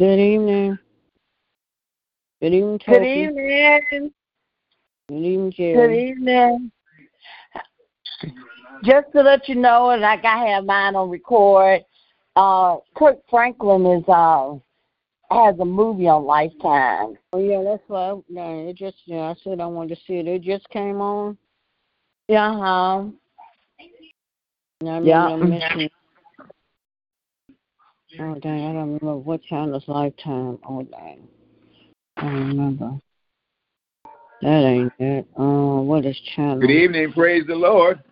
Good 0.00 0.18
evening. 0.18 0.78
Good 2.40 2.54
evening, 2.54 2.78
Good 2.86 3.04
evening. 3.04 4.12
Good 5.10 5.14
evening, 5.14 5.52
Good 5.58 5.92
evening. 5.92 6.72
Just 8.82 9.12
to 9.12 9.20
let 9.20 9.46
you 9.46 9.56
know, 9.56 9.90
and 9.90 10.00
like 10.00 10.24
I 10.24 10.46
have 10.46 10.64
mine 10.64 10.96
on 10.96 11.10
record, 11.10 11.82
uh, 12.34 12.78
Kirk 12.96 13.18
Franklin 13.28 13.84
is 13.84 14.04
uh 14.08 14.54
has 15.30 15.58
a 15.60 15.66
movie 15.66 16.08
on 16.08 16.24
Lifetime. 16.24 17.18
Oh 17.34 17.38
yeah, 17.38 17.62
that's 17.62 17.82
why. 17.86 18.18
No, 18.30 18.68
it 18.70 18.76
just 18.78 18.96
yeah. 19.04 19.24
I 19.24 19.34
said 19.44 19.60
I 19.60 19.66
wanted 19.66 19.96
to 19.96 20.00
see 20.06 20.14
it. 20.14 20.26
It 20.26 20.40
just 20.40 20.66
came 20.70 21.02
on. 21.02 21.36
Yeah, 22.26 22.56
huh? 22.56 23.04
And 24.80 25.06
Yeah. 25.06 25.88
Remember 28.18 28.34
them. 28.34 28.36
Oh 28.36 28.40
dang, 28.40 28.64
I 28.64 28.72
don't 28.72 28.94
remember 28.94 29.16
what 29.16 29.42
channel's 29.44 29.84
Lifetime. 29.86 30.58
Oh 30.68 30.82
dang, 30.82 31.28
I 32.16 32.22
don't 32.22 32.48
remember. 32.48 32.98
That 34.42 34.64
ain't 34.64 34.92
it. 34.98 35.26
Uh, 35.38 35.82
what 35.82 36.06
is 36.06 36.18
channel? 36.34 36.60
Good 36.60 36.70
evening. 36.70 37.12
Praise 37.12 37.44
the 37.46 37.54
Lord. 37.54 38.02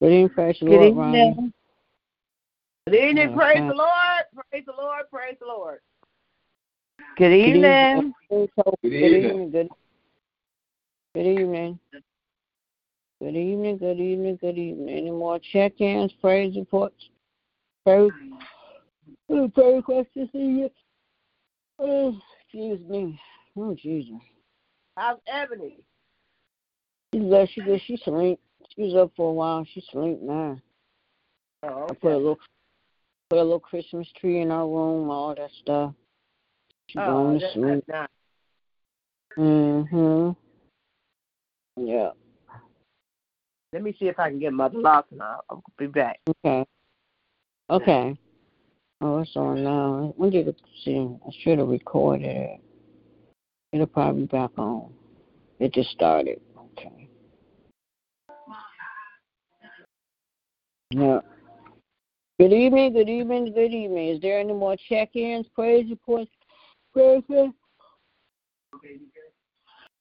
Good 0.00 0.12
evening, 0.12 0.28
praise 0.30 0.56
the 0.60 0.66
Good 0.66 0.72
Lord, 0.80 0.96
Ronnie. 0.96 1.30
evening. 1.30 1.52
Good 2.86 2.94
evening. 2.96 3.30
Yeah, 3.30 3.36
praise 3.36 3.58
fine. 3.58 3.68
the 3.68 3.74
Lord. 3.74 4.24
Praise 4.50 4.64
the 4.66 4.72
Lord. 4.72 5.02
Praise 5.12 5.36
the 5.40 5.46
Lord. 5.46 5.80
Good 7.16 7.32
evening. 7.32 8.14
Good 8.30 8.38
evening. 8.40 8.48
Good 8.56 8.74
Good 8.82 8.92
evening. 8.92 9.24
evening. 9.24 9.50
Good 9.50 9.68
Good 11.12 11.26
evening. 11.26 11.78
Good 13.20 13.36
evening. 13.36 13.78
Good 13.78 14.00
evening. 14.00 14.38
Good 14.40 14.58
evening. 14.58 14.88
Any 14.88 15.10
more 15.10 15.38
check-ins, 15.52 16.12
praise 16.22 16.56
reports, 16.56 17.10
praise, 17.84 18.12
oh, 19.30 19.48
praise 19.48 19.82
questions? 19.84 20.70
Oh, 21.78 22.18
excuse 22.42 22.80
me. 22.88 23.18
Oh, 23.56 23.74
Jesus. 23.74 24.12
How's 24.96 25.18
Ebony? 25.26 25.78
She's 27.14 27.22
glad 27.22 27.48
she 27.50 27.60
good. 27.62 27.80
She 27.86 27.96
sleep. 28.04 28.38
She 28.74 28.82
was 28.82 28.94
up 28.94 29.12
for 29.16 29.30
a 29.30 29.32
while. 29.32 29.66
She 29.72 29.82
sleep 29.90 30.20
now. 30.22 30.58
Oh, 31.62 31.86
I 31.90 31.94
put 31.94 32.04
a 32.04 32.08
okay. 32.08 32.14
little, 32.14 32.38
put 33.28 33.38
a 33.38 33.42
little 33.42 33.60
Christmas 33.60 34.06
tree 34.20 34.40
in 34.40 34.50
our 34.50 34.66
room, 34.66 35.10
all 35.10 35.34
that 35.34 35.50
stuff. 35.60 35.94
She 36.88 36.98
Oh, 36.98 37.06
going 37.06 37.40
to 37.40 37.52
sleep. 37.52 37.84
nice. 37.88 38.08
Mhm. 39.38 40.36
Yeah. 41.76 42.10
Let 43.72 43.82
me 43.82 43.94
see 43.98 44.08
if 44.08 44.18
I 44.18 44.28
can 44.28 44.40
get 44.40 44.52
Mother 44.52 44.78
Lawson. 44.78 45.20
I'll, 45.20 45.44
I'll 45.48 45.62
be 45.78 45.86
back. 45.86 46.20
Okay. 46.28 46.66
Okay. 47.70 48.18
Oh, 49.02 49.20
it's 49.20 49.34
on 49.34 49.64
now. 49.64 50.12
When 50.16 50.30
did 50.30 50.46
see? 50.84 51.08
I 51.26 51.30
should 51.42 51.58
have 51.58 51.68
recorded 51.68 52.26
it. 52.26 52.60
It'll 53.72 53.86
probably 53.86 54.22
be 54.22 54.26
back 54.26 54.50
on. 54.58 54.92
It 55.58 55.72
just 55.72 55.90
started. 55.90 56.40
Okay. 56.58 57.08
Yeah. 60.90 61.20
Good 62.38 62.52
evening, 62.52 62.92
good 62.92 63.08
evening, 63.08 63.52
good 63.54 63.72
evening. 63.72 64.08
Is 64.08 64.20
there 64.20 64.40
any 64.40 64.52
more 64.52 64.76
praise 65.54 65.88
reports, 65.88 66.30
praise 66.92 67.22
reports? 67.28 67.54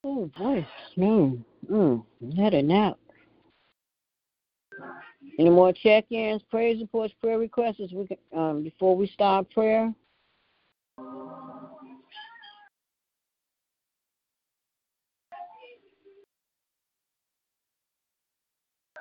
Oh 0.03 0.31
boy, 0.37 0.65
no. 0.95 1.37
Mm, 1.69 2.03
had 2.37 2.53
a 2.53 2.61
nap. 2.61 2.97
Any 5.39 5.49
more 5.49 5.71
check-ins, 5.71 6.41
praise 6.51 6.81
reports, 6.81 7.13
prayer 7.21 7.39
requests? 7.39 7.79
We 7.93 8.07
can, 8.07 8.17
um, 8.35 8.61
before 8.61 8.97
we 8.97 9.07
start 9.07 9.49
prayer. 9.49 9.93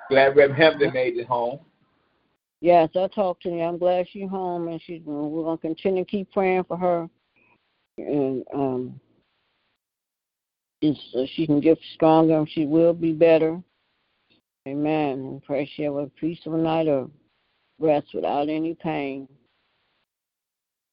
Glad 0.09 0.37
Reverend 0.37 0.55
Hampton 0.55 0.93
made 0.93 1.17
it 1.17 1.27
home. 1.27 1.59
Yes, 2.61 2.89
I 2.95 3.07
talked 3.07 3.43
to 3.43 3.49
her. 3.51 3.61
I'm 3.61 3.77
glad 3.77 4.07
she's 4.09 4.29
home, 4.29 4.69
and 4.69 4.81
she's. 4.81 5.01
We're 5.03 5.43
gonna 5.43 5.57
continue 5.57 6.05
to 6.05 6.09
keep 6.09 6.31
praying 6.31 6.63
for 6.63 6.77
her, 6.77 7.09
and 7.97 8.45
um, 8.53 8.99
and 10.81 10.97
so 11.11 11.27
she 11.35 11.45
can 11.45 11.59
get 11.59 11.77
stronger, 11.95 12.37
and 12.37 12.49
she 12.49 12.65
will 12.65 12.93
be 12.93 13.11
better. 13.11 13.61
Amen. 14.69 15.11
And 15.11 15.43
pray 15.43 15.69
she 15.75 15.83
have 15.83 15.95
a 15.95 16.07
peaceful 16.19 16.57
night 16.57 16.87
of 16.87 17.09
rest 17.79 18.07
without 18.13 18.49
any 18.49 18.75
pain. 18.75 19.27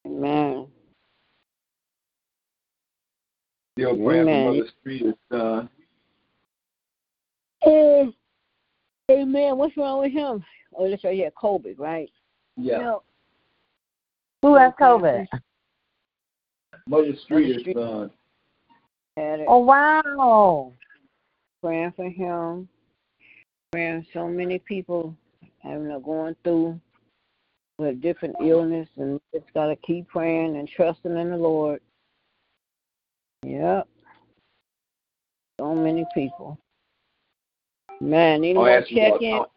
Amen. 0.06 0.66
Still 3.78 3.96
praying 3.96 4.22
Amen. 4.22 4.46
for 4.46 4.52
Mother 4.54 4.68
Streeter's 4.80 5.14
son. 5.30 5.68
Oh, 7.66 8.12
eh, 9.10 9.12
amen. 9.12 9.58
What's 9.58 9.76
wrong 9.76 10.00
with 10.00 10.12
him? 10.12 10.42
Oh, 10.74 10.88
that's 10.88 11.04
right. 11.04 11.16
Yeah, 11.16 11.28
COVID, 11.40 11.78
right? 11.78 12.10
Yeah. 12.56 12.78
No. 12.78 13.02
Who 14.42 14.54
has 14.54 14.72
COVID? 14.80 15.26
Mother 16.88 17.12
Streeter's 17.24 17.60
Street- 17.60 17.76
is 17.76 18.10
Had 19.16 19.40
it. 19.40 19.46
Oh 19.48 19.58
wow. 19.58 20.72
praying 21.62 21.92
for 21.96 22.08
him, 22.08 22.68
praying 23.72 24.06
so 24.12 24.28
many 24.28 24.58
people 24.58 25.14
having 25.58 25.90
a 25.90 26.00
going 26.00 26.36
through 26.44 26.80
with 27.78 28.00
different 28.00 28.34
illness 28.40 28.88
and 28.96 29.20
just 29.34 29.52
gotta 29.54 29.76
keep 29.76 30.08
praying 30.08 30.56
and 30.56 30.68
trusting 30.68 31.16
in 31.16 31.30
the 31.30 31.36
Lord. 31.36 31.80
Yep. 33.42 33.86
So 35.60 35.74
many 35.74 36.06
people. 36.14 36.58
Man, 38.00 38.38
any 38.38 38.50
I'll 38.50 38.54
more 38.54 38.70
all, 38.70 38.82
check 38.82 39.22
in? 39.22 39.34
I'll, 39.34 39.50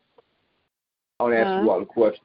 I'll 1.19 1.33
ask 1.33 1.47
Huh? 1.47 1.61
you 1.61 1.71
all 1.71 1.81
a 1.81 1.85
question. 1.85 2.23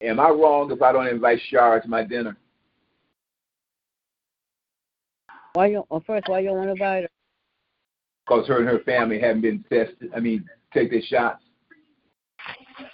Am 0.00 0.20
I 0.20 0.28
wrong 0.28 0.70
if 0.70 0.80
I 0.80 0.92
don't 0.92 1.08
invite 1.08 1.40
Shara 1.50 1.82
to 1.82 1.88
my 1.88 2.04
dinner? 2.04 2.36
Why 5.54 5.66
you 5.66 5.84
well, 5.88 6.02
first 6.06 6.28
why 6.28 6.40
you 6.40 6.48
don't 6.48 6.58
want 6.58 6.68
to 6.68 6.72
invite 6.72 7.02
her? 7.04 7.08
Because 8.26 8.46
her 8.46 8.58
and 8.58 8.68
her 8.68 8.80
family 8.80 9.18
haven't 9.18 9.40
been 9.40 9.64
tested. 9.68 10.10
I 10.14 10.20
mean, 10.20 10.48
take 10.72 10.90
their 10.90 11.02
shots. 11.02 11.42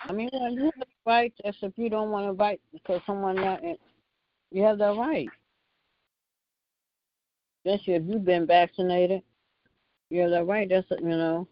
I 0.08 0.12
mean 0.12 0.28
you 0.32 0.64
have 0.64 0.72
the 0.78 0.86
right, 1.06 1.32
that's 1.42 1.56
if 1.62 1.72
you 1.76 1.88
don't 1.88 2.10
want 2.10 2.26
to 2.26 2.30
invite 2.30 2.60
because 2.72 3.00
someone 3.06 3.36
not 3.36 3.60
you 4.50 4.62
have 4.62 4.78
the 4.78 4.94
right. 4.94 5.28
Especially 7.64 7.94
if 7.94 8.02
you've 8.06 8.24
been 8.24 8.46
vaccinated. 8.46 9.22
You 10.10 10.22
have 10.22 10.30
the 10.30 10.44
right, 10.44 10.68
that's 10.68 10.86
you 10.90 11.08
know. 11.08 11.48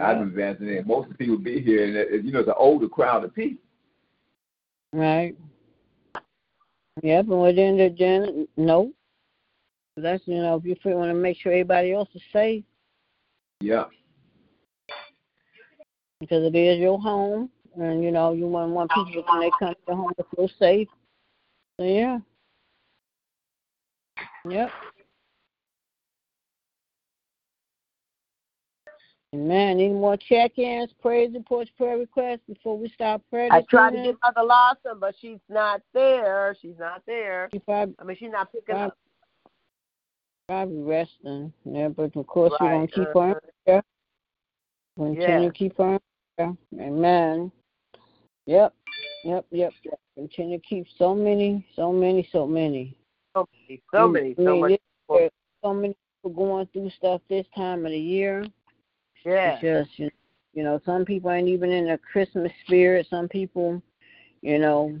I've 0.00 0.18
been 0.18 0.34
vaccinated. 0.34 0.86
Most 0.86 1.06
of 1.06 1.12
the 1.12 1.18
people 1.18 1.38
be 1.38 1.60
here, 1.60 1.84
and 1.84 1.96
uh, 1.96 2.16
you 2.24 2.32
know, 2.32 2.40
it's 2.40 2.48
an 2.48 2.54
older 2.56 2.88
crowd 2.88 3.24
of 3.24 3.34
people. 3.34 3.62
Right. 4.92 5.36
Yeah, 7.02 7.22
but 7.22 7.36
within 7.36 7.76
the 7.76 7.90
gen, 7.90 8.48
no. 8.56 8.92
That's 9.96 10.22
you 10.26 10.36
know, 10.36 10.60
if 10.64 10.84
you 10.84 10.96
want 10.96 11.10
to 11.10 11.14
make 11.14 11.36
sure 11.38 11.52
everybody 11.52 11.92
else 11.92 12.08
is 12.14 12.22
safe, 12.32 12.64
Yeah. 13.60 13.84
Because 16.20 16.44
it 16.44 16.56
is 16.56 16.78
your 16.78 16.98
home, 16.98 17.50
and 17.76 18.02
you 18.02 18.10
know 18.10 18.32
you 18.32 18.46
want 18.46 18.72
want 18.72 18.90
people 18.90 19.24
when 19.28 19.40
they 19.40 19.50
come 19.58 19.74
to 19.74 19.80
your 19.86 19.96
home 19.96 20.12
to 20.18 20.24
feel 20.34 20.50
safe. 20.58 20.88
So 21.78 21.86
yeah. 21.86 22.18
Yep. 24.48 24.70
Man, 29.34 29.78
any 29.78 29.90
more 29.90 30.16
check-ins, 30.16 30.90
praise 31.02 31.30
reports, 31.34 31.70
prayer 31.76 31.98
requests 31.98 32.40
before 32.48 32.78
we 32.78 32.88
start 32.88 33.20
prayer? 33.28 33.48
I 33.52 33.60
tried 33.68 33.90
to 33.90 34.02
get 34.02 34.16
Mother 34.22 34.42
Lawson, 34.42 34.98
but 34.98 35.14
she's 35.20 35.38
not 35.50 35.82
there. 35.92 36.56
She's 36.62 36.78
not 36.78 37.02
there. 37.06 37.50
She 37.52 37.58
probably, 37.58 37.94
I 37.98 38.04
mean, 38.04 38.16
she's 38.18 38.30
not 38.30 38.50
picking 38.50 38.74
up. 38.74 38.96
probably 40.48 40.80
resting. 40.80 41.52
Yeah, 41.66 41.88
but 41.88 42.16
of 42.16 42.26
course 42.26 42.54
we're 42.58 42.70
gonna 42.70 42.86
keep 42.86 42.96
her 42.96 43.10
in 43.10 43.30
uh-huh. 43.32 43.40
prayer. 43.66 43.82
Continue 44.96 45.20
Yeah. 45.20 45.40
to 45.40 45.50
keep 45.52 45.76
her 45.76 46.00
Amen. 46.40 47.50
Yep. 48.46 48.74
Yep. 49.24 49.46
Yep. 49.50 49.72
Yep. 49.84 50.00
Continue 50.16 50.58
to 50.58 50.64
keep 50.64 50.86
so 50.98 51.14
many, 51.14 51.66
so 51.76 51.92
many, 51.92 52.28
so 52.32 52.46
many. 52.46 52.96
So 53.34 53.46
many, 53.68 53.82
so 53.92 53.98
I 53.98 54.06
many, 54.06 54.22
mean, 54.22 54.34
so 54.36 54.56
much. 54.58 54.78
there's 55.08 55.30
so 55.62 55.74
many 55.74 55.96
people 56.22 56.44
going 56.44 56.66
through 56.72 56.90
stuff 56.90 57.20
this 57.28 57.46
time 57.54 57.84
of 57.84 57.92
the 57.92 57.98
year. 57.98 58.44
Yeah. 59.24 59.58
It's 59.60 59.88
just 59.98 60.12
you 60.54 60.64
know, 60.64 60.80
some 60.84 61.04
people 61.04 61.30
ain't 61.30 61.48
even 61.48 61.70
in 61.70 61.86
the 61.86 61.98
Christmas 61.98 62.50
spirit. 62.64 63.06
Some 63.08 63.28
people, 63.28 63.80
you 64.40 64.58
know, 64.58 64.98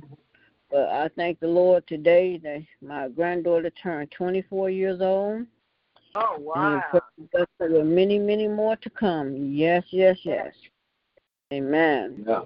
but 0.70 0.88
I 0.88 1.08
thank 1.16 1.40
the 1.40 1.48
Lord 1.48 1.86
today 1.86 2.38
that 2.38 2.62
my 2.80 3.08
granddaughter 3.08 3.70
turned 3.70 4.10
24 4.12 4.70
years 4.70 5.00
old. 5.00 5.46
Oh 6.14 6.36
wow. 6.38 6.82
for 6.90 7.02
there 7.32 7.80
are 7.80 7.84
many, 7.84 8.18
many 8.18 8.48
more 8.48 8.76
to 8.76 8.90
come. 8.90 9.50
Yes, 9.52 9.84
yes, 9.90 10.18
yes. 10.22 10.54
Amen. 11.52 12.24
Yeah. 12.26 12.42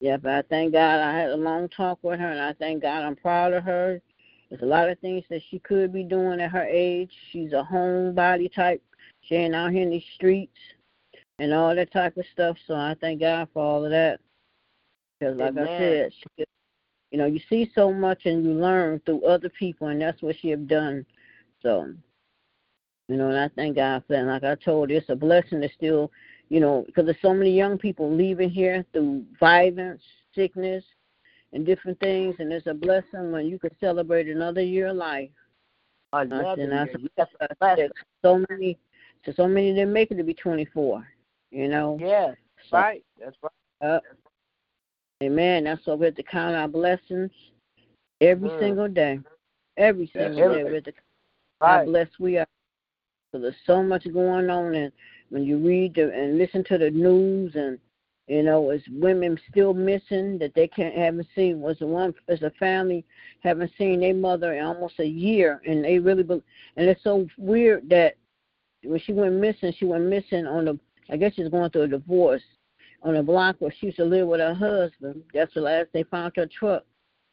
Yeah, 0.00 0.16
but 0.18 0.32
I 0.32 0.42
thank 0.42 0.72
God 0.72 1.00
I 1.00 1.16
had 1.16 1.30
a 1.30 1.36
long 1.36 1.68
talk 1.68 1.98
with 2.02 2.20
her, 2.20 2.30
and 2.30 2.40
I 2.40 2.52
thank 2.52 2.82
God 2.82 3.02
I'm 3.02 3.16
proud 3.16 3.54
of 3.54 3.64
her. 3.64 4.00
There's 4.50 4.62
a 4.62 4.66
lot 4.66 4.88
of 4.88 4.98
things 5.00 5.24
that 5.30 5.42
she 5.50 5.58
could 5.58 5.92
be 5.92 6.04
doing 6.04 6.40
at 6.40 6.50
her 6.50 6.64
age. 6.64 7.10
She's 7.32 7.52
a 7.52 7.66
homebody 7.70 8.52
type. 8.54 8.82
She 9.22 9.34
ain't 9.34 9.54
out 9.54 9.72
here 9.72 9.82
in 9.82 9.90
these 9.90 10.04
streets 10.14 10.56
and 11.38 11.52
all 11.52 11.74
that 11.74 11.92
type 11.92 12.16
of 12.16 12.24
stuff. 12.32 12.56
So 12.66 12.74
I 12.74 12.94
thank 13.00 13.20
God 13.20 13.48
for 13.52 13.62
all 13.62 13.84
of 13.84 13.90
that. 13.90 14.20
Because, 15.18 15.36
like 15.38 15.56
Amen. 15.56 15.66
I 15.66 15.78
said, 15.78 16.12
she, 16.12 16.44
you 17.10 17.18
know, 17.18 17.26
you 17.26 17.40
see 17.48 17.70
so 17.74 17.92
much 17.92 18.26
and 18.26 18.44
you 18.44 18.52
learn 18.52 19.00
through 19.04 19.24
other 19.24 19.48
people, 19.48 19.88
and 19.88 20.00
that's 20.00 20.22
what 20.22 20.36
she 20.38 20.50
have 20.50 20.68
done. 20.68 21.06
So, 21.62 21.92
you 23.08 23.16
know, 23.16 23.30
and 23.30 23.38
I 23.38 23.48
thank 23.56 23.76
God 23.76 24.04
for 24.06 24.12
that. 24.12 24.20
And 24.20 24.28
like 24.28 24.44
I 24.44 24.54
told 24.56 24.90
you, 24.90 24.98
it's 24.98 25.08
a 25.08 25.16
blessing 25.16 25.60
to 25.62 25.68
still, 25.70 26.12
you 26.48 26.60
know, 26.60 26.84
because 26.86 27.04
there's 27.04 27.20
so 27.22 27.34
many 27.34 27.50
young 27.50 27.76
people 27.78 28.14
leaving 28.14 28.50
here 28.50 28.84
through 28.92 29.24
violence, 29.38 30.00
sickness, 30.34 30.84
and 31.52 31.64
different 31.66 31.98
things, 32.00 32.36
and 32.38 32.52
it's 32.52 32.66
a 32.66 32.74
blessing 32.74 33.32
when 33.32 33.46
you 33.46 33.58
can 33.58 33.70
celebrate 33.80 34.28
another 34.28 34.60
year 34.62 34.88
of 34.88 34.96
life. 34.96 35.30
Another 36.12 36.62
and 36.62 36.72
that's 36.72 36.92
year. 36.94 37.00
a 37.04 37.10
that's 37.16 37.32
a 37.40 37.54
blessing. 37.60 37.88
So 38.22 38.44
many, 38.50 38.78
so 39.24 39.32
so 39.36 39.48
many 39.48 39.72
didn't 39.72 39.92
make 39.92 40.10
it 40.10 40.16
to 40.16 40.24
be 40.24 40.34
24. 40.34 41.06
You 41.50 41.68
know. 41.68 41.96
Yes, 42.00 42.36
So- 42.70 42.78
right. 42.78 43.04
That's 43.18 43.36
right. 43.42 43.52
Uh, 43.80 44.00
amen. 45.22 45.64
That's 45.64 45.84
why 45.86 45.94
we 45.94 46.06
have 46.06 46.14
to 46.16 46.22
count 46.22 46.54
our 46.56 46.68
blessings 46.68 47.30
every 48.20 48.50
Mm. 48.50 48.58
single 48.58 48.88
day. 48.88 49.20
Every 49.76 50.10
That's 50.14 50.34
single 50.34 50.54
day 50.54 50.62
right. 50.62 50.70
we 50.70 50.74
have 50.76 50.84
to 50.84 50.92
count 50.92 51.04
how 51.60 51.84
blessed 51.84 52.18
we 52.20 52.38
are. 52.38 52.46
So 53.32 53.40
there's 53.40 53.54
so 53.66 53.82
much 53.82 54.10
going 54.12 54.48
on, 54.48 54.74
and 54.74 54.92
when 55.30 55.44
you 55.44 55.58
read 55.58 55.94
the, 55.94 56.12
and 56.12 56.38
listen 56.38 56.64
to 56.64 56.78
the 56.78 56.90
news, 56.90 57.54
and 57.54 57.78
you 58.26 58.42
know, 58.42 58.70
it's 58.70 58.84
women 58.90 59.38
still 59.50 59.72
missing 59.72 60.38
that 60.38 60.52
they 60.54 60.66
can't 60.66 60.94
haven't 60.94 61.28
seen. 61.34 61.60
Was 61.60 61.78
the 61.78 61.86
one 61.86 62.14
as 62.28 62.42
a 62.42 62.50
family 62.58 63.04
haven't 63.40 63.72
seen 63.78 64.00
their 64.00 64.14
mother 64.14 64.54
in 64.54 64.64
almost 64.64 64.98
a 64.98 65.06
year, 65.06 65.60
and 65.66 65.84
they 65.84 65.98
really, 65.98 66.22
be, 66.22 66.42
and 66.76 66.88
it's 66.88 67.02
so 67.04 67.26
weird 67.38 67.88
that 67.88 68.14
when 68.82 69.00
she 69.00 69.12
went 69.12 69.34
missing, 69.34 69.72
she 69.76 69.84
went 69.84 70.04
missing 70.04 70.46
on 70.46 70.64
the. 70.64 70.78
I 71.08 71.16
guess 71.16 71.34
she's 71.34 71.48
going 71.48 71.70
through 71.70 71.82
a 71.82 71.88
divorce 71.88 72.42
on 73.02 73.14
a 73.14 73.22
block 73.22 73.56
where 73.60 73.72
she 73.78 73.86
used 73.86 73.98
to 73.98 74.04
live 74.04 74.26
with 74.26 74.40
her 74.40 74.54
husband. 74.54 75.22
That's 75.32 75.54
the 75.54 75.60
last 75.60 75.88
they 75.92 76.02
found 76.02 76.32
her 76.36 76.46
truck. 76.46 76.84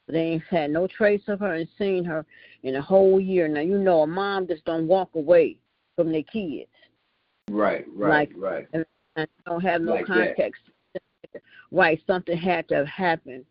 They 0.08 0.20
ain't 0.20 0.44
had 0.50 0.70
no 0.70 0.86
trace 0.86 1.24
of 1.28 1.40
her 1.40 1.56
and 1.56 1.68
seen 1.78 2.04
her 2.04 2.24
in 2.62 2.76
a 2.76 2.82
whole 2.82 3.20
year. 3.20 3.48
Now 3.48 3.62
you 3.62 3.80
know 3.80 4.02
a 4.02 4.08
mom 4.08 4.48
just 4.48 4.66
don't 4.66 4.88
walk 4.88 5.10
away 5.16 5.58
from 5.96 6.12
their 6.12 6.24
kids 6.24 6.70
Right, 7.50 7.86
right, 7.94 8.30
Like- 8.30 8.34
right. 8.36 8.68
and 8.74 8.86
I 9.16 9.28
don't 9.46 9.62
have 9.62 9.82
no 9.82 9.94
Like 9.94 10.08
that. 10.08 10.36
context. 10.36 10.62
Right, 11.72 12.00
something 12.06 12.38
had 12.38 12.68
to 12.70 12.86
happen. 12.86 13.46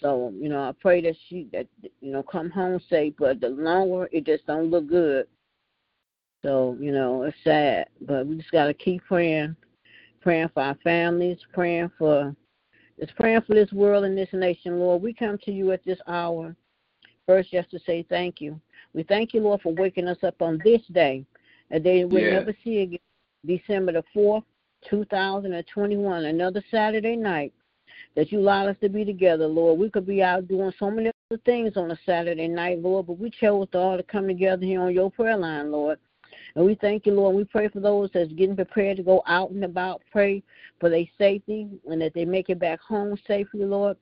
So 0.00 0.30
you 0.30 0.48
know, 0.48 0.60
I 0.62 0.72
pray 0.72 1.00
that 1.02 1.16
she 1.28 1.48
that 1.52 1.66
you 2.00 2.12
know 2.12 2.22
come 2.22 2.50
home 2.50 2.80
safe. 2.88 3.14
But 3.18 3.40
the 3.40 3.48
longer 3.48 4.08
it 4.12 4.24
just 4.24 4.46
don't 4.46 4.70
look 4.70 4.86
good. 4.86 5.26
So 6.42 6.76
you 6.80 6.92
know 6.92 7.24
it's 7.24 7.36
sad, 7.42 7.88
but 8.02 8.26
we 8.26 8.36
just 8.36 8.52
gotta 8.52 8.74
keep 8.74 9.04
praying, 9.04 9.56
praying 10.20 10.48
for 10.54 10.62
our 10.62 10.76
families, 10.84 11.38
praying 11.52 11.90
for, 11.98 12.34
just 13.00 13.14
praying 13.16 13.40
for 13.42 13.54
this 13.54 13.72
world 13.72 14.04
and 14.04 14.16
this 14.16 14.32
nation, 14.32 14.78
Lord. 14.78 15.02
We 15.02 15.12
come 15.12 15.36
to 15.38 15.52
you 15.52 15.72
at 15.72 15.84
this 15.84 15.98
hour, 16.06 16.54
first 17.26 17.50
just 17.50 17.70
to 17.72 17.80
say 17.80 18.04
thank 18.08 18.40
you. 18.40 18.60
We 18.94 19.02
thank 19.02 19.34
you, 19.34 19.40
Lord, 19.40 19.62
for 19.62 19.72
waking 19.74 20.06
us 20.06 20.22
up 20.22 20.40
on 20.42 20.60
this 20.64 20.82
day, 20.92 21.26
a 21.72 21.80
day 21.80 22.04
we'll 22.04 22.22
Yeah. 22.22 22.38
never 22.38 22.54
see 22.62 22.82
again, 22.82 23.00
December 23.46 23.92
the 23.92 24.04
fourth, 24.12 24.44
2021, 24.88 26.24
another 26.24 26.62
Saturday 26.70 27.16
night 27.16 27.52
that 28.14 28.32
you 28.32 28.38
allowed 28.40 28.68
us 28.68 28.76
to 28.80 28.88
be 28.88 29.04
together, 29.04 29.46
Lord. 29.46 29.78
We 29.78 29.90
could 29.90 30.06
be 30.06 30.22
out 30.22 30.48
doing 30.48 30.72
so 30.78 30.90
many 30.90 31.10
other 31.30 31.40
things 31.44 31.76
on 31.76 31.90
a 31.90 31.98
Saturday 32.04 32.48
night, 32.48 32.80
Lord, 32.80 33.06
but 33.06 33.18
we 33.18 33.30
chose 33.30 33.68
to 33.72 33.78
all 33.78 33.96
to 33.96 34.02
come 34.02 34.26
together 34.26 34.64
here 34.64 34.82
on 34.82 34.94
your 34.94 35.10
prayer 35.10 35.36
line, 35.36 35.70
Lord. 35.70 35.98
And 36.54 36.64
we 36.64 36.74
thank 36.76 37.06
you, 37.06 37.12
Lord. 37.12 37.36
We 37.36 37.44
pray 37.44 37.68
for 37.68 37.80
those 37.80 38.10
that's 38.12 38.32
getting 38.32 38.56
prepared 38.56 38.96
to 38.96 39.02
go 39.02 39.22
out 39.26 39.50
and 39.50 39.64
about. 39.64 40.02
Pray 40.10 40.42
for 40.80 40.88
their 40.90 41.04
safety 41.16 41.68
and 41.88 42.00
that 42.00 42.14
they 42.14 42.24
make 42.24 42.50
it 42.50 42.58
back 42.58 42.80
home 42.80 43.16
safely, 43.26 43.64
Lord. 43.64 43.96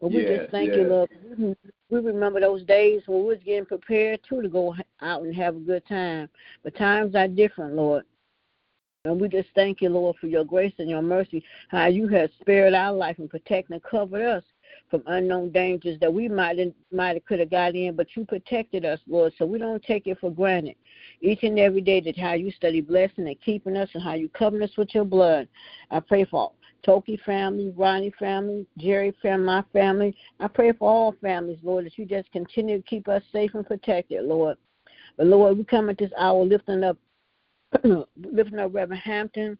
But 0.00 0.10
we 0.10 0.22
Yes, 0.22 0.40
just 0.40 0.50
thank 0.50 0.68
yes. 0.68 0.76
you, 0.78 0.84
Lord. 0.84 1.10
We- 1.38 1.56
We 1.90 2.00
remember 2.00 2.40
those 2.40 2.64
days 2.64 3.06
when 3.06 3.20
we 3.20 3.26
was 3.26 3.42
getting 3.44 3.66
prepared 3.66 4.22
too 4.22 4.40
to 4.40 4.48
go 4.48 4.74
out 5.02 5.22
and 5.24 5.34
have 5.34 5.56
a 5.56 5.60
good 5.60 5.84
time. 5.84 6.30
But 6.62 6.74
times 6.74 7.14
are 7.14 7.28
different, 7.28 7.74
Lord. 7.74 8.04
And 9.04 9.20
we 9.20 9.28
just 9.28 9.48
thank 9.56 9.80
you, 9.80 9.88
Lord, 9.88 10.14
for 10.20 10.28
your 10.28 10.44
grace 10.44 10.74
and 10.78 10.88
your 10.88 11.02
mercy, 11.02 11.42
how 11.70 11.86
you 11.86 12.06
have 12.06 12.30
spared 12.40 12.72
our 12.72 12.92
life 12.92 13.18
and 13.18 13.28
protected 13.28 13.72
and 13.72 13.82
covered 13.82 14.22
us 14.22 14.44
from 14.90 15.02
unknown 15.06 15.50
dangers 15.50 15.98
that 15.98 16.14
we 16.14 16.28
might 16.28 16.56
might 16.92 17.16
have 17.16 17.24
could 17.24 17.40
have 17.40 17.50
got 17.50 17.74
in, 17.74 17.96
but 17.96 18.06
you 18.14 18.24
protected 18.24 18.84
us, 18.84 19.00
Lord. 19.08 19.32
So 19.36 19.44
we 19.44 19.58
don't 19.58 19.82
take 19.82 20.06
it 20.06 20.20
for 20.20 20.30
granted. 20.30 20.76
Each 21.20 21.42
and 21.42 21.58
every 21.58 21.80
day 21.80 22.00
that 22.00 22.16
how 22.16 22.34
you 22.34 22.52
study 22.52 22.80
blessing 22.80 23.26
and 23.26 23.40
keeping 23.44 23.76
us 23.76 23.88
and 23.92 24.04
how 24.04 24.14
you 24.14 24.28
cover 24.28 24.62
us 24.62 24.76
with 24.78 24.94
your 24.94 25.04
blood. 25.04 25.48
I 25.90 25.98
pray 25.98 26.24
for 26.24 26.52
Toki 26.84 27.20
family, 27.26 27.72
Ronnie 27.76 28.14
family, 28.20 28.68
Jerry 28.78 29.12
family, 29.20 29.46
my 29.46 29.64
family. 29.72 30.16
I 30.38 30.46
pray 30.46 30.70
for 30.70 30.88
all 30.88 31.16
families, 31.20 31.58
Lord, 31.64 31.86
that 31.86 31.98
you 31.98 32.06
just 32.06 32.30
continue 32.30 32.76
to 32.76 32.84
keep 32.84 33.08
us 33.08 33.24
safe 33.32 33.52
and 33.54 33.66
protected, 33.66 34.22
Lord. 34.22 34.58
But 35.16 35.26
Lord, 35.26 35.58
we 35.58 35.64
come 35.64 35.90
at 35.90 35.98
this 35.98 36.12
hour 36.16 36.44
lifting 36.44 36.84
up 36.84 36.96
lifting 38.16 38.58
up 38.58 38.74
Reverend 38.74 39.02
Hampton, 39.02 39.58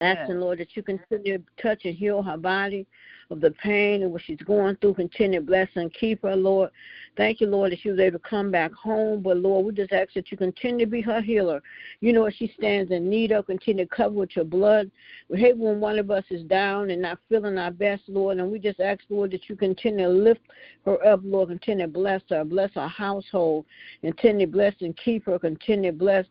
asking, 0.00 0.36
Yes. 0.36 0.40
Lord, 0.40 0.58
that 0.58 0.76
you 0.76 0.82
continue 0.82 1.38
to 1.38 1.44
touch 1.60 1.84
and 1.84 1.94
heal 1.94 2.22
her 2.22 2.36
body 2.36 2.86
of 3.30 3.40
the 3.40 3.50
pain 3.52 4.02
and 4.02 4.12
what 4.12 4.22
she's 4.22 4.38
going 4.38 4.76
through. 4.76 4.94
Continue 4.94 5.40
to 5.40 5.46
bless 5.46 5.68
and 5.74 5.92
keep 5.92 6.22
her, 6.22 6.34
Lord. 6.34 6.70
Thank 7.16 7.40
you, 7.40 7.46
Lord, 7.46 7.72
that 7.72 7.80
she 7.80 7.90
was 7.90 8.00
able 8.00 8.18
to 8.18 8.28
come 8.28 8.50
back 8.50 8.72
home. 8.72 9.22
But, 9.22 9.36
Lord, 9.36 9.66
we 9.66 9.72
just 9.72 9.92
ask 9.92 10.12
that 10.14 10.30
you 10.30 10.36
continue 10.36 10.86
to 10.86 10.90
be 10.90 11.00
her 11.02 11.20
healer. 11.20 11.62
You 12.00 12.12
know 12.12 12.22
what 12.22 12.34
she 12.34 12.52
stands 12.58 12.90
in 12.90 13.10
need 13.10 13.30
of. 13.30 13.46
Continue 13.46 13.84
to 13.84 13.94
cover 13.94 14.14
with 14.14 14.34
your 14.34 14.44
blood. 14.44 14.90
We 15.28 15.38
hate 15.38 15.56
when 15.56 15.80
one 15.80 15.98
of 15.98 16.10
us 16.10 16.24
is 16.30 16.44
down 16.44 16.90
and 16.90 17.02
not 17.02 17.18
feeling 17.28 17.58
our 17.58 17.70
best, 17.70 18.02
Lord. 18.08 18.38
And 18.38 18.50
we 18.50 18.58
just 18.58 18.80
ask, 18.80 19.00
Lord, 19.10 19.32
that 19.32 19.48
you 19.48 19.56
continue 19.56 20.06
to 20.06 20.12
lift 20.12 20.40
her 20.86 21.04
up, 21.06 21.20
Lord. 21.22 21.50
Continue 21.50 21.86
to 21.86 21.92
bless 21.92 22.22
her. 22.30 22.44
Bless 22.44 22.72
her 22.74 22.88
household. 22.88 23.66
Continue 24.00 24.46
to 24.46 24.52
bless 24.52 24.74
and 24.80 24.96
keep 24.96 25.26
her. 25.26 25.38
Continue 25.38 25.92
to 25.92 25.96
bless 25.96 26.26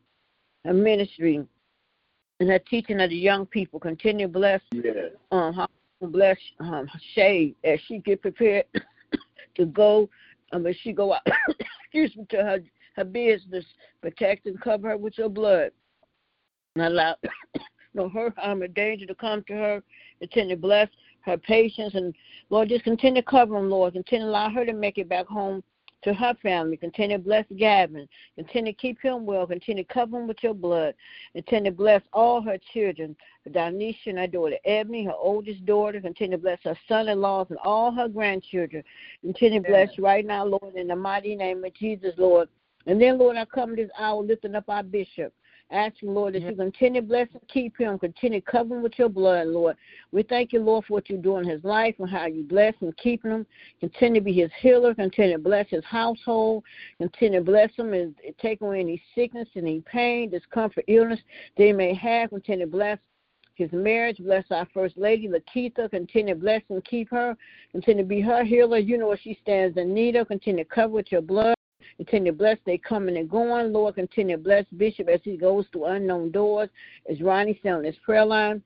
her 0.65 0.73
ministry 0.73 1.45
and 2.39 2.49
her 2.49 2.59
teaching 2.59 3.01
of 3.01 3.09
the 3.09 3.15
young 3.15 3.45
people. 3.45 3.79
Continue 3.79 4.27
to 4.27 4.33
bless 4.33 4.61
Yes. 4.71 5.11
um, 5.31 5.67
bless 6.01 6.37
um, 6.59 6.89
Shay 7.13 7.55
as 7.63 7.79
she 7.87 7.99
get 7.99 8.21
prepared 8.21 8.65
to 9.55 9.65
go, 9.65 10.09
um, 10.51 10.65
as 10.65 10.75
she 10.77 10.93
go 10.93 11.13
out, 11.13 11.21
excuse 11.83 12.15
me, 12.15 12.25
to 12.29 12.37
her 12.37 12.59
her 12.95 13.03
business, 13.05 13.65
protect 14.01 14.45
and 14.45 14.59
cover 14.59 14.89
her 14.89 14.97
with 14.97 15.17
your 15.17 15.29
blood, 15.29 15.71
and 16.75 16.85
allow 16.85 17.15
no 17.93 18.09
hurt, 18.09 18.37
harm, 18.37 18.61
or 18.61 18.67
danger 18.67 19.05
to 19.05 19.15
come 19.15 19.43
to 19.47 19.53
her. 19.53 19.83
Continue 20.19 20.55
to 20.55 20.61
bless 20.61 20.89
her 21.21 21.37
patience, 21.37 21.95
and 21.95 22.13
Lord, 22.49 22.69
just 22.69 22.83
continue 22.83 23.21
to 23.21 23.27
cover 23.27 23.55
them, 23.55 23.69
Lord. 23.69 23.93
Continue 23.93 24.25
to 24.25 24.29
allow 24.31 24.49
her 24.49 24.65
to 24.65 24.73
make 24.73 24.97
it 24.97 25.09
back 25.09 25.27
home 25.27 25.63
to 26.03 26.13
her 26.13 26.33
family. 26.41 26.77
Continue 26.77 27.17
to 27.17 27.23
bless 27.23 27.45
Gavin. 27.57 28.07
Continue 28.35 28.73
to 28.73 28.77
keep 28.77 29.01
him 29.01 29.25
well. 29.25 29.45
Continue 29.45 29.83
to 29.83 29.93
cover 29.93 30.19
him 30.19 30.27
with 30.27 30.41
your 30.41 30.53
blood. 30.53 30.93
Continue 31.33 31.71
to 31.71 31.77
bless 31.77 32.01
all 32.13 32.41
her 32.41 32.57
children, 32.73 33.15
Donisha 33.49 34.07
and 34.07 34.19
her 34.19 34.27
daughter 34.27 34.57
Ebony, 34.65 35.05
her 35.05 35.13
oldest 35.13 35.65
daughter. 35.65 35.99
Continue 35.99 36.37
to 36.37 36.41
bless 36.41 36.59
her 36.63 36.77
son-in-laws 36.87 37.47
and 37.49 37.59
all 37.63 37.91
her 37.91 38.07
grandchildren. 38.07 38.83
Continue 39.21 39.61
to 39.61 39.67
bless 39.67 39.97
right 39.97 40.25
now, 40.25 40.45
Lord, 40.45 40.75
in 40.75 40.87
the 40.87 40.95
mighty 40.95 41.35
name 41.35 41.63
of 41.63 41.73
Jesus, 41.73 42.13
Lord. 42.17 42.49
And 42.85 43.01
then, 43.01 43.17
Lord, 43.17 43.35
I 43.35 43.45
come 43.45 43.75
this 43.75 43.89
hour 43.97 44.23
lifting 44.23 44.55
up 44.55 44.69
our 44.69 44.83
bishop. 44.83 45.33
Asking, 45.71 46.15
Lord, 46.15 46.33
that 46.33 46.41
you 46.41 46.55
continue 46.55 47.01
to 47.01 47.07
bless 47.07 47.27
and 47.31 47.47
keep 47.47 47.77
him, 47.77 47.99
continue 47.99 48.41
to 48.41 48.51
cover 48.51 48.75
him 48.75 48.81
with 48.81 48.97
your 48.97 49.09
blood, 49.09 49.47
Lord. 49.47 49.77
We 50.11 50.23
thank 50.23 50.51
you, 50.51 50.61
Lord, 50.61 50.85
for 50.85 50.93
what 50.93 51.11
you 51.11 51.17
do 51.17 51.37
in 51.37 51.47
his 51.47 51.63
life 51.63 51.93
and 51.99 52.09
how 52.09 52.25
you 52.25 52.41
bless 52.41 52.73
and 52.81 52.95
keep 52.97 53.23
him. 53.23 53.45
Continue 53.79 54.21
to 54.21 54.25
be 54.25 54.33
his 54.33 54.49
healer, 54.59 54.95
continue 54.95 55.37
to 55.37 55.43
bless 55.43 55.69
his 55.69 55.85
household, 55.85 56.63
continue 56.97 57.39
to 57.39 57.45
bless 57.45 57.69
him 57.75 57.93
and 57.93 58.15
take 58.41 58.61
away 58.61 58.79
any 58.79 58.99
sickness, 59.13 59.47
any 59.55 59.81
pain, 59.81 60.31
discomfort, 60.31 60.85
illness 60.87 61.19
they 61.55 61.71
may 61.71 61.93
have. 61.93 62.31
Continue 62.31 62.65
to 62.65 62.71
bless 62.71 62.97
his 63.53 63.71
marriage. 63.71 64.17
Bless 64.17 64.45
our 64.49 64.67
First 64.73 64.97
Lady, 64.97 65.27
Lakeitha. 65.27 65.91
Continue 65.91 66.33
to 66.33 66.39
bless 66.39 66.63
and 66.69 66.83
keep 66.83 67.11
her. 67.11 67.37
Continue 67.73 68.03
to 68.03 68.07
be 68.09 68.21
her 68.21 68.43
healer. 68.43 68.79
You 68.79 68.97
know 68.97 69.07
what 69.07 69.19
she 69.21 69.37
stands 69.43 69.77
in 69.77 69.93
need 69.93 70.15
of. 70.15 70.29
Continue 70.29 70.63
to 70.63 70.69
cover 70.69 70.93
with 70.93 71.11
your 71.11 71.21
blood. 71.21 71.53
Continue 71.97 72.31
to 72.31 72.37
bless 72.37 72.57
they 72.65 72.77
coming 72.77 73.17
and 73.17 73.29
going. 73.29 73.73
Lord, 73.73 73.95
continue 73.95 74.37
to 74.37 74.43
bless 74.43 74.65
Bishop 74.77 75.07
as 75.07 75.19
he 75.23 75.37
goes 75.37 75.65
through 75.71 75.85
unknown 75.85 76.31
doors. 76.31 76.69
As 77.09 77.21
Ronnie 77.21 77.59
said 77.61 77.73
on 77.73 77.83
his 77.83 77.95
prayer 78.05 78.25
line. 78.25 78.61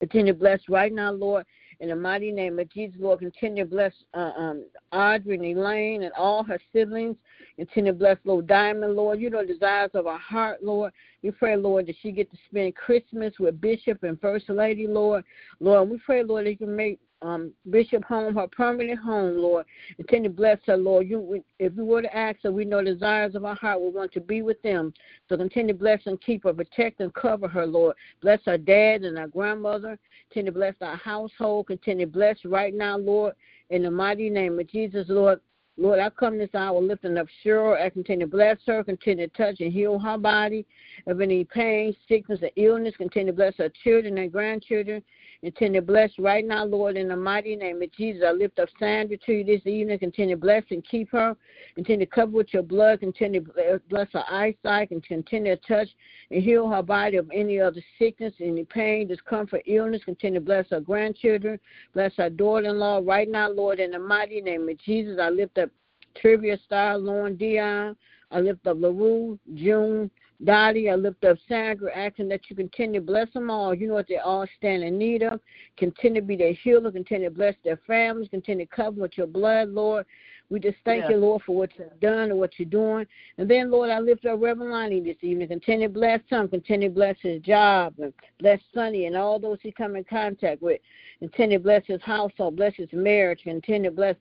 Continue 0.00 0.32
to 0.32 0.38
bless 0.38 0.60
right 0.68 0.92
now, 0.92 1.10
Lord. 1.10 1.46
In 1.78 1.90
the 1.90 1.96
mighty 1.96 2.32
name 2.32 2.58
of 2.58 2.70
Jesus, 2.70 2.96
Lord, 2.98 3.18
continue 3.18 3.64
to 3.64 3.70
bless 3.70 3.92
uh, 4.14 4.32
um, 4.36 4.64
Audrey 4.92 5.36
and 5.36 5.44
Elaine 5.44 6.04
and 6.04 6.12
all 6.14 6.42
her 6.44 6.58
siblings. 6.72 7.16
Continue 7.56 7.92
to 7.92 7.98
bless 7.98 8.16
Lord 8.24 8.46
Diamond, 8.46 8.94
Lord. 8.96 9.20
You 9.20 9.28
know 9.28 9.42
the 9.42 9.52
desires 9.52 9.90
of 9.92 10.06
her 10.06 10.16
heart, 10.16 10.62
Lord. 10.62 10.92
We 11.22 11.30
pray, 11.32 11.56
Lord, 11.56 11.86
that 11.86 11.96
she 12.02 12.12
get 12.12 12.30
to 12.30 12.38
spend 12.48 12.76
Christmas 12.76 13.34
with 13.38 13.60
Bishop 13.60 14.02
and 14.04 14.18
First 14.20 14.48
Lady, 14.48 14.86
Lord. 14.86 15.24
Lord, 15.60 15.90
we 15.90 15.98
pray, 15.98 16.22
Lord, 16.22 16.46
that 16.46 16.60
you 16.60 16.66
make 16.66 16.98
um, 17.22 17.52
Bishop 17.70 18.04
home, 18.04 18.34
her 18.34 18.46
permanent 18.46 18.98
home, 18.98 19.38
Lord. 19.38 19.66
Continue 19.96 20.30
to 20.30 20.34
bless 20.34 20.58
her, 20.66 20.76
Lord. 20.76 21.08
You, 21.08 21.42
if 21.58 21.72
we 21.74 21.82
were 21.82 22.02
to 22.02 22.16
ask 22.16 22.38
her, 22.42 22.52
we 22.52 22.64
know 22.64 22.84
the 22.84 22.92
desires 22.92 23.34
of 23.34 23.44
our 23.44 23.54
heart. 23.54 23.80
We 23.80 23.88
want 23.88 24.12
to 24.12 24.20
be 24.20 24.42
with 24.42 24.60
them. 24.62 24.92
So 25.28 25.36
continue 25.36 25.72
to 25.72 25.78
bless 25.78 26.00
and 26.06 26.20
keep 26.20 26.44
her, 26.44 26.52
protect 26.52 27.00
and 27.00 27.12
cover 27.14 27.48
her, 27.48 27.66
Lord. 27.66 27.96
Bless 28.20 28.40
her 28.46 28.58
dad 28.58 29.02
and 29.02 29.18
her 29.18 29.28
grandmother. 29.28 29.98
Continue 30.28 30.52
to 30.52 30.58
bless 30.58 30.74
our 30.80 30.96
household. 30.96 31.68
Continue 31.68 32.06
to 32.06 32.12
bless 32.12 32.44
right 32.44 32.74
now, 32.74 32.98
Lord, 32.98 33.34
in 33.70 33.82
the 33.82 33.90
mighty 33.90 34.28
name 34.30 34.58
of 34.58 34.68
Jesus, 34.68 35.06
Lord. 35.08 35.40
Lord, 35.78 35.98
I 35.98 36.08
come 36.08 36.38
this 36.38 36.54
hour 36.54 36.80
lifting 36.80 37.18
up 37.18 37.26
Cheryl. 37.44 37.78
I 37.78 37.90
continue 37.90 38.26
to 38.26 38.30
bless 38.30 38.56
her, 38.66 38.82
continue 38.82 39.28
to 39.28 39.36
touch 39.36 39.60
and 39.60 39.70
heal 39.70 39.98
her 39.98 40.16
body 40.16 40.64
of 41.06 41.20
any 41.20 41.44
pain, 41.44 41.94
sickness, 42.08 42.40
or 42.42 42.50
illness. 42.56 42.94
Continue 42.96 43.32
to 43.32 43.36
bless 43.36 43.56
her 43.58 43.70
children 43.84 44.16
and 44.16 44.32
grandchildren. 44.32 45.02
Continue 45.42 45.80
to 45.80 45.86
bless 45.86 46.10
right 46.18 46.44
now, 46.44 46.64
Lord, 46.64 46.96
in 46.96 47.08
the 47.08 47.16
mighty 47.16 47.56
name 47.56 47.82
of 47.82 47.92
Jesus. 47.92 48.22
I 48.26 48.32
lift 48.32 48.58
up 48.58 48.68
Sandra 48.78 49.16
to 49.18 49.32
you 49.32 49.44
this 49.44 49.66
evening. 49.66 49.98
Continue 49.98 50.34
to 50.34 50.40
bless 50.40 50.64
and 50.70 50.86
keep 50.86 51.10
her. 51.12 51.36
Continue 51.74 52.06
to 52.06 52.10
cover 52.10 52.32
with 52.32 52.52
your 52.52 52.62
blood. 52.62 53.00
Continue 53.00 53.44
to 53.44 53.80
bless 53.88 54.08
her 54.12 54.24
eyesight 54.30 54.90
and 54.90 55.02
continue 55.04 55.54
to 55.54 55.62
touch 55.62 55.88
and 56.30 56.42
heal 56.42 56.68
her 56.68 56.82
body 56.82 57.16
of 57.16 57.30
any 57.32 57.60
other 57.60 57.82
sickness, 57.98 58.32
any 58.40 58.64
pain, 58.64 59.08
discomfort, 59.08 59.62
illness. 59.66 60.02
Continue 60.04 60.40
to 60.40 60.44
bless 60.44 60.70
her 60.70 60.80
grandchildren. 60.80 61.60
Bless 61.94 62.12
her 62.16 62.30
daughter 62.30 62.68
in 62.68 62.78
law 62.78 63.00
right 63.04 63.28
now, 63.28 63.50
Lord, 63.50 63.78
in 63.78 63.90
the 63.90 63.98
mighty 63.98 64.40
name 64.40 64.68
of 64.68 64.78
Jesus. 64.78 65.18
I 65.20 65.30
lift 65.30 65.58
up 65.58 65.70
Trivia 66.16 66.58
Star, 66.64 66.96
Lauren 66.96 67.36
Dion. 67.36 67.96
I 68.30 68.40
lift 68.40 68.66
up 68.66 68.78
LaRue, 68.80 69.38
June, 69.54 70.10
Dottie, 70.44 70.90
I 70.90 70.94
lift 70.94 71.24
up 71.24 71.38
Sandra, 71.48 71.96
asking 71.96 72.28
that 72.28 72.42
you 72.48 72.56
continue 72.56 73.00
to 73.00 73.06
bless 73.06 73.32
them 73.32 73.50
all. 73.50 73.74
You 73.74 73.88
know 73.88 73.94
what 73.94 74.08
they 74.08 74.18
all 74.18 74.46
stand 74.58 74.82
in 74.82 74.98
need 74.98 75.22
of. 75.22 75.40
Continue 75.76 76.20
to 76.20 76.26
be 76.26 76.36
their 76.36 76.52
healer. 76.52 76.92
Continue 76.92 77.28
to 77.28 77.34
bless 77.34 77.54
their 77.64 77.80
families. 77.86 78.28
Continue 78.28 78.66
to 78.66 78.74
cover 78.74 79.00
with 79.00 79.16
your 79.16 79.26
blood, 79.26 79.70
Lord. 79.70 80.04
We 80.48 80.60
just 80.60 80.76
thank 80.84 81.04
yeah. 81.04 81.10
you, 81.10 81.16
Lord, 81.16 81.42
for 81.44 81.56
what 81.56 81.70
you've 81.76 81.98
done 82.00 82.30
and 82.30 82.38
what 82.38 82.52
you're 82.58 82.68
doing. 82.68 83.06
And 83.38 83.50
then, 83.50 83.70
Lord, 83.70 83.90
I 83.90 83.98
lift 83.98 84.26
up 84.26 84.40
Reverend 84.40 84.70
Lonnie 84.70 85.00
this 85.00 85.16
evening. 85.22 85.48
Continue 85.48 85.88
to 85.88 85.94
bless 85.94 86.20
him. 86.28 86.48
Continue 86.48 86.88
to 86.88 86.94
bless 86.94 87.16
his 87.20 87.42
job 87.42 87.94
and 87.98 88.12
bless 88.38 88.60
Sonny 88.72 89.06
and 89.06 89.16
all 89.16 89.40
those 89.40 89.58
he 89.62 89.72
come 89.72 89.96
in 89.96 90.04
contact 90.04 90.62
with. 90.62 90.80
Continue 91.18 91.58
to 91.58 91.64
bless 91.64 91.82
his 91.86 92.00
household, 92.02 92.56
bless 92.56 92.74
his 92.76 92.88
marriage. 92.92 93.40
Continue 93.42 93.90
to 93.90 93.96
bless 93.96 94.16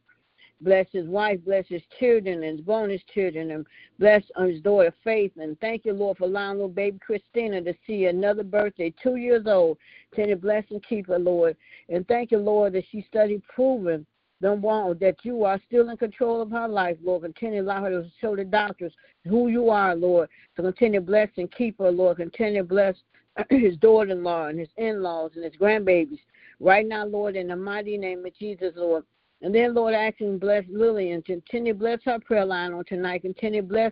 Bless 0.61 0.87
his 0.91 1.07
wife, 1.07 1.39
bless 1.45 1.67
his 1.67 1.81
children, 1.99 2.43
and 2.43 2.57
his 2.57 2.65
bonus 2.65 3.01
children, 3.13 3.51
and 3.51 3.67
bless 3.99 4.23
his 4.37 4.61
daughter 4.61 4.93
Faith. 5.03 5.33
And 5.37 5.59
thank 5.59 5.85
you, 5.85 5.93
Lord, 5.93 6.17
for 6.17 6.25
allowing 6.25 6.57
little 6.57 6.69
baby 6.69 6.97
Christina 6.99 7.61
to 7.61 7.73
see 7.85 8.05
another 8.05 8.43
birthday, 8.43 8.93
two 9.01 9.17
years 9.17 9.45
old. 9.47 9.77
To 10.15 10.35
bless 10.37 10.63
and 10.69 10.81
keep 10.87 11.07
her, 11.07 11.19
Lord. 11.19 11.57
And 11.89 12.07
thank 12.07 12.31
you, 12.31 12.37
Lord, 12.37 12.71
that 12.73 12.85
she 12.89 13.05
studied 13.09 13.43
proving 13.53 14.05
don't 14.41 14.61
want 14.61 14.99
that 14.99 15.15
you 15.23 15.43
are 15.43 15.59
still 15.65 15.89
in 15.89 15.97
control 15.97 16.41
of 16.41 16.51
her 16.51 16.67
life, 16.67 16.97
Lord. 17.03 17.23
Continue 17.23 17.61
to 17.61 17.65
allow 17.65 17.83
her 17.83 17.89
to 17.89 18.09
show 18.19 18.35
the 18.35 18.43
doctors 18.43 18.93
who 19.23 19.47
you 19.47 19.69
are, 19.69 19.95
Lord. 19.95 20.29
So 20.55 20.63
continue 20.63 20.99
to 20.99 21.05
bless 21.05 21.29
and 21.37 21.51
keep 21.51 21.79
her, 21.79 21.89
Lord. 21.89 22.17
Continue 22.17 22.61
to 22.61 22.67
bless 22.67 22.95
his 23.49 23.77
daughter-in-law 23.77 24.47
and 24.47 24.59
his 24.59 24.69
in-laws 24.77 25.31
and 25.35 25.45
his 25.45 25.55
grandbabies. 25.59 26.19
Right 26.59 26.85
now, 26.85 27.05
Lord, 27.05 27.35
in 27.35 27.47
the 27.47 27.55
mighty 27.55 27.97
name 27.97 28.25
of 28.25 28.35
Jesus, 28.37 28.73
Lord. 28.75 29.03
And 29.41 29.53
then, 29.53 29.73
Lord, 29.73 29.93
I 29.93 30.07
ask 30.07 30.19
you 30.19 30.37
bless 30.39 30.63
Lillian. 30.69 31.21
Continue 31.21 31.73
to 31.73 31.79
bless 31.79 31.99
her 32.05 32.19
prayer 32.19 32.45
line 32.45 32.73
on 32.73 32.85
tonight. 32.85 33.23
Continue 33.23 33.61
to 33.61 33.67
bless 33.67 33.91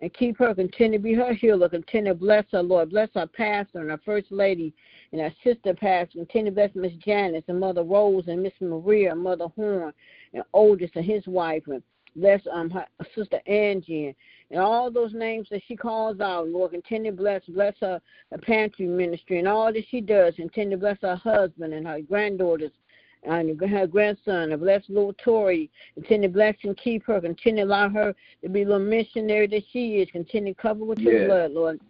and 0.00 0.12
keep 0.14 0.38
her. 0.38 0.54
Continue 0.54 0.98
to 0.98 1.02
be 1.02 1.14
her 1.14 1.32
healer. 1.32 1.68
Continue 1.68 2.12
to 2.12 2.18
bless 2.18 2.44
her, 2.52 2.62
Lord. 2.62 2.90
Bless 2.90 3.08
her 3.14 3.26
pastor 3.26 3.80
and 3.80 3.90
her 3.90 4.00
first 4.04 4.30
lady 4.30 4.74
and 5.12 5.20
her 5.20 5.32
sister 5.44 5.74
pastor. 5.74 6.18
Continue 6.18 6.50
to 6.50 6.54
bless 6.54 6.74
Miss 6.74 6.92
Janice 7.04 7.44
and 7.48 7.60
Mother 7.60 7.82
Rose 7.82 8.24
and 8.26 8.42
Miss 8.42 8.52
Maria 8.60 9.12
and 9.12 9.22
Mother 9.22 9.48
Horn 9.56 9.92
and 10.34 10.42
Oldest 10.52 10.96
and 10.96 11.04
his 11.04 11.26
wife. 11.26 11.62
And 11.66 11.82
bless 12.16 12.40
um 12.52 12.70
her 12.70 12.86
sister 13.14 13.40
Angie 13.46 14.06
and, 14.06 14.14
and 14.50 14.60
all 14.60 14.90
those 14.90 15.14
names 15.14 15.46
that 15.50 15.62
she 15.68 15.76
calls 15.76 16.20
out, 16.20 16.48
Lord. 16.48 16.72
Continue 16.72 17.12
to 17.12 17.16
bless, 17.16 17.42
bless 17.46 17.74
her, 17.80 18.00
her 18.32 18.38
pantry 18.38 18.86
ministry 18.86 19.38
and 19.38 19.46
all 19.46 19.72
that 19.72 19.84
she 19.90 20.00
does. 20.00 20.34
Continue 20.34 20.72
to 20.72 20.80
bless 20.80 20.98
her 21.02 21.16
husband 21.16 21.72
and 21.72 21.86
her 21.86 22.00
granddaughters 22.00 22.72
and 23.22 23.60
her 23.60 23.86
grandson, 23.86 24.52
and 24.52 24.60
bless 24.60 24.82
little 24.88 25.14
Tori. 25.14 25.70
Continue 25.94 26.28
to 26.28 26.34
bless 26.34 26.56
and 26.62 26.76
keep 26.76 27.04
her. 27.06 27.20
Continue 27.20 27.64
to 27.64 27.68
allow 27.68 27.88
her 27.88 28.14
to 28.42 28.48
be 28.48 28.64
the 28.64 28.78
missionary 28.78 29.46
that 29.48 29.62
she 29.72 29.96
is. 29.96 30.10
Continue 30.10 30.54
to 30.54 30.60
cover 30.60 30.84
with 30.84 30.98
your 30.98 31.26
blood, 31.26 31.52
Lord. 31.52 31.80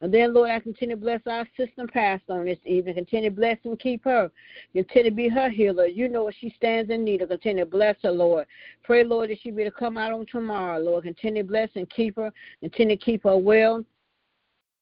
And 0.00 0.12
then, 0.12 0.34
Lord, 0.34 0.50
I 0.50 0.60
continue 0.60 0.96
to 0.96 1.00
bless 1.00 1.22
our 1.26 1.48
sister 1.56 1.86
pastor 1.86 2.34
on 2.34 2.44
this 2.44 2.58
evening. 2.66 2.94
Continue 2.94 3.30
to 3.30 3.36
bless 3.36 3.56
and 3.64 3.78
keep 3.78 4.04
her. 4.04 4.30
Continue 4.74 5.10
to 5.10 5.16
be 5.16 5.28
her 5.28 5.48
healer. 5.48 5.86
You 5.86 6.10
know 6.10 6.24
what 6.24 6.34
she 6.38 6.52
stands 6.56 6.90
in 6.90 7.04
need 7.04 7.22
of. 7.22 7.30
Continue 7.30 7.64
to 7.64 7.70
bless 7.70 7.96
her, 8.02 8.10
Lord. 8.10 8.46
Pray, 8.82 9.02
Lord, 9.02 9.30
that 9.30 9.38
she 9.40 9.50
be 9.50 9.64
to 9.64 9.70
come 9.70 9.96
out 9.96 10.12
on 10.12 10.26
tomorrow, 10.26 10.78
Lord. 10.78 11.04
Continue 11.04 11.42
to 11.42 11.48
bless 11.48 11.70
and 11.74 11.88
keep 11.88 12.16
her. 12.16 12.30
Continue 12.60 12.96
to 12.96 13.02
keep 13.02 13.22
her 13.22 13.38
well. 13.38 13.82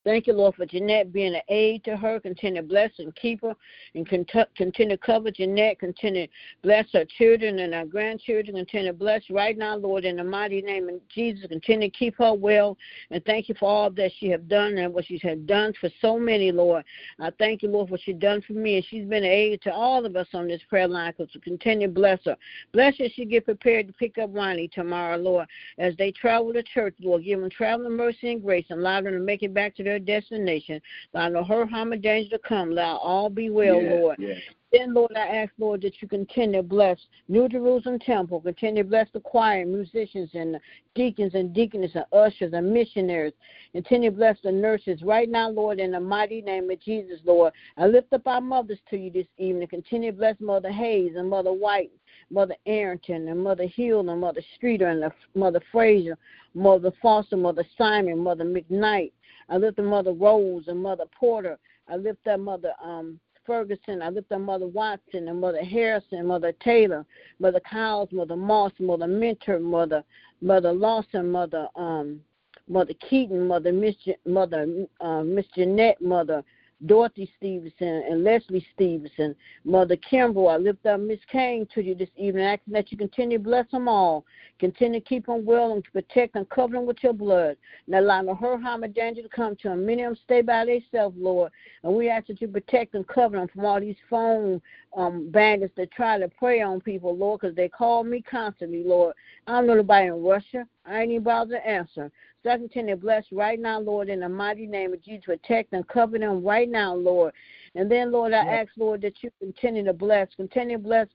Thank 0.04 0.26
you, 0.26 0.32
Lord, 0.32 0.56
for 0.56 0.66
Jeanette 0.66 1.12
being 1.12 1.35
an 1.35 1.42
aid 1.49 1.85
to 1.85 1.97
her. 1.97 2.18
Continue 2.18 2.61
to 2.61 2.66
bless 2.66 2.90
and 2.99 3.14
keep 3.14 3.40
her 3.42 3.54
and 3.94 4.06
continue 4.06 4.97
to 4.97 5.02
cover 5.02 5.30
Jeanette. 5.30 5.78
Continue 5.78 6.26
to 6.26 6.32
bless 6.62 6.87
her 6.92 7.04
children 7.04 7.61
and 7.61 7.73
her 7.73 7.85
grandchildren. 7.85 8.56
Continue 8.56 8.90
to 8.90 8.99
bless 8.99 9.23
right 9.30 9.56
now, 9.56 9.76
Lord, 9.76 10.04
in 10.04 10.16
the 10.16 10.25
mighty 10.25 10.61
name 10.61 10.88
of 10.88 10.97
Jesus. 11.09 11.47
Continue 11.47 11.88
to 11.88 11.97
keep 11.97 12.16
her 12.18 12.35
well. 12.35 12.76
And 13.12 13.25
thank 13.25 13.49
you 13.49 13.54
for 13.61 13.68
all 13.68 13.90
that 13.90 14.11
she 14.18 14.28
has 14.30 14.40
done 14.49 14.76
and 14.76 14.92
what 14.92 15.06
she 15.06 15.21
has 15.23 15.38
done 15.40 15.73
for 15.80 15.88
so 16.00 16.18
many, 16.18 16.50
Lord. 16.50 16.85
I 17.21 17.30
thank 17.38 17.62
you, 17.62 17.68
Lord, 17.68 17.88
for 17.88 17.92
what 17.92 18.00
she's 18.00 18.16
done 18.16 18.42
for 18.42 18.54
me. 18.54 18.76
And 18.76 18.85
she's 18.87 19.04
been 19.04 19.23
an 19.23 19.30
aid 19.30 19.62
to 19.62 19.73
all 19.73 20.04
of 20.04 20.16
us 20.16 20.26
on 20.35 20.49
this 20.49 20.62
prayer 20.68 20.88
line. 20.88 21.12
So 21.16 21.26
continue 21.44 21.87
to 21.87 21.92
bless 21.92 22.18
her. 22.25 22.37
Bless 22.73 22.97
her 22.99 23.06
she 23.14 23.25
get 23.25 23.44
prepared 23.44 23.87
to 23.87 23.92
pick 23.92 24.18
up 24.18 24.30
Ronnie 24.32 24.66
tomorrow, 24.66 25.16
Lord, 25.16 25.47
as 25.78 25.94
they 25.97 26.11
travel 26.11 26.52
to 26.54 26.62
church, 26.64 26.94
Lord. 27.00 27.23
Give 27.23 27.40
them 27.40 27.50
traveling 27.50 27.97
mercy 27.97 28.32
and 28.32 28.42
grace 28.42 28.66
and 28.68 28.80
allow 28.80 29.00
them 29.00 29.12
to 29.12 29.21
make 29.21 29.44
it 29.44 29.54
back 29.54 29.76
to 29.76 29.85
their 29.85 29.91
their 29.92 30.20
destination. 30.20 30.80
Allow 31.14 31.28
no 31.28 31.44
hurt, 31.44 31.70
harm, 31.70 31.92
or 31.92 31.96
danger 31.96 32.37
to 32.37 32.38
come. 32.38 32.72
Allow 32.72 32.96
all 32.96 33.28
be 33.28 33.50
well, 33.50 33.80
yes, 33.80 33.92
Lord. 34.00 34.16
Yes. 34.18 34.38
Then, 34.72 34.94
Lord, 34.94 35.12
I 35.14 35.26
ask, 35.26 35.52
Lord, 35.58 35.82
that 35.82 36.00
you 36.00 36.08
continue 36.08 36.56
to 36.56 36.62
bless 36.62 36.99
New 37.28 37.46
Jerusalem 37.46 37.99
Temple, 37.99 38.40
continue 38.40 38.82
to 38.82 38.88
bless 38.88 39.06
the 39.12 39.20
choir, 39.20 39.66
musicians, 39.66 40.30
and 40.32 40.58
deacons 40.94 41.34
and 41.34 41.54
deaconesses, 41.54 41.96
and 41.96 42.06
ushers 42.11 42.54
and 42.54 42.72
missionaries. 42.72 43.34
Continue 43.72 44.11
to 44.11 44.16
bless 44.16 44.38
the 44.42 44.50
nurses 44.50 45.02
right 45.02 45.28
now, 45.28 45.50
Lord, 45.50 45.78
in 45.78 45.90
the 45.90 46.00
mighty 46.00 46.40
name 46.40 46.70
of 46.70 46.80
Jesus, 46.80 47.20
Lord. 47.25 47.52
I 47.76 47.87
lift 47.87 48.14
up 48.14 48.26
our 48.26 48.40
mothers 48.40 48.78
to 48.88 48.96
you 48.96 49.11
this 49.11 49.26
evening. 49.37 49.68
Continue 49.68 50.11
to 50.11 50.16
bless 50.16 50.40
Mother 50.40 50.72
Hayes 50.72 51.16
and 51.16 51.28
Mother 51.28 51.52
White, 51.52 51.90
Mother 52.30 52.56
Arrington, 52.64 53.28
and 53.28 53.44
Mother 53.44 53.66
Hill, 53.66 54.08
and 54.08 54.20
Mother 54.22 54.42
Streeter, 54.56 54.88
and 54.88 55.12
Mother 55.34 55.61
Fraser, 55.70 56.16
Mother 56.54 56.92
Foster, 57.02 57.37
Mother 57.37 57.64
Simon, 57.76 58.18
Mother 58.18 58.44
McKnight, 58.44 59.12
I 59.52 59.59
lift 59.59 59.78
up 59.78 59.85
Mother 59.85 60.12
Rose 60.12 60.64
and 60.68 60.82
Mother 60.82 61.04
Porter. 61.14 61.59
I 61.87 61.97
lift 61.97 62.26
up 62.26 62.40
Mother 62.40 62.73
um, 62.82 63.21
Ferguson. 63.44 64.00
I 64.00 64.09
lift 64.09 64.32
up 64.32 64.40
Mother 64.40 64.66
Watson 64.66 65.28
and 65.28 65.38
Mother 65.42 65.62
Harrison, 65.62 66.26
Mother 66.26 66.54
Taylor, 66.64 67.04
Mother 67.38 67.61
Cowles, 67.61 68.09
Mother 68.12 68.35
Moss, 68.35 68.73
Mother 68.78 69.06
Mentor, 69.06 69.61
Mother 69.61 70.02
Mother 70.40 70.73
Lawson, 70.73 71.30
Mother 71.30 71.68
um, 71.76 72.18
Mother 72.66 72.94
Keaton, 73.06 73.47
Mother 73.47 73.73
Miss 73.73 73.94
Mother 74.25 74.87
uh, 75.02 75.23
Miss 75.23 75.44
Jeanette, 75.54 76.00
Mother 76.00 76.42
Dorothy 76.86 77.30
Stevenson 77.36 78.02
and 78.08 78.24
Leslie 78.24 78.66
Stevenson, 78.74 79.34
Mother 79.64 79.96
Kimball. 79.96 80.48
I 80.48 80.56
lift 80.56 80.84
up 80.86 81.00
Miss 81.00 81.20
Kane 81.30 81.66
to 81.74 81.82
you 81.82 81.94
this 81.94 82.08
evening, 82.16 82.44
asking 82.44 82.72
that 82.72 82.90
you 82.90 82.98
continue 82.98 83.38
to 83.38 83.44
bless 83.44 83.70
them 83.70 83.88
all. 83.88 84.24
Continue 84.58 85.00
to 85.00 85.06
keep 85.06 85.26
them 85.26 85.44
well 85.44 85.72
and 85.72 85.84
protect 85.92 86.34
and 86.34 86.48
cover 86.48 86.74
them 86.74 86.86
with 86.86 87.02
your 87.02 87.12
blood. 87.12 87.56
Now 87.86 88.00
allow 88.00 88.22
no 88.22 88.34
harm, 88.34 88.84
or 88.84 88.88
danger 88.88 89.22
to 89.22 89.28
come 89.28 89.56
to 89.56 89.68
them. 89.68 89.86
Many 89.86 90.02
of 90.02 90.10
them 90.10 90.18
stay 90.24 90.42
by 90.42 90.64
themselves, 90.64 91.16
Lord. 91.18 91.52
And 91.84 91.94
we 91.94 92.08
ask 92.08 92.26
that 92.26 92.40
you 92.40 92.48
protect 92.48 92.94
and 92.94 93.06
cover 93.06 93.36
them 93.36 93.48
from 93.48 93.64
all 93.64 93.80
these 93.80 93.96
phone 94.10 94.60
um, 94.96 95.30
bandits 95.30 95.74
that 95.76 95.90
try 95.92 96.18
to 96.18 96.28
prey 96.28 96.62
on 96.62 96.80
people, 96.80 97.16
Lord, 97.16 97.40
because 97.40 97.56
they 97.56 97.68
call 97.68 98.04
me 98.04 98.22
constantly, 98.22 98.82
Lord. 98.84 99.14
I 99.46 99.52
don't 99.52 99.66
know 99.66 99.74
nobody 99.74 100.08
in 100.08 100.22
Russia. 100.22 100.66
I 100.84 101.02
ain't 101.02 101.12
even 101.12 101.24
bother 101.24 101.56
to 101.56 101.66
answer. 101.66 102.10
Continue 102.42 102.94
to 102.94 103.00
bless 103.00 103.25
right 103.32 103.58
now, 103.58 103.78
Lord, 103.80 104.08
in 104.08 104.20
the 104.20 104.28
mighty 104.28 104.66
name 104.66 104.92
of 104.92 105.02
Jesus. 105.02 105.25
Protect 105.25 105.72
and 105.72 105.87
cover 105.88 106.18
them 106.18 106.44
right 106.44 106.68
now, 106.68 106.94
Lord. 106.94 107.32
And 107.75 107.90
then, 107.90 108.12
Lord, 108.12 108.32
I 108.32 108.44
yes. 108.44 108.66
ask, 108.66 108.72
Lord, 108.76 109.00
that 109.02 109.22
you 109.22 109.30
continue 109.38 109.84
to 109.84 109.92
bless, 109.92 110.28
continue 110.37 110.76
to 110.76 110.82
bless 110.82 111.06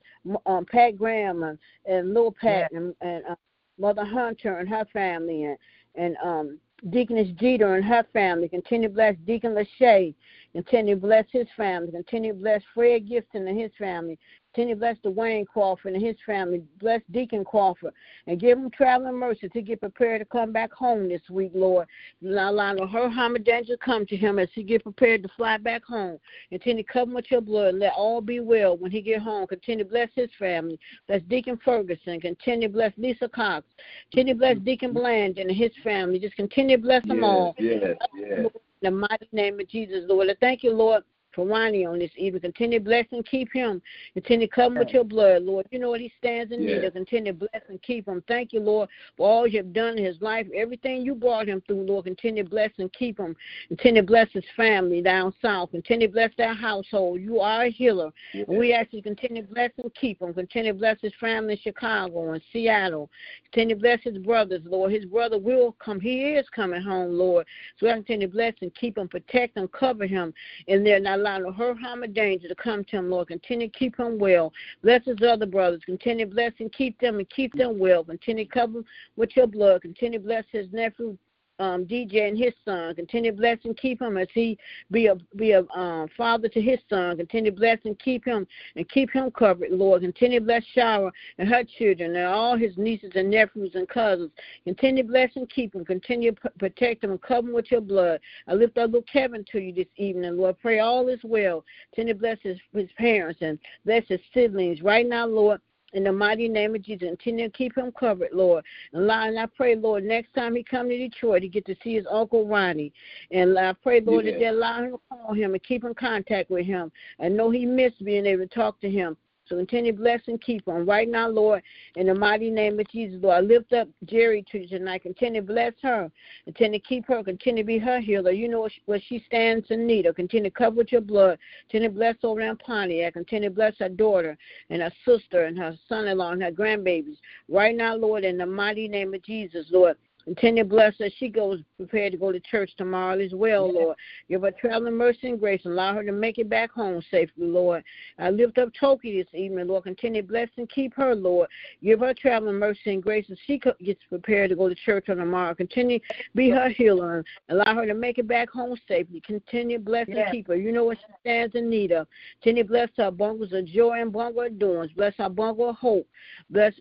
um, 0.45 0.65
Pat 0.65 0.97
Graham 0.97 1.43
and, 1.43 1.59
and 1.85 2.13
Lil 2.13 2.31
Pat 2.31 2.69
yes. 2.71 2.81
and, 2.81 2.95
and 3.01 3.25
uh, 3.29 3.35
Mother 3.77 4.05
Hunter 4.05 4.57
and 4.57 4.67
her 4.69 4.85
family 4.91 5.43
and, 5.43 5.57
and 5.95 6.17
um, 6.23 6.59
Deaconess 6.89 7.29
Jeter 7.39 7.75
and 7.75 7.85
her 7.85 8.05
family. 8.13 8.47
Continue 8.47 8.87
to 8.87 8.93
bless 8.93 9.15
Deacon 9.25 9.53
Lachey. 9.53 10.13
Continue 10.53 10.95
to 10.95 11.01
bless 11.01 11.25
his 11.31 11.47
family. 11.55 11.91
Continue 11.91 12.33
to 12.33 12.39
bless 12.39 12.61
Fred 12.73 13.07
Gibson 13.07 13.47
and 13.47 13.59
his 13.59 13.71
family. 13.77 14.17
Continue 14.57 14.73
to 14.73 14.79
bless 14.79 14.97
Dwayne 15.05 15.45
Crawford 15.45 15.93
and 15.93 16.03
his 16.03 16.15
family. 16.25 16.63
Bless 16.79 17.01
Deacon 17.11 17.45
Crawford 17.45 17.93
and 18.25 18.39
give 18.39 18.57
him 18.57 18.71
traveling 18.71 19.13
mercy 19.13 19.49
to 19.49 19.61
get 19.61 19.81
prepared 19.81 20.19
to 20.21 20.25
come 20.25 20.51
back 20.51 20.73
home 20.73 21.07
this 21.07 21.21
week, 21.29 21.51
Lord. 21.53 21.87
Allow 22.25 22.75
her 22.87 23.07
harm 23.07 23.37
danger 23.43 23.77
come 23.77 24.07
to 24.07 24.17
him 24.17 24.39
as 24.39 24.49
he 24.55 24.63
get 24.63 24.81
prepared 24.81 25.21
to 25.21 25.29
fly 25.37 25.57
back 25.57 25.83
home. 25.83 26.17
Continue 26.49 26.81
to 26.81 26.91
cover 26.91 27.13
with 27.13 27.29
your 27.29 27.41
blood. 27.41 27.67
and 27.67 27.79
Let 27.79 27.93
all 27.93 28.19
be 28.19 28.39
well 28.39 28.75
when 28.75 28.89
he 28.89 28.99
get 28.99 29.21
home. 29.21 29.45
Continue 29.45 29.83
to 29.83 29.89
bless 29.91 30.09
his 30.15 30.31
family. 30.39 30.79
Bless 31.07 31.21
Deacon 31.29 31.59
Ferguson. 31.63 32.19
Continue 32.19 32.67
to 32.67 32.73
bless 32.73 32.93
Lisa 32.97 33.29
Cox. 33.29 33.63
Continue 34.09 34.33
to 34.33 34.39
bless 34.39 34.57
Deacon 34.57 34.91
Bland 34.91 35.37
and 35.37 35.51
his 35.51 35.71
family. 35.83 36.17
Just 36.17 36.35
continue 36.35 36.77
to 36.77 36.81
bless 36.81 37.03
them 37.03 37.17
Yes, 37.17 37.23
all. 37.23 37.55
yes, 37.59 37.97
yes. 38.15 38.39
In 38.39 38.49
the 38.81 38.89
mighty 38.89 39.27
name 39.31 39.59
of 39.59 39.67
Jesus, 39.69 40.05
Lord. 40.07 40.31
I 40.31 40.35
thank 40.39 40.63
you, 40.63 40.73
Lord, 40.73 41.03
for 41.37 41.45
Ronnie 41.45 41.85
on 41.85 41.99
this 41.99 42.09
evening. 42.17 42.41
Continue 42.41 42.79
to 42.79 42.83
bless 42.83 43.05
and 43.11 43.23
keep 43.25 43.53
him. 43.53 43.79
Continue 44.15 44.47
to 44.47 44.53
cover 44.53 44.79
with 44.79 44.89
your 44.89 45.03
blood, 45.03 45.43
Lord. 45.43 45.67
You 45.69 45.77
know 45.77 45.91
what 45.91 46.01
he 46.01 46.11
stands 46.17 46.51
in 46.51 46.65
need 46.65 46.83
of. 46.83 46.93
Continue 46.93 47.31
to 47.31 47.37
bless 47.37 47.61
and 47.69 47.79
keep 47.83 48.07
him. 48.07 48.23
Thank 48.27 48.53
you, 48.53 48.59
Lord, 48.59 48.89
for 49.15 49.29
all 49.29 49.47
you've 49.47 49.71
done 49.71 49.99
in 49.99 50.03
his 50.03 50.19
life. 50.19 50.47
Everything 50.55 51.03
you 51.03 51.13
brought 51.13 51.47
him 51.47 51.61
through, 51.67 51.83
Lord. 51.83 52.05
Continue 52.05 52.43
to 52.43 52.49
bless 52.49 52.71
and 52.79 52.91
keep 52.91 53.19
him. 53.19 53.35
Continue 53.67 54.01
to 54.01 54.07
bless 54.07 54.31
his 54.31 54.43
family 54.55 54.99
down 54.99 55.31
south. 55.39 55.69
Continue 55.69 56.07
to 56.07 56.13
bless 56.13 56.31
their 56.39 56.55
household. 56.55 57.21
You 57.21 57.39
are 57.39 57.65
a 57.65 57.69
healer. 57.69 58.09
yes. 58.33 58.45
And 58.47 58.57
we 58.57 58.73
ask 58.73 58.91
you 58.91 59.03
to 59.03 59.07
continue 59.07 59.43
to 59.43 59.53
bless 59.53 59.69
and 59.77 59.93
keep 59.93 60.19
him. 60.19 60.33
Continue 60.33 60.73
to 60.73 60.79
bless 60.79 60.99
his 61.01 61.13
family 61.19 61.53
in 61.53 61.59
Chicago 61.59 62.33
and 62.33 62.41
Seattle. 62.51 63.11
Continue 63.51 63.75
to 63.75 63.81
bless 63.81 64.01
his 64.01 64.17
brothers, 64.17 64.61
Lord. 64.65 64.91
His 64.91 65.05
brother 65.05 65.37
will 65.37 65.75
come. 65.77 65.99
He 65.99 66.33
is 66.33 66.47
coming 66.49 66.81
home, 66.81 67.11
Lord. 67.11 67.45
So 67.79 67.85
we 67.85 67.93
continue 67.93 68.25
to 68.25 68.33
bless 68.33 68.55
and 68.61 68.73
keep 68.73 68.97
him, 68.97 69.07
protect 69.07 69.55
him, 69.55 69.67
cover 69.67 70.07
him 70.07 70.33
in 70.65 70.83
there, 70.83 70.99
not 70.99 71.19
allow 71.27 71.37
no 71.39 71.51
hurt, 71.51 71.79
harm, 71.79 72.03
or 72.03 72.07
danger 72.07 72.47
to 72.47 72.55
come 72.55 72.83
to 72.85 72.97
him, 72.97 73.09
Lord. 73.09 73.27
Continue 73.27 73.67
to 73.67 73.77
keep 73.77 73.97
him 73.99 74.17
well. 74.17 74.53
Bless 74.81 75.05
his 75.05 75.17
other 75.27 75.45
brothers. 75.45 75.81
Continue 75.85 76.25
to 76.25 76.31
bless 76.31 76.53
and 76.59 76.71
keep 76.71 76.99
them 76.99 77.17
and 77.19 77.29
keep 77.29 77.53
them 77.53 77.77
well. 77.77 78.03
Continue 78.03 78.45
to 78.45 78.51
cover 78.51 78.83
with 79.15 79.35
your 79.35 79.47
blood. 79.47 79.81
Continue 79.81 80.19
to 80.19 80.25
bless 80.25 80.45
his 80.51 80.67
nephew 80.71 81.17
um, 81.59 81.85
DJ 81.85 82.27
and 82.27 82.37
his 82.37 82.53
son. 82.65 82.95
Continue 82.95 83.31
to 83.31 83.37
bless 83.37 83.57
and 83.63 83.77
keep 83.77 84.01
him 84.01 84.17
as 84.17 84.27
he 84.33 84.57
be 84.91 85.07
a 85.07 85.15
be 85.35 85.51
a 85.51 85.63
um, 85.75 86.07
father 86.15 86.47
to 86.49 86.61
his 86.61 86.79
son. 86.89 87.17
Continue 87.17 87.51
to 87.51 87.57
bless 87.57 87.79
and 87.85 87.97
keep 87.99 88.25
him 88.25 88.47
and 88.75 88.89
keep 88.89 89.11
him 89.11 89.31
covered, 89.31 89.71
Lord. 89.71 90.01
Continue 90.01 90.39
to 90.39 90.45
bless 90.45 90.63
Shara 90.75 91.11
and 91.37 91.49
her 91.49 91.63
children 91.77 92.15
and 92.15 92.25
all 92.25 92.57
his 92.57 92.77
nieces 92.77 93.11
and 93.15 93.29
nephews 93.29 93.71
and 93.75 93.87
cousins. 93.87 94.31
Continue 94.65 95.03
to 95.03 95.09
bless 95.09 95.31
and 95.35 95.49
keep 95.49 95.73
him. 95.73 95.85
Continue 95.85 96.31
to 96.31 96.49
protect 96.59 97.03
him 97.03 97.11
and 97.11 97.21
cover 97.21 97.47
him 97.47 97.53
with 97.53 97.71
your 97.71 97.81
blood. 97.81 98.19
I 98.47 98.53
lift 98.53 98.77
up 98.77 98.91
little 98.91 99.05
Kevin 99.11 99.45
to 99.51 99.59
you 99.59 99.73
this 99.73 99.87
evening, 99.97 100.37
Lord. 100.37 100.59
Pray 100.61 100.79
all 100.79 101.07
is 101.09 101.19
well. 101.23 101.63
Continue 101.93 102.13
to 102.13 102.19
bless 102.19 102.37
his, 102.41 102.57
his 102.73 102.89
parents 102.97 103.39
and 103.41 103.59
bless 103.85 104.03
his 104.07 104.19
siblings 104.33 104.81
right 104.81 105.07
now, 105.07 105.25
Lord. 105.25 105.61
In 105.97 106.03
the 106.03 106.13
mighty 106.13 106.47
name 106.47 106.75
of 106.75 106.83
Jesus, 106.83 107.07
continue 107.07 107.47
to 107.47 107.57
keep 107.57 107.75
him 107.75 107.91
covered, 107.91 108.29
Lord. 108.31 108.63
And, 108.93 109.07
Lord, 109.07 109.29
and 109.29 109.39
I 109.39 109.47
pray, 109.47 109.75
Lord, 109.75 110.03
next 110.03 110.31
time 110.35 110.55
he 110.55 110.61
come 110.61 110.89
to 110.89 110.95
Detroit, 110.95 111.41
he 111.41 111.49
get 111.49 111.65
to 111.65 111.75
see 111.83 111.95
his 111.95 112.05
uncle 112.11 112.45
Ronnie. 112.45 112.93
And 113.31 113.57
I 113.57 113.73
pray, 113.73 113.99
Lord, 114.01 114.25
that 114.27 114.33
Yes. 114.33 114.39
they 114.39 114.45
allow 114.45 114.83
him 114.83 114.91
to 114.91 114.99
call 115.09 115.33
him 115.33 115.55
and 115.55 115.63
keep 115.63 115.83
in 115.83 115.95
contact 115.95 116.51
with 116.51 116.67
him. 116.67 116.91
I 117.19 117.29
know 117.29 117.49
he 117.49 117.65
missed 117.65 118.05
being 118.05 118.27
able 118.27 118.43
to 118.43 118.53
talk 118.53 118.79
to 118.81 118.89
him. 118.91 119.17
So 119.47 119.55
continue 119.55 119.91
to 119.91 119.97
bless 119.97 120.21
and 120.27 120.41
keep 120.41 120.67
him. 120.67 120.85
Right 120.85 121.09
now, 121.09 121.29
Lord, 121.29 121.63
in 121.95 122.07
the 122.07 122.15
mighty 122.15 122.49
name 122.49 122.79
of 122.79 122.87
Jesus, 122.89 123.19
Lord, 123.21 123.37
I 123.37 123.39
lift 123.41 123.73
up 123.73 123.87
Jerry 124.05 124.45
to 124.51 124.59
you 124.59 124.67
tonight. 124.67 125.03
Continue 125.03 125.41
to 125.41 125.47
bless 125.47 125.73
her. 125.83 126.11
Continue 126.45 126.79
to 126.79 126.85
keep 126.85 127.07
her. 127.07 127.23
Continue 127.23 127.63
to 127.63 127.67
be 127.67 127.77
her 127.77 127.99
healer. 127.99 128.31
You 128.31 128.49
know 128.49 128.67
what 128.85 129.01
she, 129.07 129.23
stands 129.25 129.67
in 129.69 129.87
need 129.87 130.05
of. 130.05 130.15
Continue 130.15 130.49
to 130.49 130.55
cover 130.55 130.77
with 130.77 130.91
your 130.91 131.01
blood. 131.01 131.39
Continue 131.69 131.89
to 131.89 131.95
bless 131.95 132.15
over 132.23 132.41
in 132.41 132.57
Pontiac. 132.57 133.13
Continue 133.13 133.49
to 133.49 133.55
bless 133.55 133.77
her 133.79 133.89
daughter 133.89 134.37
and 134.69 134.81
her 134.81 134.91
sister 135.05 135.45
and 135.45 135.57
her 135.57 135.75
son-in-law 135.87 136.31
and 136.31 136.43
her 136.43 136.51
grandbabies. 136.51 137.17
Right 137.49 137.75
now, 137.75 137.95
Lord, 137.95 138.23
in 138.23 138.37
the 138.37 138.45
mighty 138.45 138.87
name 138.87 139.13
of 139.13 139.23
Jesus, 139.23 139.65
Lord. 139.71 139.97
Continue 140.27 140.63
to 140.63 140.69
bless 140.69 140.93
her. 140.99 141.07
She 141.19 141.29
goes 141.29 141.61
prepared 141.77 142.11
to 142.11 142.17
go 142.17 142.33
to 142.33 142.39
church 142.41 142.69
tomorrow 142.77 143.17
as 143.17 143.31
well, 143.33 143.73
Lord. 143.73 143.95
Give 144.27 144.41
her 144.41 144.51
traveling 144.51 144.95
mercy 144.97 145.29
and 145.29 145.39
grace. 145.39 145.61
Allow 145.63 145.93
her 145.93 146.03
to 146.03 146.11
make 146.11 146.37
it 146.37 146.49
back 146.49 146.69
home 146.69 147.01
safely, 147.09 147.47
Lord. 147.47 147.81
I 148.19 148.29
lift 148.31 148.57
up 148.57 148.69
Toki 148.77 149.17
this 149.17 149.33
evening, 149.33 149.67
Lord. 149.67 149.85
Continue 149.85 150.21
to 150.21 150.27
bless 150.27 150.49
and 150.57 150.69
keep 150.69 150.93
her, 150.95 151.15
Lord. 151.15 151.47
Give 151.81 152.01
her 152.01 152.13
traveling 152.13 152.55
mercy 152.55 152.91
and 152.93 153.01
grace 153.01 153.25
as 153.31 153.37
she 153.47 153.57
gets 153.57 154.01
prepared 154.09 154.49
to 154.49 154.57
go 154.57 154.67
to 154.67 154.75
church 154.75 155.07
on 155.07 155.15
tomorrow. 155.15 155.55
Continue 155.55 155.99
to 155.99 156.05
be 156.35 156.49
her 156.49 156.67
healer. 156.67 157.23
Allow 157.47 157.75
her 157.75 157.85
to 157.85 157.93
make 157.93 158.17
it 158.17 158.27
back 158.27 158.49
home 158.49 158.77
safely. 158.85 159.21
Continue 159.21 159.77
to 159.77 159.83
bless 159.83 160.09
and 160.09 160.29
keep 160.29 160.47
her. 160.47 160.57
You 160.57 160.73
know 160.73 160.83
what 160.83 160.97
she 160.97 161.13
stands 161.21 161.55
in 161.55 161.69
need 161.69 161.93
of. 161.93 162.05
Continue 162.43 162.63
to 162.63 162.69
bless 162.69 162.89
her 162.97 163.11
bungles 163.11 163.53
of 163.53 163.65
joy 163.65 164.01
and 164.01 164.11
bungle 164.11 164.43
of 164.43 164.59
doings. 164.59 164.91
Bless 164.93 165.13
her 165.19 165.29
bungle 165.29 165.69
of 165.69 165.77
hope. 165.77 166.07
Bless 166.49 166.73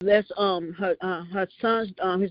bless 0.00 0.24
um 0.36 0.72
her 0.72 0.96
uh, 1.02 1.24
her 1.24 1.46
son's 1.60 1.92
um 2.00 2.22
his 2.22 2.30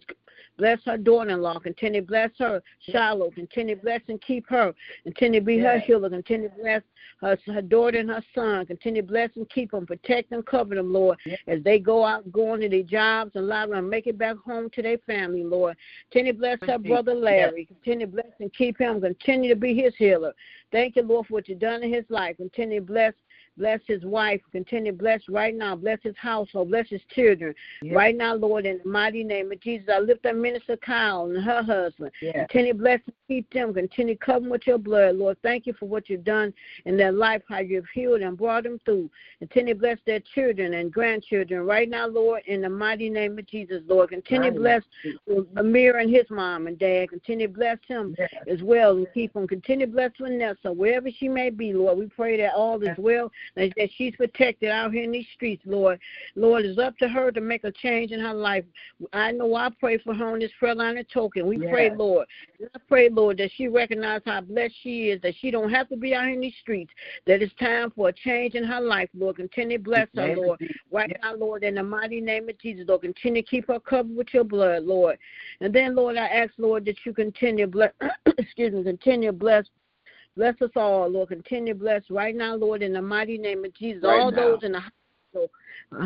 bless 0.57 0.79
her 0.85 0.97
daughter-in-law. 0.97 1.59
Continue 1.59 2.01
to 2.01 2.07
bless 2.07 2.31
her 2.37 2.61
Shiloh. 2.91 3.31
Continue 3.31 3.75
to 3.75 3.81
bless 3.81 4.01
and 4.09 4.21
keep 4.21 4.45
her. 4.49 4.73
Continue 5.03 5.39
to 5.39 5.45
be 5.45 5.57
her 5.59 5.79
healer. 5.79 6.09
Continue 6.09 6.49
to 6.49 6.55
bless 6.55 6.81
her 7.21 7.37
her 7.45 7.61
daughter 7.61 7.99
and 7.99 8.09
her 8.09 8.23
son. 8.35 8.65
Continue 8.65 9.01
to 9.01 9.07
bless 9.07 9.29
and 9.35 9.49
keep 9.49 9.71
them. 9.71 9.85
Protect 9.85 10.31
them 10.31 10.43
cover 10.43 10.75
them 10.75 10.91
Lord 10.91 11.17
as 11.47 11.63
they 11.63 11.79
go 11.79 12.03
out 12.03 12.29
going 12.31 12.61
to 12.61 12.69
their 12.69 12.83
jobs 12.83 13.31
and 13.35 13.45
allow 13.45 13.67
them 13.67 13.89
make 13.89 14.07
it 14.07 14.17
back 14.17 14.35
home 14.37 14.69
to 14.71 14.81
their 14.81 14.97
family 14.99 15.43
Lord. 15.43 15.77
Continue 16.11 16.33
to 16.33 16.39
bless 16.39 16.59
her 16.61 16.79
brother 16.79 17.13
Larry. 17.13 17.65
Continue 17.65 18.07
to 18.07 18.11
bless 18.11 18.33
and 18.39 18.53
keep 18.53 18.79
him. 18.79 18.99
Continue 18.99 19.49
to 19.53 19.59
be 19.59 19.75
his 19.75 19.93
healer. 19.97 20.33
Thank 20.71 20.95
you 20.95 21.03
Lord 21.03 21.27
for 21.27 21.35
what 21.35 21.47
you've 21.47 21.59
done 21.59 21.83
in 21.83 21.93
his 21.93 22.05
life. 22.09 22.37
Continue 22.37 22.79
to 22.79 22.85
bless 22.85 23.13
Bless 23.59 23.81
his 23.87 24.03
wife. 24.05 24.41
Continue 24.53 24.93
to 24.93 24.97
bless 24.97 25.21
right 25.27 25.53
now. 25.53 25.75
Bless 25.75 25.99
his 26.01 26.15
household. 26.17 26.69
Bless 26.69 26.87
his 26.87 27.01
children. 27.13 27.53
Yes. 27.81 27.93
Right 27.93 28.15
now, 28.15 28.33
Lord, 28.33 28.65
in 28.65 28.79
the 28.81 28.89
mighty 28.89 29.23
name 29.23 29.51
of 29.51 29.59
Jesus, 29.59 29.89
I 29.93 29.99
lift 29.99 30.25
up 30.25 30.35
Minister 30.35 30.77
Kyle 30.77 31.25
and 31.25 31.43
her 31.43 31.61
husband. 31.61 32.11
Yes. 32.21 32.47
Continue 32.49 32.71
to 32.73 32.79
bless 32.79 32.99
and 33.05 33.15
keep 33.27 33.51
them. 33.51 33.73
Continue 33.73 34.15
to 34.15 34.19
cover 34.25 34.39
them 34.39 34.49
with 34.49 34.65
your 34.65 34.77
blood, 34.77 35.17
Lord. 35.17 35.37
Thank 35.43 35.67
you 35.67 35.73
for 35.73 35.87
what 35.87 36.09
you've 36.09 36.23
done 36.23 36.53
in 36.85 36.95
their 36.95 37.11
life, 37.11 37.41
how 37.49 37.59
you've 37.59 37.85
healed 37.93 38.21
and 38.21 38.37
brought 38.37 38.63
them 38.63 38.79
through. 38.85 39.09
Continue 39.39 39.73
to 39.73 39.79
bless 39.79 39.97
their 40.05 40.21
children 40.33 40.75
and 40.75 40.91
grandchildren. 40.91 41.65
Right 41.65 41.89
now, 41.89 42.07
Lord, 42.07 42.43
in 42.47 42.61
the 42.61 42.69
mighty 42.69 43.09
name 43.09 43.37
of 43.37 43.45
Jesus, 43.45 43.81
Lord. 43.87 44.09
Continue 44.09 44.51
to 44.51 44.57
bless 44.57 44.83
Amir 45.57 45.97
and 45.97 46.09
his 46.09 46.25
mom 46.29 46.67
and 46.67 46.79
dad. 46.79 47.09
Continue 47.09 47.47
to 47.47 47.53
bless 47.53 47.77
him 47.87 48.15
Yes. 48.17 48.29
as 48.47 48.63
well 48.63 48.95
and 48.95 49.07
keep 49.13 49.33
them. 49.33 49.47
Continue 49.47 49.85
to 49.85 49.91
bless 49.91 50.11
Vanessa, 50.17 50.71
wherever 50.71 51.09
she 51.11 51.27
may 51.27 51.49
be, 51.49 51.73
Lord. 51.73 51.97
We 51.97 52.07
pray 52.07 52.37
that 52.37 52.53
all 52.53 52.81
is 52.81 52.97
well, 52.97 53.31
that 53.55 53.71
that 53.77 53.89
she's 53.97 54.15
protected 54.15 54.69
out 54.69 54.91
here 54.93 55.03
in 55.03 55.11
these 55.11 55.27
streets, 55.33 55.63
Lord. 55.65 55.99
Lord, 56.35 56.65
it's 56.65 56.79
up 56.79 56.97
to 56.97 57.07
her 57.07 57.31
to 57.31 57.41
make 57.41 57.63
a 57.63 57.71
change 57.71 58.11
in 58.11 58.19
her 58.19 58.33
life. 58.33 58.65
I 59.13 59.31
know 59.31 59.55
I 59.55 59.69
pray 59.79 59.97
for 59.97 60.13
her 60.13 60.33
on 60.33 60.39
this 60.39 60.51
prayer 60.59 60.75
line 60.75 60.97
and 60.97 61.07
token. 61.09 61.47
We 61.47 61.57
pray, 61.67 61.89
Yes. 61.89 61.97
Lord. 61.97 62.27
I 62.61 62.79
pray, 62.87 63.09
Lord, 63.09 63.37
that 63.37 63.51
she 63.55 63.67
recognize 63.67 64.21
how 64.25 64.41
blessed 64.41 64.75
she 64.81 65.09
is, 65.09 65.21
that 65.21 65.35
she 65.39 65.51
don't 65.51 65.69
have 65.69 65.87
to 65.89 65.97
be 65.97 66.13
out 66.13 66.25
here 66.25 66.33
in 66.33 66.41
these 66.41 66.55
streets, 66.61 66.91
that 67.25 67.41
it's 67.41 67.53
time 67.55 67.91
for 67.91 68.09
a 68.09 68.13
change 68.13 68.55
in 68.55 68.63
her 68.63 68.81
life, 68.81 69.09
Lord. 69.13 69.37
Continue 69.37 69.77
to 69.77 69.83
bless 69.83 70.07
her, 70.15 70.35
Lord. 70.35 70.59
Right 70.91 71.09
Yes. 71.09 71.19
now, 71.21 71.35
Lord, 71.35 71.63
in 71.63 71.75
the 71.75 71.83
mighty 71.83 72.21
name 72.21 72.49
of 72.49 72.57
Jesus, 72.59 72.87
Lord, 72.87 73.01
continue 73.01 73.41
to 73.41 73.47
keep 73.47 73.67
her 73.67 73.79
covered 73.79 74.15
with 74.15 74.33
your 74.33 74.43
blood, 74.43 74.83
Lord. 74.83 75.17
And 75.61 75.73
then, 75.73 75.95
Lord, 75.95 76.17
I 76.17 76.27
ask, 76.27 76.53
Lord, 76.57 76.85
that 76.85 76.97
you 77.05 77.13
continue 77.13 77.67
bless, 77.67 77.91
excuse 78.37 78.73
me, 78.73 78.83
continue 78.83 79.29
to 79.29 79.37
bless, 79.37 79.65
bless 80.39 80.61
us 80.61 80.71
all, 80.77 81.09
Lord. 81.09 81.27
Continue 81.27 81.73
to 81.73 81.79
bless 81.79 82.01
right 82.09 82.33
now, 82.33 82.55
Lord, 82.55 82.81
in 82.81 82.93
the 82.93 83.01
mighty 83.01 83.37
name 83.37 83.65
of 83.65 83.73
Jesus. 83.75 84.03
Right 84.03 84.21
all 84.21 84.31
now. 84.31 84.37
those 84.37 84.63
in 84.63 84.71
the 84.71 84.79
hospital, 84.79 85.51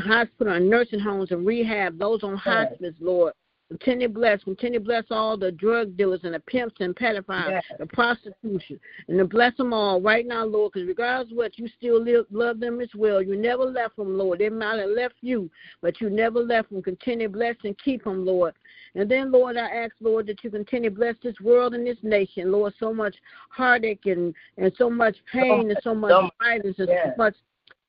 hospital 0.01 0.53
and 0.53 0.67
nursing 0.67 0.99
homes 0.99 1.31
and 1.31 1.45
rehab, 1.45 1.99
those 1.99 2.23
on 2.23 2.35
hospice, 2.35 2.95
Lord. 2.99 3.33
Continue 3.69 4.07
to 4.07 4.13
bless, 4.13 4.43
continue 4.43 4.77
to 4.77 4.85
bless 4.85 5.05
all 5.09 5.37
the 5.37 5.51
drug 5.51 5.97
dealers 5.97 6.19
and 6.23 6.33
the 6.35 6.39
pimps 6.41 6.75
and 6.79 6.95
pedophiles, 6.95 7.49
Yes. 7.49 7.63
the 7.79 7.87
prostitution, 7.87 8.79
and 9.07 9.17
to 9.17 9.25
bless 9.25 9.55
them 9.57 9.73
all 9.73 9.99
right 10.01 10.27
now, 10.27 10.45
Lord, 10.45 10.73
because 10.73 10.87
regardless 10.87 11.31
of 11.31 11.37
what, 11.37 11.57
you 11.57 11.67
still 11.69 11.99
live, 12.01 12.25
love 12.29 12.59
them 12.59 12.81
as 12.81 12.89
well. 12.93 13.21
You 13.21 13.35
never 13.35 13.63
left 13.63 13.95
them, 13.95 14.17
Lord. 14.17 14.39
They 14.39 14.49
might 14.49 14.79
have 14.79 14.89
left 14.89 15.15
you, 15.21 15.49
but 15.81 15.99
you 16.01 16.09
never 16.09 16.39
left 16.39 16.69
them. 16.69 16.83
Continue 16.83 17.27
to 17.27 17.33
bless 17.33 17.55
and 17.63 17.75
keep 17.79 18.03
them, 18.03 18.25
Lord. 18.25 18.53
And 18.95 19.09
then, 19.09 19.31
Lord, 19.31 19.57
I 19.57 19.67
ask, 19.69 19.95
Lord, 19.99 20.27
that 20.27 20.43
you 20.43 20.51
continue 20.51 20.89
to 20.91 20.95
bless 20.95 21.15
this 21.23 21.39
world 21.39 21.73
and 21.73 21.87
this 21.87 21.97
nation, 22.03 22.51
Lord. 22.51 22.73
So 22.79 22.93
much 22.93 23.15
heartache 23.49 24.05
and, 24.05 24.35
and 24.57 24.71
so 24.77 24.89
much 24.89 25.15
pain 25.31 25.71
and 25.71 25.79
so 25.83 25.95
much 25.95 26.31
violence 26.39 26.77
and 26.77 26.89
so 26.89 27.13
much 27.17 27.35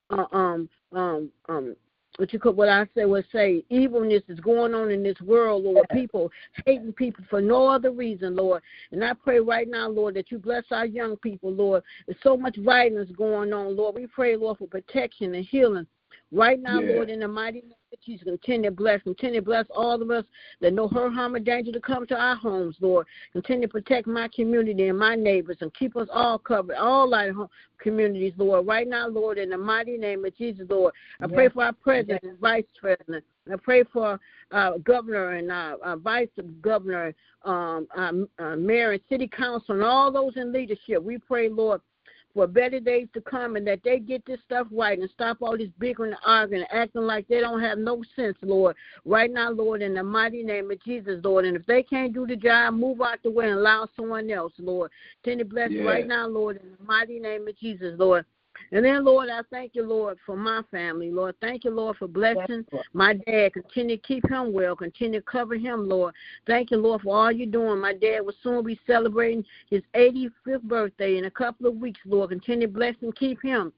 uh, 0.09 0.25
um 0.31 0.69
um 0.93 1.31
um 1.49 1.75
what 2.17 2.31
you 2.31 2.39
could 2.39 2.55
what 2.55 2.69
I 2.69 2.87
say 2.95 3.05
would 3.05 3.25
say 3.31 3.63
evilness 3.69 4.23
is 4.27 4.39
going 4.39 4.73
on 4.73 4.91
in 4.91 5.03
this 5.03 5.19
world, 5.21 5.63
Lord. 5.63 5.85
People 5.91 6.31
hating 6.65 6.93
people 6.93 7.23
for 7.29 7.41
no 7.41 7.67
other 7.67 7.91
reason, 7.91 8.35
Lord. 8.35 8.61
And 8.91 9.03
I 9.03 9.13
pray 9.13 9.39
right 9.39 9.67
now, 9.69 9.89
Lord, 9.89 10.15
that 10.15 10.31
you 10.31 10.39
bless 10.39 10.63
our 10.71 10.85
young 10.85 11.17
people, 11.17 11.51
Lord. 11.51 11.83
There's 12.07 12.17
so 12.23 12.37
much 12.37 12.57
violence 12.57 13.11
going 13.17 13.53
on, 13.53 13.75
Lord. 13.75 13.95
We 13.95 14.07
pray, 14.07 14.35
Lord, 14.35 14.57
for 14.59 14.67
protection 14.67 15.35
and 15.35 15.45
healing 15.45 15.87
Right 16.35 16.61
now, 16.61 16.81
Yeah. 16.81 16.95
Lord, 16.95 17.09
in 17.09 17.21
the 17.21 17.27
mighty 17.29 17.61
name 17.61 17.71
of 17.93 18.01
Jesus, 18.01 18.25
continue 18.25 18.69
to 18.69 18.75
bless, 18.75 19.01
continue 19.03 19.39
to 19.39 19.45
bless 19.45 19.65
all 19.69 20.01
of 20.01 20.11
us 20.11 20.25
that 20.59 20.73
know 20.73 20.89
her 20.89 21.09
harm 21.09 21.33
or 21.33 21.39
danger 21.39 21.71
to 21.71 21.79
come 21.79 22.05
to 22.07 22.15
our 22.15 22.35
homes, 22.35 22.75
Lord. 22.81 23.07
Continue 23.31 23.67
to 23.67 23.71
protect 23.71 24.05
my 24.05 24.27
community 24.27 24.89
and 24.89 24.99
my 24.99 25.15
neighbors 25.15 25.57
and 25.61 25.73
keep 25.73 25.95
us 25.95 26.09
all 26.11 26.37
covered, 26.37 26.75
all 26.75 27.13
our 27.15 27.31
home 27.31 27.47
communities, 27.79 28.33
Lord. 28.35 28.67
Right 28.67 28.85
now, 28.85 29.07
Lord, 29.07 29.37
in 29.37 29.49
the 29.49 29.57
mighty 29.57 29.97
name 29.97 30.25
of 30.25 30.35
Jesus, 30.35 30.67
Lord. 30.69 30.93
I 31.21 31.27
pray 31.27 31.47
for 31.47 31.63
our 31.63 31.73
president 31.73 32.23
and 32.23 32.37
vice 32.39 32.65
president. 32.77 33.23
I 33.49 33.55
pray 33.55 33.83
for 33.83 34.19
uh, 34.51 34.77
governor 34.79 35.31
and 35.35 35.49
uh, 35.49 35.77
uh, 35.83 35.95
vice 35.95 36.27
governor, 36.61 37.13
um, 37.43 37.87
um, 37.95 38.27
uh, 38.39 38.57
mayor 38.57 38.91
and 38.91 39.01
city 39.07 39.27
council, 39.29 39.75
and 39.75 39.83
all 39.83 40.11
those 40.11 40.33
in 40.35 40.51
leadership. 40.51 41.01
We 41.01 41.17
pray, 41.17 41.47
Lord, 41.47 41.79
for 42.35 42.45
better 42.45 42.81
days 42.81 43.07
to 43.13 43.21
come 43.21 43.55
and 43.55 43.65
that 43.65 43.79
they 43.85 43.97
get 43.97 44.23
this 44.25 44.39
stuff 44.45 44.67
right 44.69 44.99
and 44.99 45.09
stop 45.09 45.37
all 45.41 45.57
this 45.57 45.69
bickering 45.79 46.11
and 46.11 46.19
arguing 46.25 46.65
and 46.69 46.81
acting 46.81 47.03
like 47.03 47.25
they 47.29 47.39
don't 47.39 47.61
have 47.61 47.77
no 47.77 48.03
sense, 48.13 48.37
Lord. 48.41 48.75
Right 49.05 49.31
now, 49.31 49.51
Lord, 49.51 49.81
in 49.81 49.93
the 49.93 50.03
mighty 50.03 50.43
name 50.43 50.69
of 50.69 50.83
Jesus, 50.83 51.23
Lord. 51.23 51.45
And 51.45 51.55
if 51.55 51.65
they 51.65 51.81
can't 51.81 52.13
do 52.13 52.27
the 52.27 52.35
job, 52.35 52.73
move 52.73 53.01
out 53.01 53.23
the 53.23 53.31
way 53.31 53.45
and 53.45 53.57
allow 53.57 53.87
someone 53.95 54.29
else, 54.29 54.51
Lord. 54.59 54.91
Tender 55.23 55.45
bless 55.45 55.71
Yeah. 55.71 55.83
right 55.83 56.05
now, 56.05 56.27
Lord, 56.27 56.57
in 56.61 56.71
the 56.77 56.83
mighty 56.83 57.19
name 57.19 57.47
of 57.47 57.57
Jesus, 57.57 57.97
Lord. 57.97 58.25
And 58.75 58.83
then, 58.83 59.05
Lord, 59.05 59.29
I 59.29 59.39
thank 59.49 59.73
you, 59.73 59.87
Lord, 59.87 60.17
for 60.25 60.35
my 60.35 60.61
family, 60.69 61.09
Lord. 61.09 61.35
Thank 61.39 61.63
you, 61.63 61.71
Lord, 61.71 61.95
for 61.95 62.09
blessing 62.09 62.65
my 62.91 63.13
dad. 63.13 63.53
Continue 63.53 63.95
to 63.95 64.01
keep 64.01 64.29
him 64.29 64.51
well. 64.51 64.75
Continue 64.75 65.21
to 65.21 65.25
cover 65.25 65.55
him, 65.55 65.87
Lord. 65.87 66.13
Thank 66.45 66.71
you, 66.71 66.77
Lord, 66.77 67.03
for 67.03 67.15
all 67.15 67.31
you're 67.31 67.47
doing. 67.47 67.79
My 67.79 67.93
dad 67.93 68.25
will 68.25 68.33
soon 68.43 68.65
be 68.65 68.77
celebrating 68.85 69.45
his 69.69 69.81
85th 69.95 70.63
birthday 70.63 71.17
in 71.17 71.23
a 71.23 71.31
couple 71.31 71.67
of 71.67 71.77
weeks, 71.77 72.01
Lord. 72.05 72.31
Continue 72.31 72.67
to 72.67 72.73
bless 72.73 72.95
and 73.01 73.15
keep 73.15 73.41
him. 73.41 73.71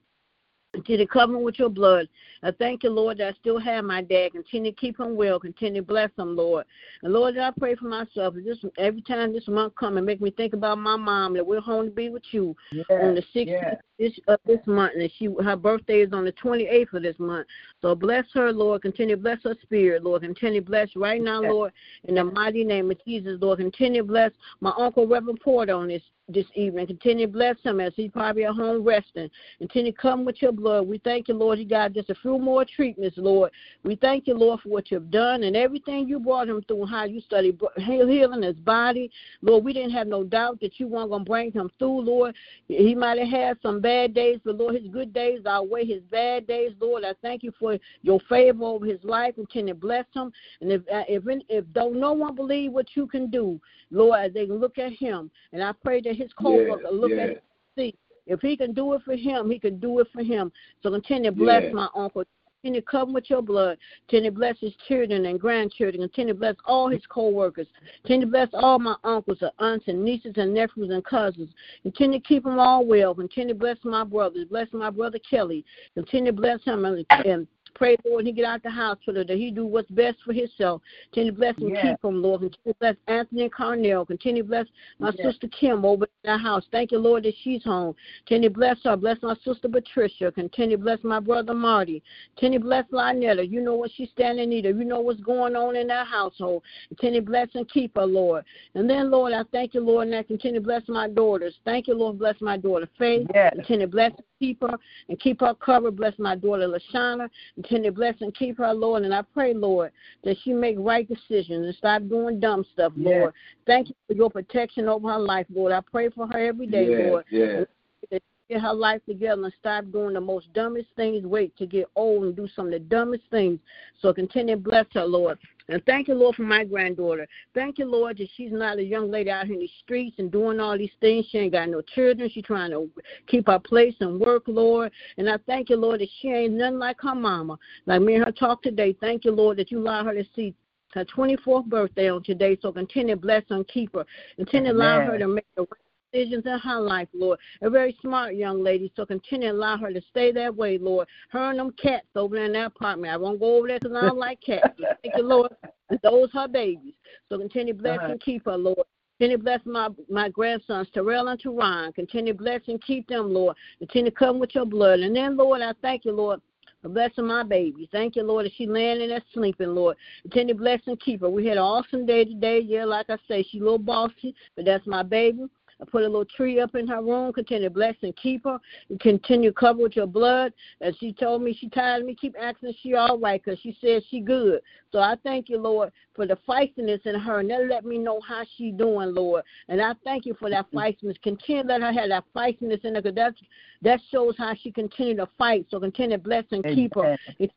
Continue 0.74 1.06
to 1.06 1.14
cover 1.14 1.36
him 1.36 1.44
with 1.44 1.60
your 1.60 1.70
blood. 1.70 2.10
I 2.42 2.50
thank 2.50 2.82
you, 2.82 2.90
Lord, 2.90 3.20
that 3.20 3.36
I 3.36 3.38
still 3.40 3.60
have 3.60 3.86
my 3.86 4.02
dad. 4.02 4.32
Continue 4.32 4.72
to 4.72 4.78
keep 4.78 5.00
him 5.00 5.16
well. 5.16 5.40
Continue 5.40 5.82
to 5.82 5.88
bless 5.88 6.10
him, 6.18 6.36
Lord. 6.36 6.66
And 7.04 7.14
Lord, 7.14 7.38
I 7.38 7.52
pray 7.52 7.76
for 7.76 7.86
myself. 7.86 8.34
This 8.44 8.58
every 8.80 9.02
time 9.04 9.32
this 9.32 9.48
month 9.48 9.76
come 9.76 9.98
and 9.98 10.06
make 10.08 10.22
me 10.22 10.32
think 10.32 10.54
about 10.54 10.80
my 10.80 10.96
mom 10.96 11.36
that 11.36 11.46
we're 11.46 11.62
home 11.62 11.86
to 11.86 11.92
be 11.92 12.10
with 12.10 12.24
you 12.32 12.56
on 12.90 13.14
the 13.14 13.22
16th 13.36 13.48
yes. 13.48 13.76
This, 14.00 14.14
of 14.28 14.40
this 14.46 14.60
month, 14.66 14.94
and 14.96 15.12
she 15.18 15.30
her 15.44 15.56
birthday 15.56 16.02
is 16.02 16.14
on 16.14 16.26
the 16.26 16.32
28th 16.34 16.94
of 16.94 17.04
this 17.04 17.18
month. 17.20 17.48
So 17.82 17.96
bless 17.96 18.26
her, 18.34 18.52
Lord. 18.52 18.82
Continue 18.82 19.16
to 19.16 19.22
bless 19.22 19.40
her 19.44 19.56
spirit, 19.62 20.04
Lord. 20.04 20.22
Continue 20.22 20.62
to 20.62 20.66
bless 20.66 20.90
right 20.96 21.22
now. 21.22 21.42
Lord, 21.42 21.74
in 22.06 22.16
the 22.16 22.24
mighty 22.24 22.64
name 22.64 22.92
of 22.92 23.04
Jesus, 23.06 23.38
Lord. 23.42 23.60
Continue 23.60 24.02
to 24.02 24.08
bless 24.08 24.32
my 24.62 24.74
uncle 24.78 25.08
Reverend 25.08 25.40
Porter 25.44 25.74
on 25.74 25.88
this 25.88 26.02
this 26.30 26.46
evening. 26.56 26.86
Continue 26.88 27.26
to 27.26 27.32
bless 27.32 27.56
him 27.64 27.80
as 27.80 27.94
he's 27.96 28.12
probably 28.12 28.44
at 28.44 28.54
home 28.54 28.84
resting. 28.84 29.30
Continue 29.60 29.94
to 29.94 29.98
come 29.98 30.26
with 30.26 30.42
your 30.42 30.52
blood. 30.52 30.86
We 30.86 30.98
thank 31.00 31.30
you, 31.30 31.36
Lord. 31.36 31.58
He 31.58 31.66
got 31.66 31.94
just 31.94 32.10
a 32.10 32.16
few 32.16 32.38
more 32.38 32.66
treatments, 32.66 33.18
Lord. 33.18 33.52
We 33.84 33.96
thank 33.96 34.28
you, 34.28 34.38
Lord, 34.38 34.60
for 34.60 34.70
what 34.70 34.92
you've 34.92 35.10
done 35.10 35.44
and 35.44 35.56
everything 35.56 36.08
you 36.08 36.20
brought 36.20 36.50
him 36.50 36.62
through, 36.68 36.86
how 36.88 37.06
you 37.06 37.22
studied 37.22 37.60
heal- 37.78 38.08
healing 38.08 38.44
his 38.44 38.58
body. 38.58 39.10
Lord, 39.42 39.64
we 39.64 39.72
didn't 39.72 39.92
have 39.92 40.08
no 40.08 40.24
doubt 40.24 40.60
that 40.62 40.80
you 40.80 40.88
weren't 40.88 41.10
going 41.10 41.24
to 41.24 41.30
bring 41.30 41.52
him 41.52 41.72
through, 41.80 42.02
Lord. 42.02 42.36
He 42.68 42.94
might 42.94 43.20
have 43.20 43.30
had 43.30 43.58
some 43.62 43.80
bad 43.88 44.14
days, 44.14 44.40
but 44.44 44.58
Lord, 44.58 44.76
his 44.76 44.88
good 44.92 45.14
days 45.14 45.40
outweigh 45.46 45.86
his 45.86 46.02
bad 46.12 46.46
days, 46.46 46.72
Lord. 46.82 47.06
I 47.06 47.14
thank 47.22 47.42
you 47.42 47.54
for 47.58 47.78
your 48.02 48.20
favor 48.28 48.66
over 48.66 48.86
his 48.86 49.02
life. 49.04 49.36
Continue 49.36 49.74
to 49.74 49.80
bless 49.80 50.06
him. 50.14 50.30
And 50.60 50.72
if 50.72 50.82
uh, 50.94 51.04
if 51.08 51.24
if 51.48 51.66
don't 51.72 51.98
no 51.98 52.12
one 52.12 52.36
believe 52.36 52.74
what 52.74 52.88
you 52.96 53.08
can 53.08 53.30
do, 53.30 53.62
Lord, 53.90 54.20
as 54.20 54.34
they 54.34 54.46
can 54.46 54.60
look 54.60 54.78
at 54.78 54.92
him, 54.92 55.32
and 55.54 55.64
I 55.64 55.72
pray 55.72 56.02
that 56.02 56.18
his 56.18 56.32
co-worker 56.34 56.90
look 56.92 57.12
yeah. 57.12 57.24
at 57.24 57.30
him, 57.30 57.38
see 57.78 57.96
if 58.26 58.42
he 58.42 58.58
can 58.58 58.74
do 58.74 58.94
it 58.94 59.04
for 59.04 59.16
him, 59.16 59.50
he 59.50 59.58
can 59.58 59.80
do 59.80 60.00
it 60.00 60.08
for 60.14 60.22
him. 60.22 60.52
So 60.84 60.92
continue 60.92 61.32
to 61.32 61.36
bless 61.36 61.64
Yeah. 61.64 61.72
my 61.72 61.88
uncle. 61.96 62.26
Continue 62.62 62.82
to 62.82 62.88
cover 62.88 63.12
with 63.12 63.30
your 63.30 63.44
blood. 63.44 63.78
Continue 64.10 64.32
to 64.32 64.36
bless 64.36 64.60
his 64.60 64.74
children 64.88 65.28
and 65.28 65.40
grandchildren. 65.40 66.02
Continue 66.02 66.34
to 66.34 66.40
bless 66.40 66.56
all 66.66 66.90
his 66.90 67.04
co-workers. 67.08 67.68
Continue 68.02 68.26
to 68.26 68.32
bless 68.32 68.50
all 68.54 68.80
my 68.80 68.96
uncles 69.04 69.38
and 69.42 69.52
aunts 69.60 69.88
and 69.88 70.04
nieces 70.04 70.34
and 70.38 70.56
nephews 70.56 70.90
and 70.90 71.06
cousins. 71.06 71.52
Continue 71.84 72.20
to 72.20 72.26
keep 72.26 72.44
them 72.44 72.58
all 72.58 72.84
well. 72.84 73.14
Continue 73.14 73.54
to 73.54 73.60
bless 73.60 73.78
my 73.84 74.04
brothers. 74.04 74.46
Bless 74.50 74.68
my 74.74 74.90
brother 74.90 75.20
Kelly. 75.30 75.64
Continue 75.94 76.32
to 76.32 76.38
bless 76.38 76.64
him 76.64 76.84
and, 76.86 77.06
and 77.10 77.48
pray, 77.78 77.96
Lord, 78.04 78.18
when 78.18 78.26
he 78.26 78.32
get 78.32 78.46
out 78.46 78.64
the 78.64 78.72
hospital 78.72 79.24
that 79.24 79.38
he 79.38 79.52
do 79.52 79.66
what's 79.66 79.90
best 79.92 80.18
for 80.26 80.34
himself. 80.34 80.82
Continue 81.14 81.32
to 81.32 81.38
bless 81.38 81.58
and 81.58 81.72
Yes. 81.72 81.82
keep 81.82 82.04
him, 82.04 82.22
Lord. 82.22 82.42
Continue 82.42 82.74
to 82.74 82.80
bless 82.80 82.96
Anthony 83.08 83.44
and 83.44 83.52
Carnell. 83.52 84.08
Continue 84.08 84.42
to 84.42 84.48
bless 84.48 84.68
my 85.00 85.12
Yes. 85.12 85.28
sister 85.28 85.48
Kim 85.50 85.86
over 85.86 86.06
in 86.06 86.10
that 86.24 86.40
house. 86.40 86.66
Thank 86.72 86.92
you, 86.92 86.98
Lord, 86.98 87.24
that 87.24 87.36
she's 87.44 87.64
home. 87.64 87.96
Continue 88.26 88.50
to 88.50 88.56
bless 88.56 88.84
her. 88.84 88.98
Bless 88.98 89.22
my 89.22 89.36
sister 89.36 89.70
Patricia. 89.70 90.32
Continue 90.32 90.78
to 90.78 90.84
bless 90.84 91.04
my 91.04 91.20
brother 91.20 91.54
Marty. 91.54 92.02
Continue 92.36 92.60
to 92.60 92.66
bless 92.66 92.86
Lynetta. 92.92 93.48
You 93.48 93.62
know 93.62 93.76
what 93.76 93.92
she's 93.92 94.10
standing 94.10 94.46
in 94.46 94.50
need 94.50 94.66
of. 94.66 94.78
You 94.78 94.86
know 94.86 95.00
what's 95.00 95.22
going 95.22 95.56
on 95.56 95.76
in 95.76 95.88
that 95.88 96.08
household. 96.08 96.64
Continue 96.90 97.22
to 97.22 97.26
bless 97.26 97.50
and 97.54 97.70
keep 97.70 97.96
her, 97.96 98.06
Lord. 98.06 98.44
And 98.74 98.90
then, 98.90 99.12
Lord, 99.12 99.34
I 99.34 99.44
thank 99.52 99.76
you, 99.76 99.82
Lord, 99.82 100.08
and 100.08 100.16
I 100.16 100.24
continue 100.24 100.60
to 100.60 100.66
bless 100.66 100.88
my 100.88 101.08
daughters. 101.08 101.56
Thank 101.64 101.88
you, 101.88 101.96
Lord, 101.96 102.18
bless 102.18 102.40
my 102.42 102.58
daughter 102.58 102.90
Faith. 102.98 103.28
Yes. 103.34 103.54
Continue 103.54 103.86
to 103.86 103.92
bless 103.92 104.12
and 104.12 104.26
keep 104.40 104.62
her 104.62 104.78
and 105.10 105.20
keep 105.20 105.42
her 105.42 105.54
covered. 105.54 105.96
Bless 105.96 106.18
my 106.18 106.36
daughter 106.36 106.68
Lashana. 106.68 107.30
Continue 107.68 107.90
to 107.92 107.96
bless 107.96 108.16
and 108.22 108.34
keep 108.34 108.58
her, 108.60 108.74
Lord. 108.74 109.04
And 109.04 109.14
I 109.14 109.22
pray, 109.22 109.54
Lord, 109.54 109.92
that 110.24 110.38
she 110.44 110.54
make 110.54 110.78
right 110.80 111.08
decisions 111.08 111.66
and 111.66 111.76
stop 111.76 112.02
doing 112.08 112.40
dumb 112.40 112.66
stuff, 112.74 112.94
Yes. 112.96 113.06
Lord. 113.06 113.34
Thank 113.66 113.90
you 113.90 113.96
for 114.08 114.14
your 114.14 114.30
protection 114.30 114.88
over 114.88 115.12
her 115.12 115.20
life, 115.20 115.48
Lord. 115.54 115.74
I 115.74 115.82
pray 115.82 116.10
for 116.10 116.28
her 116.28 116.40
every 116.40 116.68
day, 116.68 116.88
yeah, 116.90 117.10
Lord. 117.10 117.26
yeah. 117.30 117.64
That 118.10 118.22
she 118.22 118.54
get 118.54 118.62
her 118.62 118.74
life 118.74 119.02
together 119.06 119.44
and 119.44 119.54
stop 119.60 119.84
doing 119.92 120.14
the 120.14 120.22
most 120.22 120.54
dumbest 120.54 120.88
things. 120.96 121.26
Wait 121.26 121.58
to 121.58 121.66
get 121.66 121.88
old 121.96 122.24
and 122.24 122.36
do 122.36 122.48
some 122.56 122.68
of 122.68 122.72
the 122.72 122.80
dumbest 122.80 123.24
things. 123.32 123.60
So 124.02 124.14
continue 124.14 124.56
to 124.56 124.62
bless 124.62 124.86
her, 124.94 125.04
Lord. 125.04 125.38
And 125.70 125.84
thank 125.86 126.08
you, 126.08 126.14
Lord, 126.14 126.36
for 126.36 126.44
my 126.44 126.64
granddaughter. 126.64 127.28
Thank 127.54 127.78
you, 127.78 127.86
Lord, 127.86 128.18
that 128.18 128.30
she's 128.36 128.52
not 128.52 128.78
a 128.78 128.84
young 128.84 129.12
lady 129.12 129.30
out 129.30 129.48
here 129.48 129.56
in 129.56 129.60
the 129.60 129.70
streets 129.84 130.16
and 130.18 130.32
doing 130.32 130.60
all 130.60 130.78
these 130.78 130.92
things. 131.02 131.26
She 131.30 131.40
ain't 131.40 131.52
got 131.52 131.68
no 131.70 131.82
children. 131.82 132.30
She's 132.34 132.46
trying 132.46 132.72
to 132.72 132.90
keep 133.28 133.48
her 133.48 133.60
place 133.60 133.96
and 134.00 134.20
work, 134.20 134.44
Lord. 134.48 134.92
And 135.18 135.30
I 135.30 135.38
thank 135.46 135.70
you, 135.70 135.76
Lord, 135.76 136.00
that 136.00 136.10
she 136.22 136.30
ain't 136.30 136.54
nothing 136.54 136.80
like 136.80 137.02
her 137.02 137.16
mama. 137.16 137.58
Like 137.86 138.02
me 138.02 138.16
and 138.16 138.26
her 138.26 138.32
talk 138.32 138.64
today. 138.64 138.96
Thank 139.02 139.26
you, 139.26 139.32
Lord, 139.32 139.58
that 139.58 139.72
you 139.72 139.80
allow 139.80 140.06
her 140.06 140.14
to 140.14 140.24
see 140.36 140.54
her 140.94 141.04
24th 141.04 141.66
birthday 141.66 142.10
on 142.10 142.24
today. 142.24 142.58
So 142.62 142.72
continue 142.72 143.16
to 143.16 143.22
bless 143.22 143.44
and 143.50 143.68
keep 143.68 143.94
her. 143.94 144.06
Continue 144.38 144.72
to 144.72 144.78
allow 144.78 145.02
her 145.02 145.18
to 145.18 145.28
make 145.28 145.48
the 145.58 145.64
right 145.64 145.87
decisions 146.12 146.46
in 146.46 146.60
her 146.60 146.80
life, 146.80 147.08
Lord. 147.14 147.40
A 147.62 147.70
very 147.70 147.98
smart 148.02 148.36
young 148.36 148.64
lady, 148.64 148.92
so 148.96 149.06
continue 149.06 149.50
to 149.50 149.56
allow 149.56 149.78
her 149.78 149.92
to 149.92 150.02
stay 150.10 150.32
that 150.32 150.56
way, 150.56 150.78
Lord. 150.78 151.08
Her 151.30 151.50
and 151.52 151.60
them 151.60 151.74
cats 151.82 152.08
over 152.16 152.36
there 152.36 152.46
in 152.46 152.54
that 152.54 152.68
apartment. 152.68 153.14
I 153.14 153.18
won't 153.18 153.40
go 153.40 153.58
over 153.58 153.68
there 153.68 153.80
because 153.80 153.96
I 153.96 154.02
don't 154.02 154.18
like 154.18 154.40
cats. 154.42 154.68
Thank 155.04 155.16
you, 155.18 155.24
Lord. 155.24 155.52
And 155.90 156.00
those 156.04 156.30
her 156.34 156.48
babies. 156.48 156.94
So 157.30 157.38
continue 157.38 157.74
to 157.74 157.80
bless 157.80 158.00
Uh-huh. 158.00 158.12
and 158.12 158.22
keep 158.22 158.46
her, 158.46 158.58
Lord. 158.58 158.86
Continue 159.20 159.38
to 159.38 159.44
bless 159.44 159.66
my 159.66 159.90
my 160.10 160.30
grandsons, 160.30 160.88
Terrell 160.94 161.30
and 161.30 161.42
Teron. 161.42 161.94
Continue 161.96 162.34
to 162.34 162.38
bless 162.38 162.62
and 162.68 162.82
keep 162.84 163.08
them, 163.08 163.34
Lord. 163.34 163.56
Continue 163.80 164.12
to 164.12 164.16
come 164.16 164.38
with 164.38 164.54
your 164.54 164.66
blood. 164.66 165.00
And 165.00 165.16
then, 165.16 165.36
Lord, 165.38 165.62
I 165.62 165.74
thank 165.82 166.06
you, 166.06 166.12
Lord, 166.12 166.40
for 166.84 166.90
blessing 166.90 167.26
my 167.26 167.42
baby. 167.42 167.90
Thank 167.92 168.16
you, 168.16 168.22
Lord, 168.24 168.46
that 168.46 168.54
she 168.56 168.68
laying 168.68 169.02
in 169.02 169.10
there 169.10 169.24
sleeping, 169.34 169.74
Lord. 169.74 169.98
Continue 170.22 170.54
to 170.54 170.60
bless 170.60 170.82
and 170.86 171.00
keep 171.00 171.22
her. 171.22 171.30
We 171.32 171.48
had 171.48 171.58
an 171.58 171.64
awesome 171.64 172.06
day 172.06 172.26
today. 172.26 172.60
Yeah, 172.60 172.86
like 172.86 173.10
I 173.10 173.18
say, 173.28 173.42
she 173.42 173.58
a 173.58 173.64
little 173.64 173.80
bossy, 173.80 174.36
but 174.56 174.66
that's 174.66 174.86
my 174.86 175.02
baby. 175.02 175.48
I 175.82 175.86
put 175.86 176.04
a 176.04 176.08
little 176.08 176.26
tree 176.26 176.60
up 176.60 176.76
in 176.76 176.88
her 176.88 177.02
room. 177.02 177.32
Continue 177.34 177.70
to 177.70 177.74
bless 177.74 177.96
and 178.02 178.16
keep 178.16 178.46
her. 178.46 178.60
And 178.90 179.00
continue 179.00 179.52
to 179.52 179.56
cover 179.56 179.84
with 179.84 179.96
your 179.96 180.08
blood. 180.08 180.54
As 180.82 180.96
she 181.00 181.14
told 181.14 181.44
me, 181.44 181.56
she 181.60 181.70
tired 181.70 182.02
of 182.02 182.08
me 182.08 182.16
keep 182.16 182.36
asking 182.40 182.70
if 182.70 182.76
she 182.82 182.96
all 182.96 183.20
right 183.20 183.42
because 183.44 183.60
she 183.60 183.78
said 183.80 184.04
she 184.10 184.20
good. 184.20 184.62
So 184.92 185.00
I 185.00 185.16
thank 185.24 185.50
you, 185.50 185.58
Lord, 185.58 185.92
for 186.16 186.26
the 186.26 186.38
feistiness 186.48 187.06
in 187.06 187.20
her. 187.20 187.40
And 187.40 187.50
that 187.50 187.68
let 187.68 187.86
me 187.86 187.98
know 187.98 188.20
how 188.28 188.44
she 188.58 188.72
doing, 188.72 189.14
Lord. 189.14 189.44
And 189.68 189.82
I 189.82 189.94
thank 190.04 190.26
you 190.26 190.36
for 190.40 190.50
that 190.50 190.66
mm-hmm. 190.72 190.78
feistiness. 190.80 191.22
Continue 191.22 191.64
to 191.64 191.70
let 191.70 191.82
her 191.82 191.92
have 191.92 192.10
that 192.10 192.24
feistiness 192.36 192.84
in 192.84 192.96
her 192.96 193.02
because 193.02 193.34
that 193.82 194.00
shows 194.12 194.36
how 194.38 194.54
she 194.56 194.72
continue 194.72 195.16
to 195.18 195.28
fight. 195.38 195.66
So 195.70 195.80
continue 195.80 196.18
to 196.18 196.24
bless 196.24 196.46
and 196.52 196.64
keep 196.64 196.96
her. 196.96 197.18
It's 197.40 197.54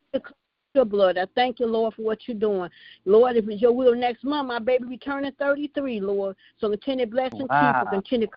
your 0.73 0.85
blood. 0.85 1.17
I 1.17 1.25
thank 1.35 1.59
you, 1.59 1.65
Lord, 1.65 1.93
for 1.95 2.03
what 2.03 2.19
you're 2.27 2.37
doing. 2.37 2.69
Lord, 3.05 3.35
if 3.35 3.47
it's 3.47 3.61
your 3.61 3.73
will 3.73 3.95
next 3.95 4.23
month, 4.23 4.47
my 4.47 4.59
baby 4.59 4.85
be 4.85 4.97
turning 4.97 5.31
33, 5.33 5.99
Lord. 5.99 6.35
So 6.59 6.69
continue 6.69 7.05
to 7.05 7.11
bless 7.11 7.31
keep 7.31 7.49
Wow. 7.49 7.73
her. 7.79 7.89
Continue 7.89 8.27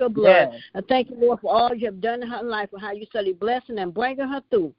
your 0.00 0.08
blood. 0.08 0.48
Yes. 0.52 0.62
I 0.74 0.80
thank 0.82 1.10
you, 1.10 1.16
Lord, 1.18 1.40
for 1.40 1.54
all 1.54 1.74
you 1.74 1.86
have 1.86 2.00
done 2.00 2.22
in 2.22 2.28
her 2.28 2.42
life 2.42 2.68
and 2.72 2.80
how 2.80 2.92
you 2.92 3.06
study 3.06 3.32
blessing 3.32 3.78
and 3.78 3.94
bringing 3.94 4.28
her 4.28 4.42
through. 4.50 4.74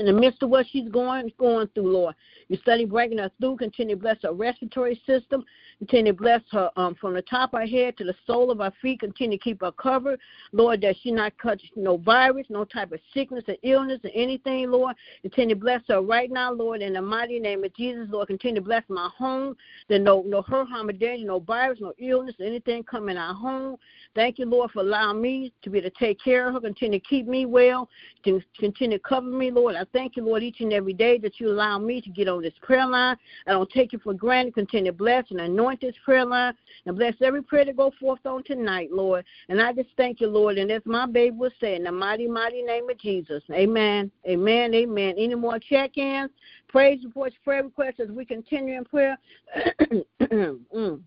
In 0.00 0.06
the 0.06 0.12
midst 0.12 0.42
of 0.42 0.50
what 0.50 0.66
she's 0.68 0.88
going 0.88 1.30
going 1.38 1.68
through, 1.68 1.92
Lord, 1.92 2.16
you 2.48 2.56
study 2.56 2.84
bringing 2.84 3.18
her 3.18 3.30
through. 3.38 3.58
Continue 3.58 3.94
to 3.94 4.00
bless 4.00 4.16
her 4.24 4.32
respiratory 4.32 5.00
system. 5.06 5.44
Continue 5.78 6.10
to 6.10 6.18
bless 6.18 6.40
her 6.50 6.68
um, 6.76 6.96
from 7.00 7.14
the 7.14 7.22
top 7.22 7.54
of 7.54 7.60
her 7.60 7.66
head 7.66 7.96
to 7.98 8.04
the 8.04 8.14
sole 8.26 8.50
of 8.50 8.58
her 8.58 8.72
feet. 8.82 9.00
Continue 9.00 9.38
to 9.38 9.44
keep 9.44 9.60
her 9.60 9.70
covered, 9.70 10.18
Lord, 10.50 10.80
that 10.80 10.96
she 11.00 11.12
not 11.12 11.38
catch 11.38 11.62
no 11.76 11.96
virus, 11.96 12.46
no 12.50 12.64
type 12.64 12.90
of 12.90 12.98
sickness 13.12 13.44
or 13.46 13.54
illness 13.62 14.00
or 14.02 14.10
anything, 14.14 14.68
Lord. 14.68 14.96
Continue 15.22 15.54
to 15.54 15.60
bless 15.60 15.82
her 15.86 16.02
right 16.02 16.30
now, 16.30 16.52
Lord, 16.52 16.82
in 16.82 16.94
the 16.94 17.02
mighty 17.02 17.38
name 17.38 17.62
of 17.62 17.72
Jesus, 17.74 18.08
Lord. 18.10 18.26
Continue 18.26 18.60
to 18.60 18.66
bless 18.66 18.82
my 18.88 19.08
home. 19.16 19.56
That 19.88 20.00
no 20.00 20.24
no 20.26 20.42
hurt, 20.42 20.68
harm, 20.70 20.88
or 20.88 20.92
danger, 20.92 21.26
no 21.26 21.38
virus, 21.38 21.78
no 21.80 21.92
illness, 21.98 22.34
anything 22.40 22.82
come 22.82 23.08
in 23.08 23.16
our 23.16 23.34
home. 23.34 23.76
Thank 24.16 24.40
you, 24.40 24.46
Lord, 24.46 24.72
for 24.72 24.80
allowing 24.80 25.20
me 25.20 25.52
to 25.62 25.70
be 25.70 25.80
to 25.80 25.90
take 25.90 26.20
care 26.20 26.48
of 26.48 26.54
her. 26.54 26.60
Continue 26.60 26.98
to 26.98 27.04
keep 27.04 27.28
me 27.28 27.46
well. 27.46 27.88
Continue 28.24 28.98
to 28.98 29.02
cover 29.02 29.28
me, 29.28 29.50
Lord. 29.50 29.76
I 29.76 29.83
I 29.84 29.86
thank 29.92 30.16
you, 30.16 30.24
Lord, 30.24 30.42
each 30.42 30.62
and 30.62 30.72
every 30.72 30.94
day 30.94 31.18
that 31.18 31.38
you 31.38 31.50
allow 31.50 31.78
me 31.78 32.00
to 32.00 32.08
get 32.08 32.26
on 32.26 32.40
this 32.40 32.54
prayer 32.62 32.86
line. 32.86 33.16
I 33.46 33.50
don't 33.50 33.68
take 33.68 33.92
it 33.92 34.00
for 34.00 34.14
granted. 34.14 34.54
Continue 34.54 34.92
to 34.92 34.96
bless 34.96 35.30
and 35.30 35.40
anoint 35.40 35.82
this 35.82 35.94
prayer 36.02 36.24
line 36.24 36.54
and 36.86 36.96
bless 36.96 37.12
every 37.20 37.42
prayer 37.42 37.66
that 37.66 37.76
go 37.76 37.92
forth 38.00 38.24
on 38.24 38.42
tonight, 38.44 38.88
Lord. 38.90 39.26
And 39.50 39.60
I 39.60 39.74
just 39.74 39.90
thank 39.98 40.22
you, 40.22 40.28
Lord. 40.28 40.56
And 40.56 40.70
as 40.70 40.80
my 40.86 41.04
baby 41.04 41.36
will 41.36 41.50
say, 41.60 41.74
in 41.76 41.84
the 41.84 41.92
mighty, 41.92 42.26
mighty 42.26 42.62
name 42.62 42.88
of 42.88 42.96
Jesus. 42.98 43.42
Amen. 43.52 44.10
Amen. 44.26 44.72
Amen. 44.72 45.16
Any 45.18 45.34
more 45.34 45.58
check-ins, 45.58 46.30
praise 46.68 47.04
reports, 47.04 47.36
prayer 47.44 47.64
requests 47.64 48.00
as 48.00 48.08
we 48.08 48.24
continue 48.24 48.78
in 48.78 48.86
prayer? 48.86 49.18
mm. 50.22 51.00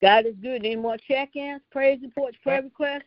God 0.00 0.26
is 0.26 0.36
good. 0.40 0.64
Any 0.64 0.76
more 0.76 0.98
check-ins, 1.08 1.62
praise 1.72 1.98
reports, 2.00 2.38
prayer 2.44 2.62
requests? 2.62 3.02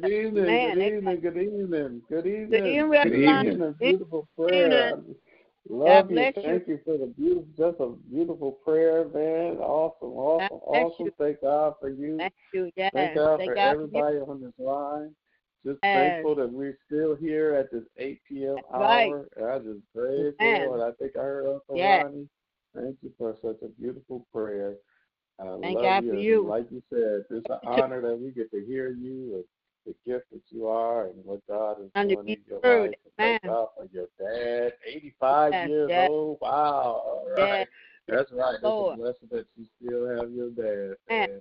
Good 0.00 0.12
evening, 0.12 0.44
Man, 0.44 0.74
good 0.74 0.94
evening, 0.94 1.20
good 1.20 1.36
evening, 1.38 2.02
good 2.10 2.26
evening. 2.26 2.48
Good 2.48 2.66
evening, 2.66 3.02
Good 3.02 3.14
evening. 3.14 3.74
Beautiful 3.80 4.28
prayer. 4.36 4.98
Love 5.70 6.10
you. 6.10 6.32
Thank 6.34 6.68
you 6.68 6.78
for 6.84 6.98
the 6.98 7.06
beautiful, 7.06 7.48
just 7.56 7.80
a 7.80 7.88
beautiful 8.10 8.52
prayer, 8.62 9.08
man. 9.08 9.56
Awesome, 9.56 10.10
awesome, 10.10 10.58
awesome. 10.66 11.10
Thank 11.18 11.40
God 11.40 11.74
for 11.80 11.88
you. 11.88 12.18
Thank 12.18 12.34
you. 12.52 12.70
Yes. 12.76 12.90
Thank 12.92 13.14
God 13.14 13.38
Thank 13.38 13.52
for 13.52 13.56
everybody 13.56 14.16
on 14.18 14.42
this 14.42 14.52
line. 14.58 15.14
Just 15.64 15.80
thankful 15.80 16.34
that 16.34 16.52
we're 16.52 16.76
still 16.84 17.14
here 17.14 17.54
at 17.54 17.72
this 17.72 17.84
8 17.96 18.20
p.m. 18.28 18.56
Hour. 18.74 19.28
I 19.42 19.58
just 19.60 19.80
praise 19.94 20.34
the. 20.38 20.44
Lord. 20.44 20.80
I 20.82 20.90
think 20.98 21.16
I 21.16 21.22
heard 21.22 21.46
Uncle. 21.46 21.82
Ronnie. 21.82 22.28
Thank 22.74 22.98
you 23.00 23.12
for 23.16 23.34
such 23.40 23.62
a 23.62 23.68
beautiful 23.80 24.26
prayer. 24.30 24.74
I 25.40 25.44
Thank 25.44 25.74
love 25.74 25.82
God 25.82 26.04
you. 26.04 26.10
for 26.12 26.18
you. 26.18 26.46
Like 26.46 26.66
you 26.70 26.82
said, 26.90 27.24
it's 27.30 27.48
an 27.48 27.60
honor 27.64 28.02
that 28.02 28.20
we 28.20 28.30
get 28.30 28.50
to 28.50 28.62
hear 28.66 28.90
you 28.90 29.42
the 29.86 29.94
gift 30.04 30.26
that 30.32 30.42
you 30.50 30.66
are 30.66 31.06
and 31.06 31.24
what 31.24 31.40
God 31.48 31.76
is 31.80 31.90
doing 32.08 32.28
in 32.28 32.36
your 32.48 32.60
life. 32.86 32.94
And 33.04 33.12
Thank 33.16 33.42
God 33.42 33.68
for 33.76 33.88
your 33.92 34.08
dad, 34.18 34.72
85 34.86 35.52
Yes, 35.52 35.68
years 35.68 35.90
yes. 35.90 36.08
old. 36.10 36.38
Wow. 36.40 36.50
All 36.52 37.26
right. 37.36 37.58
Yes. 37.60 37.68
That's 38.08 38.32
right. 38.32 38.54
It's 38.54 38.62
Lord. 38.62 38.94
a 38.94 38.96
blessing 39.00 39.28
that 39.32 39.46
you 39.56 39.66
still 39.80 40.08
have 40.16 40.30
your 40.32 40.50
dad. 40.50 40.96
And, 41.08 41.40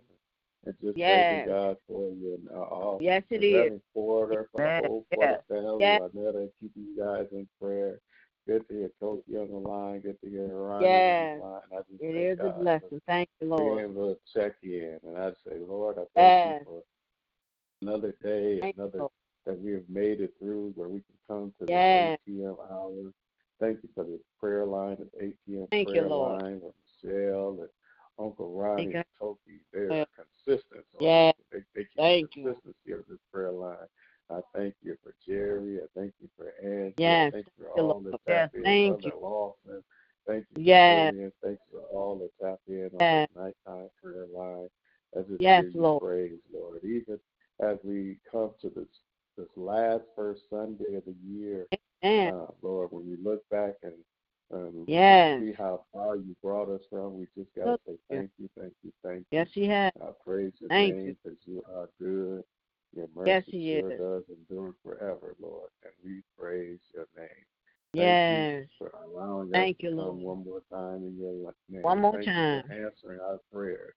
and 0.65 0.75
just 0.83 0.97
Yes. 0.97 1.29
thanking 1.29 1.53
God 1.53 1.77
for 1.87 2.09
you 2.11 2.35
and 2.35 2.49
all 2.57 2.97
Yes, 3.01 3.23
it 3.29 3.41
the 3.41 3.73
is. 3.75 3.81
Porter, 3.93 4.49
for 4.51 4.61
the 4.61 4.87
whole 4.87 5.05
Porter 5.13 5.43
family. 5.47 5.77
Yes. 5.79 6.01
I 6.03 6.17
know 6.17 6.31
they 6.31 6.49
keep 6.59 6.71
you 6.75 6.97
guys 6.97 7.27
in 7.31 7.47
prayer. 7.61 7.99
Good 8.47 8.67
to 8.67 8.73
hear 8.75 8.91
Kofi 9.01 9.41
on 9.41 9.49
the 9.49 9.67
line. 9.69 9.99
Good 10.01 10.21
to 10.21 10.29
hear 10.29 10.47
Ronnie 10.47 10.85
Yes. 10.85 11.33
on 11.33 11.39
the 11.39 11.45
line. 11.45 11.61
I 11.71 11.77
just 11.77 12.01
It 12.01 12.13
thank 12.13 12.39
is 12.39 12.39
a 12.45 12.59
blessing. 12.61 13.01
Thank 13.07 13.29
you, 13.41 13.47
being 13.47 13.69
Lord. 13.69 13.83
able 13.89 14.13
to 14.15 14.19
check 14.33 14.53
in. 14.63 14.99
And 15.03 15.17
I 15.17 15.31
say, 15.47 15.57
Lord, 15.67 15.97
I 15.97 16.01
thank 16.01 16.09
Yes. 16.15 16.59
you 16.59 16.65
for 16.65 16.83
another 17.87 18.15
day, 18.23 18.61
another 18.77 19.07
that 19.45 19.59
we 19.59 19.71
have 19.73 19.83
made 19.89 20.21
it 20.21 20.33
through 20.39 20.71
where 20.75 20.89
we 20.89 21.01
can 21.01 21.15
come 21.29 21.53
to 21.59 21.67
Yes. 21.67 22.17
the 22.27 22.35
8 22.35 22.39
p.m. 22.39 22.55
hour. 22.71 23.11
Thank 23.59 23.79
you 23.83 23.89
for 23.95 24.03
this 24.03 24.21
prayer 24.39 24.65
line, 24.65 24.97
this 24.99 25.09
8 25.21 25.35
p.m. 25.47 25.67
Thank 25.71 25.89
you, 25.93 26.01
prayer 26.01 26.09
Lord. 26.09 26.41
line 26.41 26.61
with 26.61 26.73
Michelle 27.03 27.57
and 27.61 27.69
Uncle 28.19 28.51
Ronnie 28.55 28.85
and 28.95 29.03
Toki. 29.19 29.59
They're 29.73 29.91
Yes. 29.91 30.07
consistent. 30.15 30.85
on 30.97 31.01
Yes. 31.01 31.33
They, 31.51 31.59
they 31.75 31.81
keep 31.83 31.97
Thank 31.97 32.35
the 32.35 32.41
you. 32.41 32.43
consistency 32.45 32.91
of 32.93 33.05
this 33.09 33.19
prayer 33.31 33.51
line. 33.51 33.77
I 34.31 34.39
thank 34.55 34.75
you 34.83 34.97
for 35.03 35.13
Jerry. 35.27 35.79
I 35.79 35.87
thank 35.99 36.13
you 36.21 36.29
for 36.37 36.53
Angie. 36.63 36.95
Yes. 36.97 37.31
I 37.31 37.35
thank 37.35 37.47
you 37.57 37.65
for 37.65 37.69
Thank 37.75 37.85
you, 37.87 37.93
all 37.93 38.01
the 38.03 38.15
Yes. 38.27 38.49
tap 38.51 38.55
in. 38.55 38.63
Thank 38.63 39.03
Brother 39.03 39.17
Lawson. 39.21 39.83
Thank 40.27 40.45
you 40.51 40.63
Yes. 40.63 41.13
Thank 41.43 41.59
you 41.71 41.79
for 41.79 41.97
all 41.97 42.17
the 42.17 42.29
tap 42.45 42.59
in 42.67 42.89
on 42.95 42.99
Yes. 42.99 43.29
the 43.35 43.41
nighttime 43.41 43.89
prayer 44.01 44.25
line. 44.33 44.69
Just 45.15 45.29
Yes, 45.39 45.63
give 45.63 45.75
you 45.75 45.81
Lord. 45.81 46.01
praise, 46.01 46.03
Lord. 46.03 46.04
As 47.65 47.77
we 47.83 48.17
come 48.31 48.51
to 48.61 48.69
this 48.69 48.87
this 49.37 49.47
last 49.55 50.03
first 50.15 50.43
Sunday 50.49 50.95
of 50.95 51.03
the 51.05 51.15
year, 51.27 51.65
uh, 52.03 52.45
Lord, 52.61 52.89
when 52.91 53.09
we 53.09 53.17
look 53.21 53.47
back 53.49 53.73
and 53.83 53.93
um, 54.53 54.83
Yes. 54.87 55.41
see 55.41 55.51
how 55.57 55.83
far 55.91 56.15
you 56.15 56.35
brought 56.43 56.69
us 56.69 56.81
from, 56.89 57.17
we 57.17 57.27
just 57.35 57.53
got 57.55 57.65
to 57.65 57.79
say 57.87 57.95
thank 58.11 58.29
you, 58.37 58.49
thank 58.57 58.73
you, 58.83 58.91
thank 59.03 59.19
you. 59.19 59.25
Yes, 59.39 59.47
He 59.53 59.67
has. 59.67 59.91
I 60.01 60.09
praise 60.23 60.53
your 60.59 60.69
Thank 60.69 60.93
name 60.95 61.17
because 61.23 61.39
you 61.45 61.63
are 61.75 61.89
good. 61.99 62.43
Your 62.95 63.07
mercy 63.15 63.29
Yes, 63.29 63.43
He 63.47 63.71
sure 63.71 63.91
is. 63.91 63.99
does 63.99 64.23
endure 64.29 64.73
forever, 64.83 65.35
Lord. 65.41 65.69
And 65.83 65.93
we 66.03 66.21
praise 66.39 66.79
your 66.93 67.07
name. 67.17 67.27
Thank 67.93 68.05
Yes. 68.05 68.61
you 68.61 68.67
for 68.77 68.91
allowing 69.03 69.51
Thank 69.51 69.77
us 69.77 69.83
you, 69.83 69.89
to 69.89 69.95
Lord. 69.95 70.21
one 70.21 70.45
more 70.45 70.61
time 70.71 71.03
in 71.03 71.17
your 71.19 71.53
name. 71.69 71.81
One 71.83 71.99
more 72.01 72.11
Thank 72.13 72.25
time. 72.27 72.63
you 72.63 72.69
for 72.69 72.85
answering 72.85 73.19
our 73.21 73.39
prayers. 73.51 73.95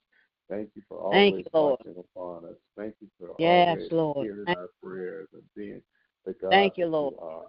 Thank 0.49 0.71
you 0.75 0.83
for 0.89 0.99
Thank 1.11 1.35
always 1.35 1.45
you, 1.45 1.51
Lord. 1.61 1.79
watching 1.81 2.03
upon 2.15 2.45
us. 2.47 2.57
Thank 2.77 2.95
you 3.01 3.09
for 3.21 3.28
Yes, 3.39 3.79
Lord. 3.91 4.27
hearing 4.27 4.45
Thank- 4.47 4.59
our 4.59 4.69
prayers 4.83 5.29
and 5.33 5.43
being 5.55 5.83
the 6.25 6.33
God 6.35 6.51
Thank 6.51 6.77
you, 6.79 6.87
Lord. 6.87 7.15
you 7.15 7.21
are. 7.21 7.47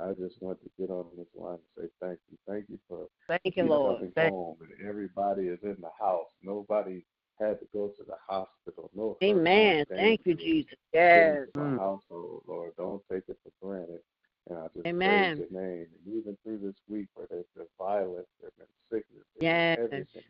I 0.00 0.12
just 0.14 0.40
want 0.42 0.60
to 0.62 0.70
get 0.78 0.90
on 0.90 1.06
this 1.16 1.26
line 1.36 1.54
and 1.76 1.84
say 1.86 1.88
thank 2.00 2.18
you. 2.30 2.36
Thank 2.48 2.68
you 2.68 2.78
for 2.88 3.08
Thank 3.28 3.56
you, 3.56 3.64
Lord. 3.64 3.98
coming 3.98 4.12
Thank- 4.12 4.32
home 4.32 4.56
and 4.60 4.88
everybody 4.88 5.48
is 5.48 5.62
in 5.62 5.76
the 5.80 5.90
house. 6.00 6.26
Nobody 6.42 7.04
had 7.38 7.60
to 7.60 7.66
go 7.72 7.88
to 7.88 8.04
the 8.04 8.16
hospital. 8.28 8.90
No 8.94 9.16
Amen. 9.22 9.84
Thank 9.88 10.26
you, 10.26 10.34
Jesus. 10.34 10.74
Yes. 10.92 11.48
Mm. 11.56 11.78
household, 11.78 12.42
Lord. 12.46 12.74
Don't 12.76 13.02
take 13.10 13.22
it 13.28 13.38
for 13.42 13.52
granted. 13.60 14.00
And 14.48 14.58
I 14.58 14.66
just 14.74 14.86
Amen. 14.86 15.36
praise 15.36 15.48
your 15.50 15.62
name. 15.62 15.86
And 16.06 16.14
even 16.18 16.36
through 16.42 16.58
this 16.58 16.76
week 16.88 17.08
where 17.14 17.26
there's 17.30 17.46
been 17.56 17.66
violence, 17.78 18.28
there's 18.40 18.52
been 18.58 18.66
sickness, 18.90 19.24
there's 19.38 19.42
Yes. 19.42 19.76
been 19.78 19.84
everything. 19.84 20.22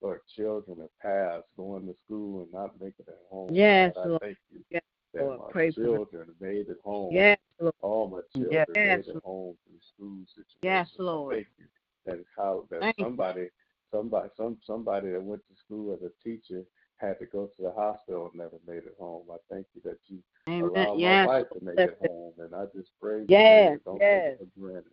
Lord, 0.00 0.20
children 0.26 0.80
have 0.80 0.98
passed 1.00 1.46
going 1.56 1.86
to 1.86 1.94
school 2.06 2.42
and 2.42 2.52
not 2.52 2.80
making 2.80 3.06
it 3.06 3.18
home. 3.30 3.54
Yes, 3.54 3.94
Lord, 3.94 4.06
I 4.06 4.10
Lord. 4.10 4.22
thank 4.22 4.38
you 4.50 4.64
Yes, 4.70 4.82
that 5.76 5.88
Lord. 5.88 6.10
Pray 6.10 6.18
children 6.18 6.34
made 6.40 6.68
it 6.68 6.78
home. 6.84 7.12
Yes, 7.12 7.38
Lord. 7.60 7.74
All 7.82 8.08
my 8.08 8.20
children 8.36 8.66
Yes. 8.74 9.06
made 9.06 9.14
it 9.16 9.22
home 9.24 9.56
through 9.66 9.80
school 9.94 10.24
situations. 10.28 10.56
Yes, 10.62 10.90
Lord. 10.98 11.34
Thank 11.36 11.48
you. 11.58 11.64
That 12.06 12.18
is 12.18 12.26
how 12.36 12.66
that 12.70 12.80
Thank 12.80 12.96
somebody, 12.98 13.48
somebody, 13.90 14.28
some 14.36 14.58
somebody 14.64 15.10
that 15.10 15.22
went 15.22 15.42
to 15.48 15.54
school 15.56 15.94
as 15.94 16.02
a 16.02 16.10
teacher 16.22 16.64
had 16.96 17.18
to 17.18 17.26
go 17.26 17.46
to 17.46 17.62
the 17.62 17.72
hospital 17.72 18.26
and 18.26 18.34
never 18.40 18.58
made 18.66 18.84
it 18.84 18.94
home. 18.98 19.24
I 19.30 19.36
thank 19.50 19.66
you 19.74 19.80
that 19.84 19.98
you 20.06 20.18
Amen. 20.48 20.70
allowed 20.70 20.98
Yes. 20.98 21.26
my 21.26 21.38
wife 21.38 21.46
to 21.50 21.64
make 21.64 21.78
it 21.78 21.98
home, 22.00 22.32
and 22.38 22.54
I 22.54 22.64
just 22.74 22.90
praise 23.00 23.26
Yes, 23.28 23.70
name. 23.70 23.80
Don't 23.84 24.00
yes. 24.00 24.22
take 24.38 24.40
it 24.40 24.50
for 24.54 24.60
granted. 24.60 24.92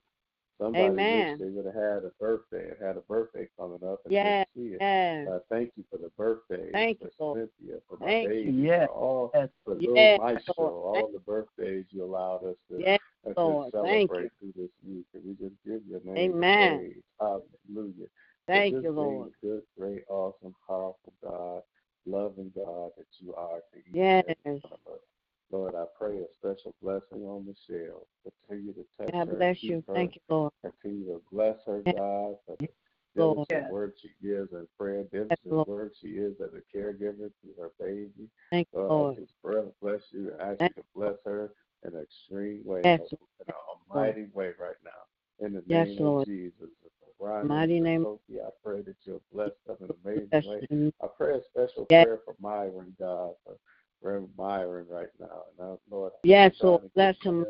Somebody 0.60 0.84
Amen. 0.84 1.40
wish 1.40 1.40
they 1.40 1.56
would 1.56 1.66
have 1.66 1.76
had 1.76 2.04
a 2.04 2.12
birthday 2.20 2.70
and 2.70 2.86
had 2.86 2.98
a 2.98 3.02
birthday 3.02 3.48
coming 3.58 3.80
up 3.86 4.02
and 4.04 4.12
Yes, 4.14 4.46
didn't 4.56 4.70
see 4.72 4.76
it. 4.76 4.82
Yes. 4.82 5.28
I 5.30 5.38
thank 5.56 5.72
you 5.78 5.84
for 5.90 5.98
the 5.98 6.10
birthdays 6.18 6.72
Thank 6.74 7.00
for 7.00 7.06
you, 7.06 7.12
Lord. 7.20 7.50
Cynthia, 7.60 7.80
for 7.88 7.98
my 8.00 8.08
Thank 8.08 8.24
you. 8.26 8.30
baby, 8.30 8.52
Yes. 8.52 8.88
for 8.88 8.94
all 8.94 9.32
Yes. 9.34 9.50
for 9.64 9.76
Yes, 9.76 9.90
little 9.90 10.18
Maestro, 10.18 10.54
Lord. 10.58 10.96
all 10.96 11.10
the 11.14 11.20
birthdays 11.20 11.86
you 11.92 12.04
allowed 12.04 12.44
us 12.44 12.56
to, 12.70 12.80
Yes, 12.82 13.00
uh, 13.26 13.34
Lord. 13.38 13.72
to 13.72 13.72
Thank 13.84 14.12
celebrate 14.12 14.32
you. 14.42 14.54
through 14.54 14.64
this 14.64 14.72
week. 14.86 15.06
And 15.14 15.24
we 15.26 15.32
just 15.48 15.56
give 15.66 15.82
your 15.90 16.02
name 16.04 16.32
Amen. 16.34 16.78
praise. 16.78 17.04
Hallelujah. 17.22 18.08
For 18.48 18.54
Thank 18.54 18.74
just 18.74 18.84
you, 18.84 18.92
being 18.92 18.96
Lord. 18.96 19.32
the 19.42 19.48
good, 19.48 19.62
great, 19.78 20.04
awesome, 20.10 20.56
powerful 20.68 21.14
God, 21.24 21.62
loving 22.06 22.52
God 22.54 22.92
that 22.98 23.08
you 23.20 23.34
are 23.36 23.60
to 23.72 23.78
each 23.78 23.96
Yes. 23.96 24.26
Lord, 25.52 25.74
I 25.76 25.86
pray 25.98 26.18
a 26.18 26.26
special 26.38 26.74
blessing 26.82 27.24
on 27.26 27.46
Michelle. 27.46 28.08
Continue 28.48 28.74
to 28.74 28.86
touch 28.98 29.12
God 29.12 29.28
her, 29.28 29.36
bless 29.36 29.64
you. 29.64 29.84
her, 29.88 29.94
Thank 29.94 30.16
you, 30.16 30.22
Lord. 30.30 30.52
Continue 30.64 31.06
to 31.14 31.22
bless 31.32 31.58
her, 31.66 31.82
Yes. 31.86 31.96
God, 31.96 32.36
for 32.46 32.56
the 32.60 32.68
diligent 33.16 33.72
work 33.72 33.96
she 34.00 34.10
gives 34.22 34.52
in 34.54 34.68
prayer, 34.78 35.04
diligent 35.12 35.68
work 35.68 35.94
she 36.00 36.10
is 36.10 36.34
as 36.42 36.50
a 36.54 36.78
caregiver 36.78 37.32
to 37.42 37.48
her 37.60 37.72
baby. 37.80 38.30
Thank 38.52 38.68
you, 38.74 38.80
Lord, 38.80 38.92
Lord. 38.92 39.18
I 39.18 39.22
just 39.22 39.34
pray, 39.44 39.64
bless 39.82 40.02
you 40.12 40.32
and 40.32 40.42
ask 40.42 40.62
you 40.62 40.70
to 40.70 40.84
bless 40.96 41.16
her 41.26 41.52
in 41.86 41.96
an 41.96 42.02
extreme 42.04 42.62
way, 42.64 42.82
Yes, 42.84 43.02
in 43.12 43.18
a 43.48 43.94
mighty 43.96 44.28
way 44.34 44.52
right 44.60 44.76
now. 44.84 45.46
In 45.46 45.54
the 45.54 45.64
Yes, 45.68 45.88
name 45.88 46.06
Lord. 46.06 46.22
of 46.24 46.28
Jesus. 46.28 46.70
Ryan, 47.22 47.48
Mighty 47.50 47.80
name. 47.82 48.04
Sophie, 48.04 48.40
I 48.40 48.50
pray 48.64 48.82
that 48.82 48.96
you'll 49.04 49.22
bless 49.34 49.52
them 49.68 49.76
in 49.82 49.88
an 49.90 49.96
amazing 50.06 50.50
way. 50.50 50.92
I 51.04 51.08
pray 51.18 51.34
a 51.38 51.42
special 51.44 51.86
Yes. 51.90 52.06
prayer 52.06 52.20
for 52.24 52.36
Myron, 52.40 52.96
God, 52.98 53.34
Reverend 54.10 54.30
Myron 54.38 54.88
right 54.90 55.08
now. 55.20 55.44
And 55.60 55.68
I, 55.68 55.76
Lord, 55.94 56.14
I'm 56.16 56.20
Yes, 56.24 56.54
Lord. 56.62 56.84
to 56.84 56.90
Bless 56.96 57.16
him. 57.22 57.46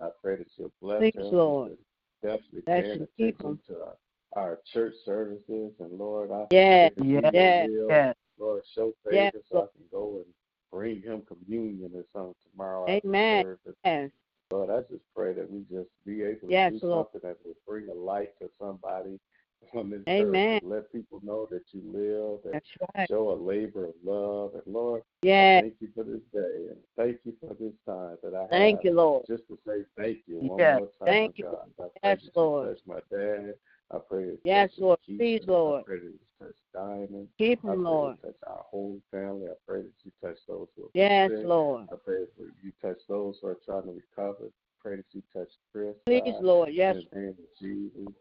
I 0.00 0.08
pray 0.22 0.36
that 0.36 0.46
you'll 0.56 0.72
bless 0.80 1.00
Thanks, 1.00 1.18
him. 1.18 1.32
Lord. 1.32 1.76
Definitely 2.22 2.62
Bless 2.66 2.84
paying. 2.84 3.08
Keep 3.16 3.40
attention 3.40 3.46
him. 3.46 3.60
to 3.68 3.74
our, 3.82 3.96
our 4.42 4.58
church 4.72 4.94
services. 5.04 5.72
And 5.78 5.98
Lord, 5.98 6.30
I 6.30 6.46
Yes. 6.50 6.92
that 6.96 7.04
Yes. 7.04 7.32
Yes. 7.34 7.68
Yes. 7.88 8.16
Lord, 8.38 8.62
show 8.74 8.94
favor 9.04 9.16
Yes, 9.16 9.32
so 9.50 9.58
I 9.58 9.66
can 9.76 9.86
go 9.92 10.16
and 10.16 10.34
bring 10.72 11.02
him 11.02 11.22
communion 11.22 11.90
or 11.94 12.04
something 12.12 12.34
tomorrow 12.50 12.88
Amen. 12.88 13.56
Yes. 13.84 14.10
Lord, 14.50 14.70
I 14.70 14.80
just 14.90 15.04
pray 15.14 15.34
that 15.34 15.50
we 15.50 15.60
just 15.70 15.90
be 16.06 16.22
able 16.22 16.40
to 16.40 16.46
Yes, 16.48 16.72
do 16.80 16.86
Lord. 16.86 17.06
something 17.12 17.28
that 17.28 17.36
will 17.44 17.54
bring 17.66 17.88
a 17.88 17.94
light 17.94 18.30
to 18.40 18.48
somebody 18.58 19.20
on 19.74 19.90
this 19.90 20.00
Amen. 20.08 20.56
earth 20.56 20.62
let 20.64 20.92
people 20.92 21.20
know 21.22 21.46
that 21.50 21.62
you 21.72 21.82
live 21.92 22.40
and 22.44 22.54
That's 22.54 22.68
right. 22.96 23.08
show 23.08 23.30
a 23.32 23.34
labor 23.34 23.86
of 23.86 23.94
love. 24.04 24.54
And 24.54 24.74
Lord, 24.74 25.02
Yes. 25.22 25.62
thank 25.62 25.74
you 25.80 25.88
for 25.94 26.04
this 26.04 26.22
day 26.32 26.68
and 26.70 26.78
thank 26.96 27.18
you 27.24 27.34
for 27.40 27.54
this 27.54 27.74
time 27.86 28.16
that 28.22 28.34
I 28.34 28.42
have 28.42 28.50
Thank 28.50 28.84
you, 28.84 28.92
Lord. 28.92 29.24
just 29.26 29.46
to 29.48 29.58
say 29.66 29.84
thank 29.96 30.18
you 30.26 30.38
one 30.40 30.58
Yes. 30.58 30.78
more 30.78 30.88
time, 30.98 31.06
Thank 31.06 31.38
you. 31.38 31.44
God. 31.44 31.70
I 31.78 31.82
pray 31.82 31.90
Yes, 32.02 32.30
Lord. 32.34 32.68
touch 32.76 32.86
my 32.86 33.00
dad. 33.16 33.54
I 33.92 33.98
pray 33.98 34.24
that 34.26 34.38
Yes, 34.44 34.70
Lord. 34.78 34.98
Please, 35.04 35.40
and 35.42 35.50
I 35.50 35.82
pray 35.84 35.98
that 35.98 36.04
you 36.04 36.18
touch 36.38 36.56
Diamond. 36.72 37.28
Keep 37.38 37.64
him, 37.64 37.82
Lord. 37.84 38.20
touch 38.22 38.36
our 38.46 38.64
whole 38.70 39.00
family. 39.10 39.48
I 39.48 39.54
pray 39.66 39.82
that 39.82 39.92
you 40.04 40.12
touch 40.22 40.38
those 40.46 40.68
who 40.76 40.84
are 40.84 40.90
Yes, 40.94 41.30
sick. 41.30 41.46
Lord. 41.46 41.88
I 41.92 41.96
pray 41.96 42.20
that 42.20 42.52
you 42.62 42.72
touch 42.80 42.98
those 43.08 43.38
who 43.40 43.48
are 43.48 43.58
trying 43.64 43.82
to 43.84 43.92
recover. 43.92 44.50
pray 44.80 44.96
that 44.96 45.04
you 45.12 45.22
touch 45.34 45.50
Chris. 45.72 45.94
Please, 46.06 46.22
God, 46.24 46.42
Lord. 46.42 46.68
Yes. 46.72 46.96
In 46.96 47.06
the 47.12 47.20
name 47.20 47.28
of 47.30 47.58
Jesus. 47.60 48.14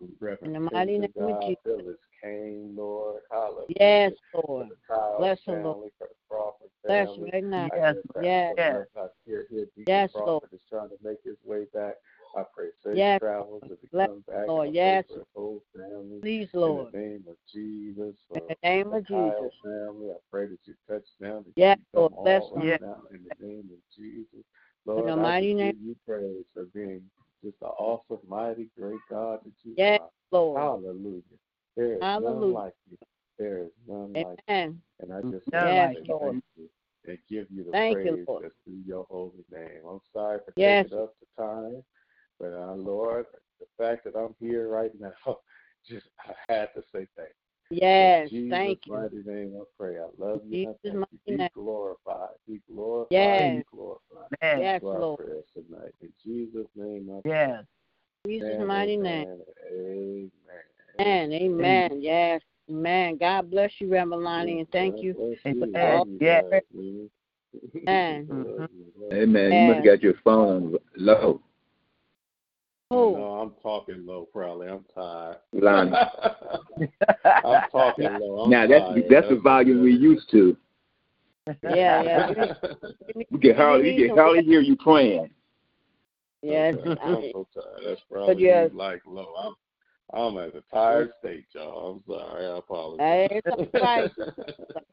And 0.00 0.10
In 0.42 0.52
the 0.52 0.60
mighty 0.60 0.98
Crimson, 0.98 1.12
name 1.16 1.34
of 1.34 1.40
Jesus. 1.42 1.58
Phyllis 1.64 1.96
Kane, 2.22 2.74
Lord. 2.76 3.22
Hallelujah. 3.30 3.66
Yes, 3.80 4.12
Lord. 4.34 4.68
the 4.88 5.14
Bless 5.18 5.38
her, 5.46 5.62
Lord. 5.62 5.90
Crawford 6.28 6.68
Bless 6.84 7.08
family. 7.08 7.30
right 7.32 7.44
now. 7.44 7.68
I 7.72 7.76
Yes, 7.76 7.96
Lord. 8.14 8.24
Yes. 8.24 8.54
the 8.56 8.62
Lord, 8.72 8.86
I 8.96 9.06
hear, 9.24 9.46
hear 9.50 9.64
Deacon 9.76 9.84
Yes, 9.86 10.10
Crawford 10.12 10.26
Lord. 10.28 10.42
is 10.52 10.60
trying 10.70 10.88
to 10.90 10.96
make 11.02 11.18
his 11.24 11.36
way 11.44 11.64
back. 11.74 11.94
I 12.36 12.42
pray 12.54 12.66
safe 12.84 12.96
Yes. 12.96 13.20
travels 13.20 13.62
as 13.64 13.78
he 13.80 13.88
Bless 13.88 14.08
comes 14.08 14.24
back. 14.26 14.46
Lord. 14.48 14.70
Yes. 14.72 15.04
for 15.08 15.14
his 15.18 15.24
whole 15.34 15.62
family. 15.74 16.20
Please, 16.20 16.48
Lord. 16.52 16.94
In 16.94 17.00
the 17.00 17.06
name 17.08 17.24
of 17.28 17.36
Jesus, 17.52 18.16
In 18.34 18.36
uh, 18.36 18.40
the 18.48 18.56
name 18.62 18.92
of 18.92 19.06
Kyle 19.06 19.40
Jesus. 19.40 19.54
family, 19.64 20.10
I 20.10 20.16
pray 20.30 20.46
that 20.46 20.58
you 20.66 20.74
touch 20.88 21.04
them. 21.20 21.44
That 21.44 21.52
Yes, 21.56 21.78
you 21.94 22.00
keep 22.00 22.10
them 22.10 22.24
Lord. 22.24 22.24
Bless 22.24 22.50
them. 22.50 22.68
right 22.68 22.80
now 22.80 23.02
in 23.10 23.24
the 23.24 23.46
name 23.46 23.70
of 23.72 23.78
Jesus. 23.96 24.44
Lord, 24.84 25.00
in 25.00 25.06
the 25.06 25.12
I 25.12 25.22
mighty 25.22 25.52
just 25.52 25.58
name- 25.58 25.72
give 25.72 25.82
you 25.82 25.96
praise 26.06 26.44
for 26.54 26.64
being 26.74 27.02
just 27.48 27.62
an 27.62 27.68
awesome, 27.78 28.18
mighty, 28.28 28.68
great 28.78 29.00
God 29.10 29.40
that 29.44 29.52
you 29.62 29.74
Yes, 29.76 30.00
are. 30.00 30.08
Lord. 30.30 30.60
Hallelujah. 30.60 31.22
There 31.76 31.94
is 31.94 32.00
none 32.00 32.02
Hallelujah. 32.02 32.54
like 32.54 32.74
you. 32.90 32.98
There 33.38 33.58
is 33.64 33.70
none 33.86 34.12
like 34.12 34.38
you. 34.48 34.54
Amen. 34.54 34.82
And 35.00 35.12
I 35.12 35.20
just 35.22 35.46
want 35.52 35.66
Yes, 35.66 35.94
to 35.96 36.00
say 36.00 36.06
Lord. 36.08 36.32
thank 36.32 36.44
you 36.56 36.68
and 37.06 37.18
give 37.30 37.46
you 37.50 37.64
the 37.64 37.70
Thank 37.70 38.04
you, 38.04 38.12
praise 38.12 38.24
Lord. 38.26 38.42
that's 38.42 38.54
through 38.64 38.82
your 38.84 39.06
holy 39.08 39.44
name. 39.50 39.80
I'm 39.88 40.00
sorry 40.12 40.40
for 40.44 40.52
Yes. 40.56 40.86
taking 40.86 40.98
up 40.98 41.14
the 41.20 41.42
time, 41.42 41.82
but 42.38 42.52
uh, 42.52 42.74
Lord, 42.74 43.26
the 43.60 43.66
fact 43.82 44.04
that 44.04 44.18
I'm 44.18 44.34
here 44.40 44.68
right 44.68 44.92
now, 45.00 45.12
just 45.88 46.06
I 46.20 46.52
had 46.52 46.68
to 46.74 46.82
say 46.92 47.06
thank 47.16 47.30
you. 47.30 47.47
Yes. 47.70 48.30
Jesus' 48.30 48.50
Thank 48.50 48.80
you. 48.86 48.92
mighty 48.94 49.22
name 49.24 49.54
I 49.60 49.64
pray. 49.78 49.98
I 49.98 50.06
love 50.18 50.40
you. 50.48 50.66
and 50.66 50.68
I 50.68 50.72
Jesus' 50.72 50.76
thank 50.82 50.94
you. 50.94 51.00
mighty 51.00 51.18
Be 51.26 51.36
name. 51.36 51.48
glorified. 51.54 52.28
Be 52.46 52.60
glorified. 52.72 53.10
Yes. 53.10 53.56
Be 53.56 53.76
glorified. 53.76 54.30
Yes. 54.42 54.58
Yes, 54.60 54.82
our 54.84 55.00
Lord. 55.00 55.18
prayers 55.18 55.44
tonight. 55.54 55.94
In 56.00 56.12
Jesus' 56.24 56.66
name 56.76 57.10
I 57.16 57.20
pray. 57.20 57.30
Yes. 57.30 57.64
Jesus' 58.26 58.48
Amen, 58.54 58.66
mighty 58.66 58.96
name. 58.96 59.26
Amen. 59.70 60.30
Amen. 61.00 61.32
Amen. 61.32 61.98
Yes. 62.00 62.42
Amen. 62.70 63.16
God 63.18 63.50
bless 63.50 63.70
you, 63.78 63.90
Reverend 63.90 64.22
Lonnie, 64.24 64.60
and 64.60 64.70
thank 64.70 65.02
you. 65.02 65.14
bless 65.14 65.38
Amen. 65.46 65.56
you. 65.56 65.72
Love 65.72 66.08
you 66.08 66.18
Yes. 66.20 66.44
man. 66.50 67.10
Amen. 67.88 68.28
You. 68.28 69.12
Amen. 69.12 69.52
You 69.52 69.74
must 69.74 69.84
got 69.84 70.02
your 70.02 70.14
phone 70.24 70.76
low, 70.96 71.40
Oh. 72.90 73.12
No, 73.12 73.24
I'm 73.40 73.52
talking 73.62 74.06
low, 74.06 74.28
probably. 74.32 74.68
I'm 74.68 74.84
tired. 74.94 75.36
Lonnie. 75.52 75.92
I'm 77.24 77.62
talking 77.72 78.18
low. 78.20 78.44
I'm 78.44 78.50
now 78.50 78.66
that's 78.66 78.84
tired. 78.84 79.04
that's 79.10 79.28
the 79.28 79.36
volume 79.36 79.82
we 79.82 79.92
used 79.92 80.30
to. 80.30 80.56
Yeah, 81.62 82.02
yeah. 82.02 82.54
We 83.30 83.38
can 83.38 83.56
hardly 83.56 83.94
we 83.96 84.08
can 84.08 84.16
hardly 84.16 84.44
hear 84.44 84.60
you 84.60 84.76
praying. 84.76 85.30
Yes. 86.42 86.76
I'm 86.84 87.22
so 87.32 87.48
tired. 87.54 87.80
That's 87.86 88.00
probably 88.10 88.44
yes. 88.44 88.70
like 88.72 89.02
low. 89.06 89.32
I'm, 89.38 89.54
I'm 90.12 90.38
at 90.38 90.54
a 90.54 90.62
tired 90.72 91.10
state, 91.20 91.46
y'all. 91.52 92.02
I'm 92.06 92.12
sorry. 92.12 92.46
I 92.46 92.58
apologize. 92.58 93.28
Hey, 93.30 93.42
it's 93.44 93.74
all 93.74 93.80
right. 93.80 94.10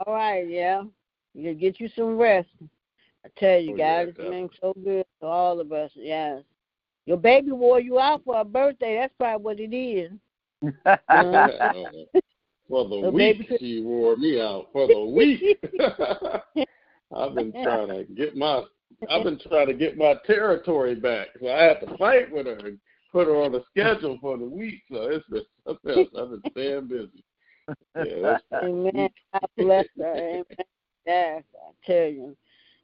All 0.05 0.13
right, 0.13 0.49
yeah. 0.49 0.83
You 1.33 1.53
get 1.53 1.79
you 1.79 1.89
some 1.95 2.17
rest. 2.17 2.49
I 3.25 3.29
tell 3.37 3.59
you, 3.59 3.73
Oh, 3.73 3.77
God, 3.77 4.07
it's 4.07 4.17
been 4.17 4.49
so 4.61 4.73
good 4.83 5.05
to 5.21 5.27
all 5.27 5.59
of 5.59 5.71
us. 5.71 5.91
Yes. 5.95 6.43
Your 7.05 7.17
baby 7.17 7.51
wore 7.51 7.79
you 7.79 7.99
out 7.99 8.23
for 8.23 8.39
a 8.39 8.45
birthday. 8.45 8.97
That's 8.99 9.13
probably 9.17 9.43
what 9.43 9.59
it 9.59 9.75
is. 9.75 10.11
for 12.69 12.87
the 12.87 13.01
So 13.01 13.09
week, 13.11 13.47
baby- 13.47 13.57
she 13.59 13.81
wore 13.81 14.15
me 14.17 14.41
out. 14.41 14.67
For 14.73 14.87
the 14.87 15.05
week, 15.05 15.59
I've 17.15 17.35
been 17.35 17.53
trying 17.63 17.87
to 17.89 18.03
get 18.15 18.35
my 18.35 18.63
I've 19.09 19.23
been 19.23 19.39
trying 19.39 19.67
to 19.67 19.73
get 19.73 19.97
my 19.97 20.15
territory 20.25 20.95
back. 20.95 21.27
So 21.41 21.49
I 21.49 21.63
had 21.63 21.79
to 21.81 21.97
fight 21.97 22.31
with 22.31 22.45
her 22.47 22.57
and 22.67 22.79
put 23.11 23.27
her 23.27 23.35
on 23.41 23.51
the 23.51 23.63
schedule 23.69 24.17
for 24.21 24.37
the 24.37 24.45
week. 24.45 24.81
So 24.91 25.03
it's 25.03 25.27
been 25.29 25.43
something 25.67 25.91
else. 25.91 26.07
I've 26.17 26.29
been 26.31 26.43
staying 26.51 26.87
busy. 26.87 27.23
Yeah, 27.95 28.37
Amen. 28.63 29.09
God 29.33 29.49
bless 29.57 29.85
her. 29.97 30.15
Amen. 30.15 30.43
Yes, 31.05 31.43
I 31.55 31.71
tell 31.85 32.07
you. 32.07 32.37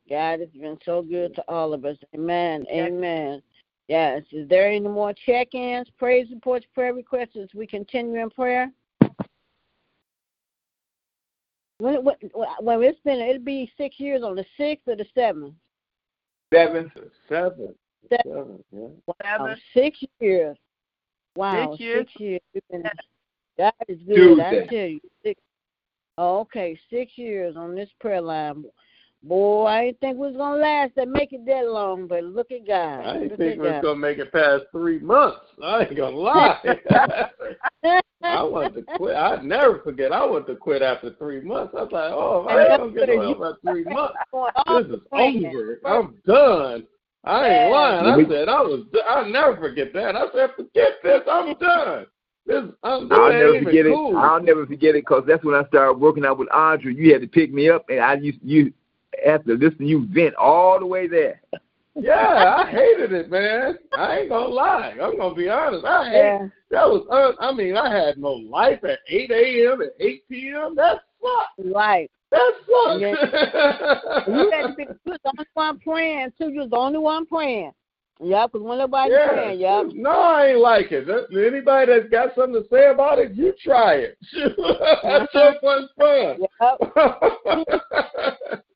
God 0.10 0.40
has 0.42 0.50
been 0.50 0.78
so 0.84 1.02
good 1.02 1.36
to 1.36 1.44
all 1.48 1.74
of 1.74 1.86
us. 1.86 1.98
Amen. 2.16 2.66
Amen. 2.72 3.42
Yes. 3.88 4.24
Is 4.32 4.48
there 4.48 4.68
any 4.68 4.80
more 4.88 5.14
check 5.26 5.54
ins, 5.54 5.88
praise 5.98 6.28
reports, 6.32 6.66
prayer 6.74 6.94
requests 6.94 7.36
as 7.42 7.50
we 7.54 7.68
continue 7.68 8.22
in 8.22 8.30
prayer? 8.30 8.72
When, 11.80 12.04
when, 12.04 12.16
when 12.60 12.84
it's 12.84 13.00
been, 13.04 13.20
it'll 13.20 13.44
be 13.44 13.72
six 13.76 14.00
years 14.00 14.22
on 14.24 14.36
the 14.36 14.46
sixth 14.56 14.88
or 14.88 14.96
the 14.96 15.06
seventh. 15.16 15.56
Seven. 16.54 16.92
seven. 16.96 17.12
Seven. 17.28 17.76
Seven, 18.10 18.64
yeah. 18.72 18.84
Um, 18.84 18.92
wow, 19.08 19.16
Seven. 19.38 19.58
six 19.74 20.04
years. 20.20 20.58
Wow, 21.36 21.72
Six 21.72 21.80
years? 21.80 22.08
Six 22.08 22.20
years. 22.20 22.42
We've 22.54 22.64
been- 22.70 22.84
God 23.58 23.74
is 23.88 24.00
good. 24.04 24.40
I 24.40 24.68
tell 24.68 24.88
you. 24.88 25.00
Six. 25.24 25.42
Okay, 26.18 26.80
six 26.90 27.18
years 27.18 27.56
on 27.56 27.74
this 27.76 27.90
prayer 28.00 28.22
line. 28.22 28.66
Boy, 29.24 29.66
I 29.66 29.86
didn't 29.86 30.00
think 30.00 30.18
we 30.18 30.28
was 30.28 30.36
gonna 30.36 30.58
last 30.58 30.94
and 30.98 31.12
make 31.12 31.32
it 31.32 31.46
that 31.46 31.68
long, 31.68 32.08
but 32.08 32.24
look 32.24 32.52
at 32.52 32.66
God. 32.66 33.06
I 33.06 33.14
didn't 33.14 33.30
look 33.30 33.38
think 33.38 33.52
at 33.54 33.60
we 33.60 33.68
was 33.68 33.74
God. 33.74 33.84
gonna 33.84 34.00
make 34.00 34.18
it 34.18 34.32
past 34.32 34.64
three 34.72 35.00
months. 35.00 35.40
I 35.64 35.82
ain't 35.84 35.96
gonna 35.96 36.16
lie. 36.18 36.58
I 38.24 38.44
wanted 38.44 38.74
to 38.76 38.98
quit. 38.98 39.16
I'd 39.16 39.44
never 39.44 39.80
forget. 39.80 40.12
I 40.12 40.26
wanted 40.26 40.48
to 40.48 40.56
quit 40.56 40.82
after 40.82 41.14
three 41.20 41.42
months. 41.42 41.76
I 41.78 41.84
was 41.84 41.92
like, 41.92 42.12
oh, 42.12 42.48
I 42.50 42.62
ain't 42.64 42.80
gonna 42.80 42.92
get 42.94 43.10
no 43.10 43.22
help 43.22 43.42
after 43.44 43.72
three 43.72 43.84
months. 43.84 44.16
This 44.68 44.98
is 44.98 45.02
over. 45.12 45.80
I'm 45.86 46.16
done. 46.26 46.88
I 47.24 47.48
ain't 47.48 47.72
lying. 47.72 48.06
I 48.06 48.28
said 48.28 48.50
I 48.50 48.62
was. 48.62 48.86
I'll 49.08 49.30
never 49.30 49.56
forget 49.58 49.94
that. 49.94 50.16
I 50.16 50.26
said, 50.34 50.50
forget 50.56 50.94
this. 51.04 51.22
I'm 51.30 51.54
done. 51.60 52.08
This, 52.48 52.64
I'm, 52.82 53.08
this 53.08 53.20
I'll 53.20 53.32
never 53.32 53.50
even 53.50 53.64
forget 53.66 53.86
it. 53.86 54.16
I'll 54.16 54.42
never 54.42 54.66
forget 54.66 54.96
it 54.96 55.06
because 55.06 55.26
that's 55.28 55.46
when 55.46 55.54
I 55.54 55.64
started 55.68 56.00
working 56.00 56.26
out 56.26 56.40
with 56.40 56.50
Audrey. 56.52 56.96
You 56.96 57.14
had 57.14 57.22
to 57.22 57.28
pick 57.28 57.54
me 57.54 57.70
up, 57.70 57.86
and 57.90 58.00
I 58.00 58.16
used 58.16 58.40
you 58.42 58.74
have 59.26 59.44
to 59.46 59.54
listen 59.54 59.80
to 59.80 59.86
you 59.86 60.06
vent 60.12 60.36
all 60.36 60.80
the 60.80 60.86
way 60.86 61.08
there. 61.08 61.42
Yeah, 61.94 62.56
I 62.58 62.68
hated 62.72 63.12
it, 63.12 63.30
man. 63.30 63.78
I 63.98 64.20
ain't 64.20 64.30
gonna 64.30 64.46
lie. 64.48 64.96
I'm 65.02 65.18
gonna 65.18 65.36
be 65.36 65.50
honest. 65.50 65.84
I 65.84 66.10
hate 66.10 66.18
Yeah. 66.20 66.48
that 66.70 66.88
was. 66.88 67.06
Un, 67.12 67.36
I 67.46 67.52
mean, 67.54 67.76
I 67.76 67.94
had 67.94 68.18
no 68.18 68.32
life 68.32 68.82
at 68.86 69.00
8 69.10 69.30
a.m. 69.30 69.82
and 69.82 69.92
8 70.00 70.24
p.m. 70.30 70.74
That 70.78 71.02
sucked. 71.22 71.60
Right. 71.76 72.10
That 72.32 72.54
sucked. 72.66 73.02
You 74.30 74.50
had 74.52 74.68
to 74.68 74.74
be 74.78 74.84
you 74.84 74.96
was 75.06 75.20
the 75.26 75.32
only 75.38 75.46
one 75.54 75.80
praying 75.80 76.32
too. 76.38 76.48
You 76.48 76.62
was 76.62 76.70
the 76.70 76.78
only 76.78 77.00
one 77.00 77.26
praying. 77.26 77.74
Yeah, 78.22 78.48
because 78.48 78.62
when 78.62 78.78
nobody 78.78 79.12
Yeah. 79.12 79.28
praying, 79.28 79.60
yeah. 79.60 79.84
No, 79.94 80.12
I 80.12 80.46
ain't 80.52 80.60
like 80.60 80.94
it. 80.94 81.06
That- 81.08 81.28
Anybody 81.38 81.92
that's 81.92 82.08
got 82.10 82.34
something 82.36 82.64
to 82.64 82.70
say 82.70 82.88
about 82.90 83.20
it, 83.20 83.34
you 83.34 83.52
try 83.62 83.96
it. 83.96 84.18
that 84.34 85.28
sure 85.34 85.56
was 85.62 85.90
fun. 86.00 86.40
Yep. 86.62 86.78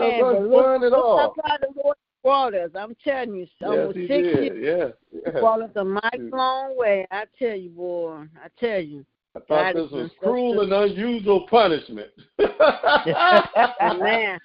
Man, 0.00 0.20
but 0.20 0.24
wasn't 0.24 0.50
look, 0.50 0.64
fun 0.64 0.84
at 0.84 0.92
look 0.92 1.04
all. 1.04 1.34
the 1.60 1.68
Lord 1.82 1.96
brought 2.22 2.54
us. 2.54 2.70
I'm 2.74 2.94
telling 3.04 3.34
you, 3.34 3.40
Yes, 3.42 3.50
almost 3.68 3.96
he 3.96 4.06
six 4.06 4.10
did. 4.10 4.56
years 4.56 4.94
Yeah. 5.12 5.20
yeah. 5.32 5.40
brought 5.40 5.62
us 5.62 5.70
a 5.76 5.84
Mm. 5.84 6.32
long 6.32 6.76
way. 6.76 7.06
I 7.10 7.26
tell 7.38 7.56
you, 7.56 7.70
boy. 7.70 8.26
I 8.42 8.48
tell 8.58 8.80
you. 8.80 9.04
I 9.34 9.40
thought 9.40 9.48
God 9.48 9.76
this 9.76 9.90
was 9.90 10.10
so 10.10 10.16
cruel 10.18 10.60
and 10.60 10.72
unusual 10.72 11.46
punishment. 11.48 12.10
Man. 12.38 14.38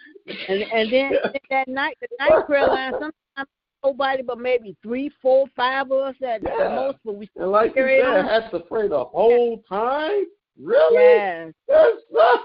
And 0.49 0.63
and 0.63 0.89
then 0.91 1.11
that 1.49 1.67
night, 1.67 1.97
the 2.01 2.07
night 2.19 2.45
prayer 2.45 2.67
line, 2.67 2.93
sometimes 2.93 3.49
nobody 3.83 4.23
but 4.23 4.39
maybe 4.39 4.75
three, 4.81 5.11
four, 5.21 5.45
five 5.55 5.91
of 5.91 5.99
us 5.99 6.15
at 6.25 6.41
Yeah. 6.43 6.75
most, 6.75 6.97
but 7.03 7.15
we 7.15 7.29
And 7.35 7.51
like 7.51 7.75
you 7.75 7.83
said, 7.83 8.01
on. 8.01 8.25
had 8.25 8.49
to 8.51 8.59
pray 8.61 8.87
the 8.87 9.03
whole 9.03 9.61
time? 9.69 10.25
Really? 10.61 10.95
Yes. 10.95 11.53
That 11.67 11.91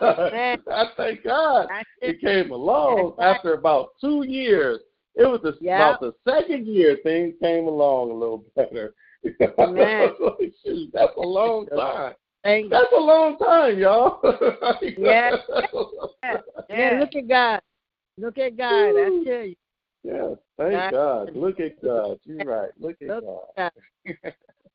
sucks. 0.01 0.33
Man. 0.33 0.59
I 0.71 0.85
thank 0.97 1.25
God 1.25 1.67
I 1.71 1.83
it 2.01 2.21
came 2.21 2.51
along 2.51 3.15
That's 3.17 3.19
right. 3.19 3.37
after 3.37 3.55
about 3.55 3.91
two 4.01 4.25
years. 4.27 4.81
It 5.15 5.25
was 5.25 5.41
the, 5.43 5.57
Yeah. 5.61 5.91
about 5.91 6.01
the 6.01 6.13
second 6.29 6.67
year 6.67 6.99
things 7.03 7.35
came 7.43 7.67
along 7.67 8.11
a 8.11 8.15
little 8.15 8.45
better. 8.57 8.95
Amen. 9.59 10.11
That's 10.93 11.17
a 11.17 11.21
long 11.21 11.67
time. 11.67 12.15
Thank 12.45 12.71
That's 12.71 12.93
a 12.93 13.01
long 13.01 13.39
time, 13.39 13.79
y'all. 13.79 14.21
Yeah. 14.83 15.37
Yeah. 16.23 16.37
Yeah, 16.69 16.99
look 17.01 17.15
at 17.15 17.29
God. 17.29 17.61
Look 18.19 18.39
at 18.39 18.57
God. 18.57 18.73
I 18.73 19.23
tell 19.25 19.45
you. 19.45 19.55
Yeah, 20.05 20.35
thank 20.59 20.73
God. 20.73 20.93
God. 20.93 21.37
Look 21.37 21.61
at 21.61 21.83
God. 21.83 22.19
You're 22.25 22.45
right. 22.45 22.71
Look 22.79 22.97
at 23.01 23.09
Look 23.09 23.25
God. 23.57 23.73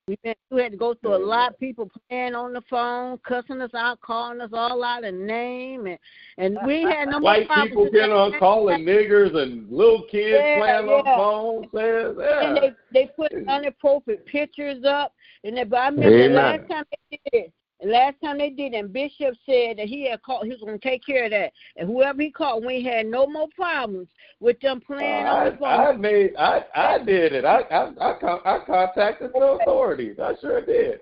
We 0.07 0.17
been 0.23 0.35
we 0.51 0.61
had 0.61 0.71
to 0.71 0.77
go 0.77 0.93
through 0.93 1.15
a 1.15 1.25
lot 1.25 1.51
of 1.51 1.59
people 1.59 1.91
playing 2.07 2.33
on 2.33 2.53
the 2.53 2.61
phone, 2.69 3.17
cussing 3.27 3.59
us 3.59 3.73
out, 3.73 3.99
calling 3.99 4.39
us 4.39 4.51
all 4.53 4.81
out 4.81 5.03
a 5.03 5.11
name, 5.11 5.85
and 5.85 5.99
and 6.37 6.57
we 6.65 6.83
had 6.89 7.09
no 7.09 7.19
more 7.19 7.33
White 7.33 7.49
people 7.65 7.89
getting 7.91 8.13
on 8.13 8.31
calling 8.39 8.85
niggers 8.85 9.35
and 9.35 9.69
little 9.69 10.03
kids 10.09 10.31
Yeah, 10.31 10.59
playing 10.59 10.89
on 10.89 11.05
yeah. 11.05 11.17
phones 11.17 11.65
saying, 11.75 12.15
And 12.41 12.57
they 12.57 12.73
they 12.93 13.11
put 13.17 13.33
inappropriate 13.33 14.25
pictures 14.25 14.85
up, 14.85 15.13
and 15.43 15.57
they, 15.57 15.65
but 15.65 15.77
I 15.77 15.89
remember 15.89 16.29
the 16.29 16.33
last 16.35 16.69
time 16.69 16.85
they 17.11 17.19
did 17.31 17.43
it, 17.45 17.53
And 17.79 17.91
last 17.91 18.15
time 18.23 18.39
they 18.39 18.49
did, 18.49 18.73
and 18.73 18.91
Bishop 18.91 19.35
said 19.45 19.77
that 19.77 19.87
he 19.87 20.09
had 20.09 20.21
called, 20.23 20.45
he 20.45 20.49
was 20.51 20.61
going 20.61 20.79
to 20.79 20.87
take 20.89 21.05
care 21.05 21.25
of 21.25 21.31
that. 21.31 21.51
And 21.75 21.87
whoever 21.87 22.21
he 22.21 22.31
called, 22.31 22.65
we 22.65 22.83
had 22.83 23.05
no 23.05 23.27
more 23.27 23.47
problems 23.55 24.07
with 24.39 24.59
them 24.61 24.81
playing 24.81 25.25
Uh, 25.27 25.29
on 25.29 25.45
the 25.45 25.57
phone. 25.57 25.67
I 25.69 25.91
made 25.93 26.35
I 26.37 26.63
I 26.75 26.97
did 27.03 27.33
it. 27.33 27.45
I 27.45 27.59
I 27.61 27.91
I, 27.99 28.55
I 28.55 28.59
contacted 28.65 29.31
the 29.33 29.39
authorities. 29.39 30.17
I 30.19 30.33
sure 30.41 30.61
did. 30.65 31.01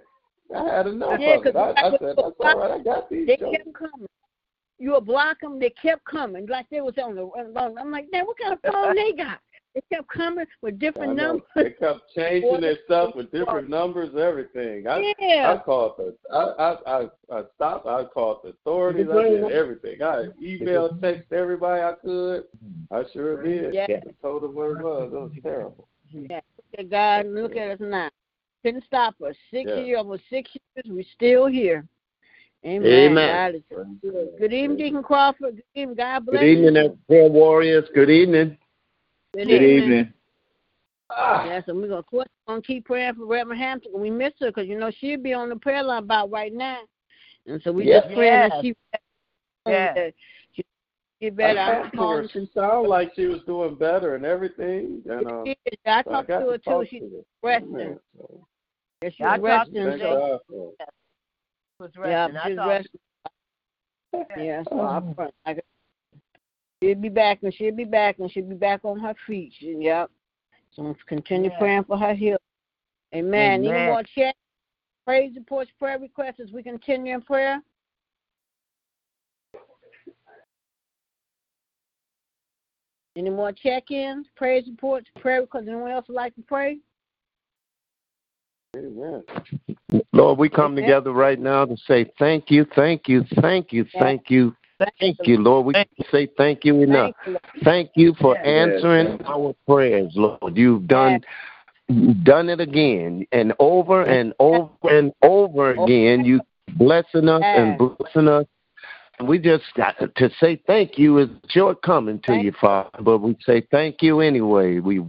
I 0.55 0.63
had 0.75 0.87
enough 0.87 1.19
Yeah, 1.19 1.35
of 1.37 1.45
it. 1.45 1.55
I 1.55 1.71
I- 1.71 1.91
said 1.91 1.99
that's 2.01 2.19
all 2.39 2.59
right. 2.59 2.71
I 2.71 2.83
got 2.83 3.09
these. 3.09 3.25
they 3.27 3.37
jokes. 3.37 3.57
kept 3.57 3.73
coming. 3.73 4.07
You 4.77 4.91
would 4.91 5.05
block 5.05 5.39
them, 5.39 5.57
they 5.57 5.69
kept 5.81 6.03
coming, 6.03 6.45
like 6.47 6.67
they 6.69 6.81
was 6.81 6.95
on 7.01 7.15
the. 7.15 7.29
I'm 7.79 7.91
like, 7.91 8.07
man, 8.11 8.25
what 8.25 8.37
kind 8.37 8.53
of 8.53 8.73
phone 8.73 8.93
they 8.95 9.13
got? 9.13 9.39
They 9.75 9.81
kept 9.93 10.07
coming 10.07 10.45
with 10.61 10.79
different 10.79 11.17
numbers. 11.17 11.41
They 11.53 11.71
kept 11.71 11.99
changing 12.15 12.61
their 12.61 12.77
stuff 12.85 13.13
with 13.13 13.29
different 13.31 13.69
numbers, 13.69 14.15
everything. 14.17 14.87
I 14.87 15.13
I 15.19 15.57
called 15.57 15.95
the 15.97 16.15
I 16.31 16.37
I 16.37 16.99
I, 17.01 17.09
I 17.29 17.43
stopped. 17.55 17.85
I 17.85 18.05
called 18.05 18.39
the 18.43 18.49
authorities. 18.49 19.07
I 19.11 19.23
did 19.23 19.51
everything. 19.51 20.01
I 20.01 20.27
emailed, 20.41 21.01
text 21.01 21.31
everybody 21.33 21.81
I 21.81 21.93
could. 22.01 22.45
I 22.89 23.03
sure 23.11 23.43
did. 23.43 23.73
Yeah. 23.73 23.87
I 23.89 24.11
told 24.21 24.43
them 24.43 24.55
what 24.55 24.71
it 24.71 24.83
was. 24.83 25.09
It 25.11 25.15
was 25.15 25.31
terrible. 25.43 25.87
yeah. 26.09 26.39
Look 26.57 26.79
at 26.79 26.89
God, 26.89 27.25
and 27.25 27.35
look 27.35 27.57
at 27.57 27.71
us 27.71 27.79
now. 27.81 28.09
Couldn't 28.63 28.85
stop 28.85 29.15
us. 29.21 29.35
Six 29.51 29.69
Yeah. 29.69 29.83
years, 29.83 29.97
almost 29.97 30.23
six 30.29 30.49
years, 30.55 30.85
we're 30.87 31.05
still 31.13 31.47
here. 31.47 31.85
Amen. 32.65 33.11
Amen. 33.11 33.35
God 33.35 33.55
is 33.55 33.61
good. 34.01 34.29
Good 34.39 34.53
evening, 34.53 34.77
Deacon 34.77 35.03
Crawford. 35.03 35.57
Good 35.57 35.63
evening. 35.75 35.95
God 35.97 36.25
bless 36.25 36.41
Good 36.41 36.47
evening, 36.47 36.75
you. 36.75 36.97
prayer 37.07 37.29
warriors. 37.29 37.85
Good 37.93 38.09
evening. 38.09 38.57
Good 39.35 39.47
Good 39.47 39.61
evening. 39.63 40.13
Ah, 41.09 41.45
Yes, 41.45 41.63
and 41.67 41.77
we're 41.77 41.87
gonna, 41.87 41.99
of 41.99 42.05
course, 42.05 42.27
gonna 42.47 42.61
keep 42.61 42.85
praying 42.85 43.15
for 43.15 43.25
Reverend 43.25 43.61
Hampton. 43.61 43.91
We 43.99 44.09
miss 44.09 44.33
her 44.39 44.47
because 44.47 44.67
you 44.67 44.79
know 44.79 44.91
she'll 44.99 45.21
be 45.21 45.33
on 45.33 45.49
the 45.49 45.55
prayer 45.57 45.83
line 45.83 46.03
about 46.03 46.31
right 46.31 46.53
now, 46.53 46.79
and 47.45 47.61
so 47.63 47.71
we 47.71 47.85
Yeah. 47.85 47.99
just 48.01 48.13
praying 48.15 48.49
that 48.49 48.61
she 48.61 48.75
Yeah. 49.67 49.93
that 49.93 50.13
she 50.53 50.63
get 51.19 51.35
better. 51.35 51.59
I'm 51.59 51.91
talked 51.91 51.95
to 51.95 52.01
her. 52.07 52.27
She 52.29 52.49
sounded 52.53 52.87
like 52.89 53.13
she 53.15 53.25
was 53.25 53.41
doing 53.43 53.75
better 53.75 54.15
and 54.15 54.25
everything. 54.25 55.03
And 55.05 55.27
uh, 55.29 55.43
She 55.45 55.51
is. 55.65 55.77
I 55.85 55.99
I 55.99 56.01
talked 56.03 56.27
to 56.29 56.33
her 56.39 56.45
to 56.53 56.57
too. 56.57 56.63
talk 56.63 56.87
She's 56.87 57.01
to 57.01 57.25
resting. 57.43 57.77
Yeah, 57.77 57.95
so, 58.17 58.47
Yeah, 59.03 59.09
she's 59.09 59.25
I 59.25 59.37
resting. 59.37 59.83
So, 59.83 59.97
God 59.97 60.39
for 60.47 60.71
it. 60.71 60.89
was 61.79 61.91
yeah, 61.97 62.01
resting. 62.01 62.37
I 62.37 62.47
she's 62.47 62.55
thought- 62.55 62.67
resting. 62.69 62.99
Yeah, 64.45 64.63
so 64.69 64.79
I 64.81 65.13
pray. 65.13 65.29
I, 65.45 65.55
she'll 66.85 66.95
be 67.01 67.09
back, 67.09 67.39
and 67.41 67.53
she'll 67.53 67.75
be 67.75 67.83
back, 67.83 68.19
and 68.19 68.31
she'll 68.31 68.45
be 68.47 68.55
back 68.55 68.81
on 68.83 68.99
her 68.99 69.15
feet. 69.25 69.53
She, 69.57 69.75
yep. 69.79 70.11
So 70.71 70.83
let's 70.83 71.01
continue 71.03 71.49
Yeah. 71.49 71.57
praying 71.57 71.83
for 71.85 71.97
her 71.97 72.13
healing. 72.13 72.37
Amen. 73.13 73.65
Any 73.65 73.85
more 73.85 74.03
chat? 74.03 74.35
Praise 75.05 75.35
reports, 75.35 75.71
prayer 75.77 75.99
requests 75.99 76.39
as 76.39 76.51
we 76.51 76.63
continue 76.63 77.13
in 77.13 77.21
prayer. 77.21 77.61
Any 83.15 83.29
more 83.29 83.53
check-ins, 83.53 84.27
praise 84.35 84.67
reports, 84.67 85.09
prayer 85.21 85.41
requests? 85.41 85.67
Anyone 85.67 85.91
else 85.91 86.07
would 86.07 86.15
like 86.15 86.35
to 86.35 86.41
pray? 86.41 86.79
Amen. 88.75 89.23
Lord, 90.11 90.37
we 90.37 90.49
come 90.49 90.73
Amen. 90.73 90.83
together 90.83 91.13
right 91.13 91.39
now 91.39 91.65
to 91.65 91.77
say 91.87 92.11
thank 92.19 92.51
you, 92.51 92.65
thank 92.75 93.07
you, 93.07 93.23
thank 93.41 93.71
you, 93.71 93.85
thank 93.93 94.29
you, 94.29 94.53
thank 94.99 95.17
you, 95.23 95.37
Lord. 95.37 95.65
We 95.65 95.73
Thank 95.73 95.89
say 96.11 96.27
thank 96.37 96.65
you 96.65 96.81
enough. 96.81 97.13
Thank 97.25 97.37
you. 97.55 97.61
Thank 97.63 97.91
you 97.95 98.13
for 98.19 98.35
Yes. 98.35 98.45
answering 98.45 99.19
our 99.25 99.53
prayers, 99.67 100.13
Lord. 100.15 100.57
You've 100.57 100.87
done 100.87 101.21
you've 101.87 102.23
done 102.23 102.49
it 102.49 102.59
again 102.59 103.27
and 103.31 103.53
over 103.59 104.03
and 104.03 104.33
over 104.39 104.71
and 104.89 105.13
over 105.21 105.71
again. 105.71 106.25
You 106.25 106.41
blessing 106.77 107.29
us 107.29 107.43
and 107.43 107.77
blessing 107.77 108.27
us. 108.27 108.45
We 109.25 109.39
just 109.39 109.63
got 109.75 109.95
to 109.97 110.29
say 110.41 110.61
thank 110.67 110.97
you 110.97 111.19
is 111.19 111.29
shortcoming 111.47 112.19
to 112.21 112.33
Thank 112.33 112.43
you, 112.43 112.51
Father. 112.59 113.01
But 113.01 113.19
we 113.19 113.37
say 113.45 113.65
thank 113.71 114.01
you 114.01 114.19
anyway. 114.19 114.79
We 114.79 114.99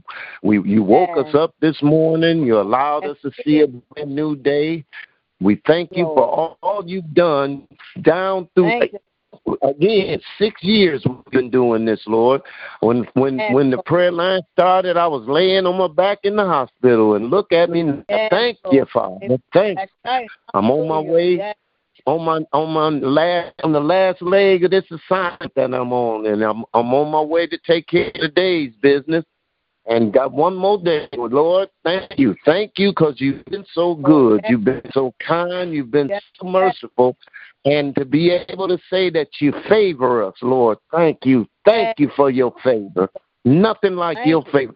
we 0.43 0.61
you 0.61 0.83
woke 0.85 1.17
us 1.17 1.35
up 1.35 1.55
this 1.61 1.83
morning. 1.83 2.47
You 2.47 2.61
allowed 2.61 3.05
us 3.07 3.17
to 3.23 3.33
see 3.45 3.63
a 3.63 3.67
brand 3.67 4.15
new 4.15 4.37
day. 4.37 4.85
We 5.41 5.61
thank 5.67 5.91
you 5.93 6.05
for 6.05 6.23
all, 6.25 6.59
all 6.63 6.83
you've 6.87 7.13
done 7.15 7.67
down 8.03 8.49
through 8.55 8.71
Thank 8.71 8.93
you. 8.93 8.99
Again 9.63 10.21
six 10.39 10.63
years 10.63 11.05
we've 11.07 11.33
been 11.33 11.51
doing 11.51 11.85
this 11.85 12.03
lord. 12.07 12.41
When 12.81 13.07
when 13.15 13.39
Yes, 13.39 13.53
when 13.53 13.71
the 13.71 13.79
prayer 13.79 14.13
line 14.13 14.43
started 14.53 14.97
i 14.97 15.07
was 15.07 15.27
laying 15.29 15.67
on 15.67 15.79
my 15.79 15.89
back 15.89 16.19
in 16.25 16.37
the 16.37 16.45
hospital 16.45 17.15
and 17.15 17.31
look 17.31 17.53
at 17.53 17.71
me. 17.71 17.85
Yes, 18.09 18.31
thank 18.31 18.59
Lord. 18.65 18.77
you 18.77 18.87
father. 18.93 19.39
Thanks 19.53 19.93
right. 20.05 20.29
i'm 20.55 20.71
on 20.71 20.89
my 20.89 21.01
way 21.01 21.37
Yes. 21.37 21.57
on 22.07 22.25
my 22.25 22.41
on 22.53 22.73
my 22.73 22.89
last 23.07 23.55
on 23.63 23.73
the 23.73 23.81
last 23.81 24.23
leg 24.23 24.65
of 24.65 24.71
this 24.71 24.85
assignment 24.91 25.55
that 25.55 25.75
i'm 25.75 25.93
on 25.93 26.27
and 26.27 26.43
i'm 26.43 26.65
i'm 26.75 26.93
on 26.95 27.11
my 27.11 27.21
way 27.21 27.47
to 27.47 27.59
take 27.67 27.87
care 27.87 28.09
of 28.09 28.15
today's 28.15 28.73
business. 28.81 29.25
And 29.89 30.13
got 30.13 30.33
one 30.33 30.57
more 30.57 30.83
day 30.83 31.07
lord. 31.15 31.69
Thank 31.85 32.19
you. 32.19 32.35
Thank 32.45 32.73
you 32.77 32.91
because 32.91 33.21
you've 33.21 33.45
been 33.45 33.65
so 33.73 33.95
good. 33.95 34.45
You've 34.49 34.65
been 34.65 34.83
so 34.93 35.15
kind. 35.25 35.73
You've 35.73 35.93
been 35.93 36.11
so 36.41 36.45
merciful 36.49 37.17
and 37.67 37.95
to 37.97 38.05
be 38.05 38.31
able 38.31 38.69
to 38.69 38.79
say 38.89 39.11
that 39.11 39.29
you 39.41 39.53
favor 39.69 40.23
us, 40.23 40.35
Lord, 40.41 40.79
thank 40.93 41.19
you. 41.25 41.47
Thank 41.65 41.99
you 41.99 42.11
for 42.17 42.31
your 42.31 42.55
favor. 42.63 43.09
Nothing 43.45 43.95
like 43.95 44.19
Thank 44.19 44.29
your 44.29 44.45
you. 44.47 44.53
favor. 44.53 44.73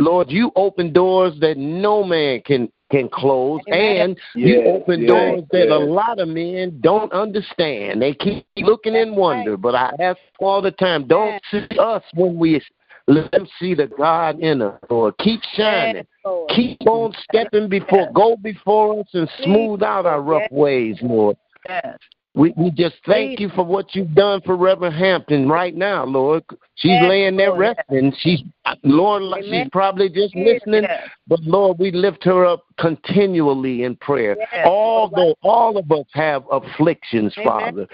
Lord, 0.00 0.30
you 0.30 0.52
open 0.56 0.92
doors 0.92 1.34
that 1.40 1.58
no 1.58 2.02
man 2.02 2.40
can 2.44 2.70
can 2.90 3.08
close 3.08 3.60
Amen. 3.68 4.00
and 4.00 4.20
you 4.34 4.64
open 4.64 5.02
yes, 5.02 5.08
doors 5.08 5.44
that 5.52 5.68
a 5.68 5.78
lot 5.78 6.18
of 6.18 6.26
men 6.26 6.80
don't 6.80 7.12
understand. 7.12 8.02
They 8.02 8.14
keep 8.14 8.44
looking 8.56 8.96
in 8.96 9.14
wonder, 9.14 9.56
but 9.56 9.76
I 9.76 9.92
ask 10.00 10.18
all 10.40 10.60
the 10.60 10.72
time, 10.72 11.06
don't 11.06 11.40
see 11.52 11.68
us 11.78 12.02
when 12.14 12.36
we 12.36 12.60
let 13.06 13.30
them 13.30 13.46
see 13.60 13.74
the 13.74 13.86
God 13.86 14.40
in 14.40 14.60
us, 14.60 14.80
Lord. 14.90 15.16
Keep 15.18 15.40
shining. 15.54 15.94
Yes, 15.96 16.06
Lord. 16.24 16.50
Keep 16.50 16.86
on 16.86 17.14
stepping 17.28 17.68
before, 17.68 18.10
go 18.12 18.36
before 18.36 19.00
us 19.00 19.06
and 19.14 19.30
smooth 19.44 19.84
out 19.84 20.06
our 20.06 20.20
rough 20.20 20.50
ways, 20.50 20.98
Lord. 21.00 21.36
Yes. 21.68 21.96
We 22.34 22.54
we 22.56 22.70
just 22.70 22.94
thank 23.06 23.40
you 23.40 23.48
for 23.50 23.64
what 23.64 23.94
you've 23.94 24.14
done 24.14 24.40
for 24.42 24.56
Reverend 24.56 24.94
Hampton 24.94 25.48
right 25.48 25.74
now, 25.74 26.04
Lord. 26.04 26.44
She's 26.76 26.92
Yes, 26.92 27.08
laying 27.08 27.36
there 27.36 27.48
Lord. 27.48 27.76
resting. 27.76 28.12
She's 28.20 28.40
Lord, 28.84 29.22
like 29.24 29.44
Amen. 29.44 29.64
she's 29.64 29.70
probably 29.70 30.08
just 30.08 30.34
Yes, 30.34 30.60
listening. 30.64 30.84
yes. 30.84 31.08
But 31.26 31.40
Lord, 31.40 31.78
we 31.80 31.90
lift 31.90 32.22
her 32.24 32.46
up 32.46 32.64
continually 32.78 33.82
in 33.82 33.96
prayer. 33.96 34.36
Although 34.64 35.34
all 35.42 35.76
of 35.76 35.90
us 35.90 36.06
have 36.12 36.44
afflictions, 36.52 37.34
Amen. 37.36 37.46
Father. 37.46 37.88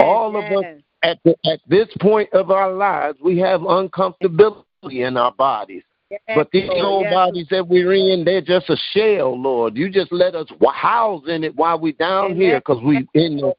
All 0.00 0.36
of 0.36 0.44
us. 0.44 0.64
At 1.02 1.18
the, 1.24 1.36
at 1.44 1.60
this 1.68 1.88
point 2.00 2.32
of 2.32 2.50
our 2.50 2.72
lives, 2.72 3.18
we 3.22 3.38
have 3.38 3.60
uncomfortability 3.60 5.06
in 5.06 5.16
our 5.16 5.30
bodies. 5.32 5.82
Yes, 6.10 6.20
But 6.36 6.48
these 6.52 6.68
Lord, 6.68 6.84
old 6.84 7.02
yes. 7.04 7.14
bodies 7.14 7.46
that 7.50 7.66
we're 7.66 7.92
in, 7.92 8.24
they're 8.24 8.40
just 8.40 8.70
a 8.70 8.76
shell, 8.92 9.40
Lord. 9.40 9.76
You 9.76 9.90
just 9.90 10.12
let 10.12 10.36
us 10.36 10.46
house 10.72 11.24
in 11.26 11.42
it 11.42 11.56
while 11.56 11.80
we're 11.80 11.94
down 11.94 12.36
here, 12.36 12.60
because 12.60 12.82
we 12.82 13.06
in 13.14 13.38
the, 13.38 13.54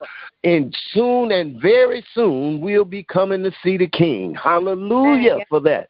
and 0.45 0.75
soon 0.91 1.33
and 1.33 1.61
very 1.61 2.05
soon 2.13 2.61
we'll 2.61 2.85
be 2.85 3.03
coming 3.03 3.43
to 3.43 3.51
see 3.63 3.77
the 3.77 3.87
King. 3.87 4.33
Hallelujah 4.33 5.39
for 5.49 5.59
that. 5.61 5.89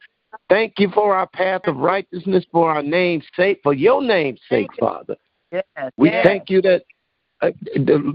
Thank 0.50 0.80
you 0.80 0.90
for 0.90 1.16
our 1.16 1.28
path 1.28 1.62
of 1.68 1.78
righteousness, 1.78 2.46
for 2.52 2.72
our 2.72 2.82
name's 2.82 3.26
sake, 3.36 3.60
for 3.62 3.74
your 3.74 4.02
name's 4.02 4.40
sake, 4.50 4.70
Father. 4.80 5.16
Yes. 5.52 5.64
We 5.96 6.10
thank 6.24 6.50
you 6.50 6.62
that 6.64 6.84
uh, 7.42 7.52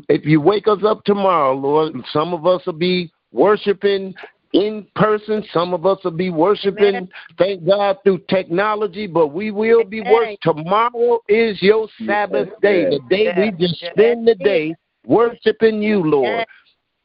if 0.09 0.25
you 0.25 0.41
wake 0.41 0.67
us 0.67 0.83
up 0.85 1.05
tomorrow, 1.05 1.55
Lord, 1.55 1.95
some 2.13 2.35
of 2.35 2.45
us 2.47 2.67
will 2.67 2.73
be 2.73 3.13
worshiping 3.33 4.15
in 4.53 4.87
person. 4.95 5.45
Some 5.53 5.75
of 5.75 5.87
us 5.87 5.99
will 6.05 6.11
be 6.11 6.31
worshiping, 6.31 6.95
Amen. 6.95 7.09
thank 7.39 7.67
God, 7.67 7.99
through 8.05 8.21
technology, 8.29 9.07
but 9.07 9.29
we 9.29 9.51
will 9.51 9.85
be 9.85 10.01
worshiping. 10.01 10.37
Tomorrow 10.43 11.21
is 11.29 11.61
your 11.63 11.89
Sabbath 12.07 12.49
day, 12.61 12.85
the 12.85 13.01
day 13.09 13.33
we 13.37 13.51
just 13.53 13.79
spend 13.93 14.27
the 14.27 14.35
day 14.35 14.75
worshiping 15.07 15.83
you, 15.83 16.03
Lord. 16.03 16.45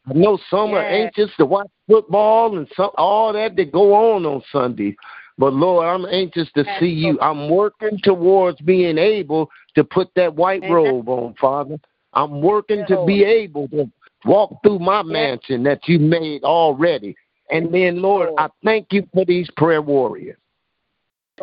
I 0.10 0.14
know 0.14 0.39
some 0.50 0.74
are 0.74 0.88
anxious 0.88 1.30
to 1.38 1.45
watch 1.45 1.68
football 1.88 2.58
and 2.58 2.68
some 2.76 2.91
all 2.98 3.34
that 3.34 3.56
that 3.58 3.72
go 3.72 3.93
on 3.93 4.26
on 4.26 4.41
Sunday. 4.52 4.95
But 5.38 5.54
Lord, 5.54 5.86
I'm 5.86 6.06
anxious 6.06 6.50
to 6.56 6.64
see 6.80 6.88
you. 6.88 7.20
I'm 7.22 7.50
working 7.50 8.00
towards 8.04 8.60
being 8.62 8.98
able 8.98 9.50
to 9.76 9.84
put 9.84 10.10
that 10.16 10.34
white 10.34 10.64
robe 10.68 11.10
on, 11.10 11.36
Father. 11.39 11.78
I'm 12.14 12.41
working 12.41 12.86
to 12.88 13.06
be 13.06 13.24
able 13.24 13.68
to 13.70 13.91
walk 14.26 14.60
through 14.64 14.80
my 14.80 15.04
mansion 15.04 15.62
that 15.64 15.88
you 15.88 16.00
made 16.00 16.43
already. 16.43 17.16
And 17.50 17.74
then, 17.74 18.02
Lord. 18.02 18.30
I 18.38 18.50
thank 18.64 18.91
you 18.91 19.08
for 19.14 19.26
these 19.26 19.50
prayer 19.58 19.82
warriors. 19.82 20.38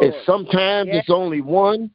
It's 0.00 0.26
sometimes 0.26 0.88
Yes. 0.88 1.02
it's 1.02 1.10
only 1.10 1.40
one, 1.40 1.90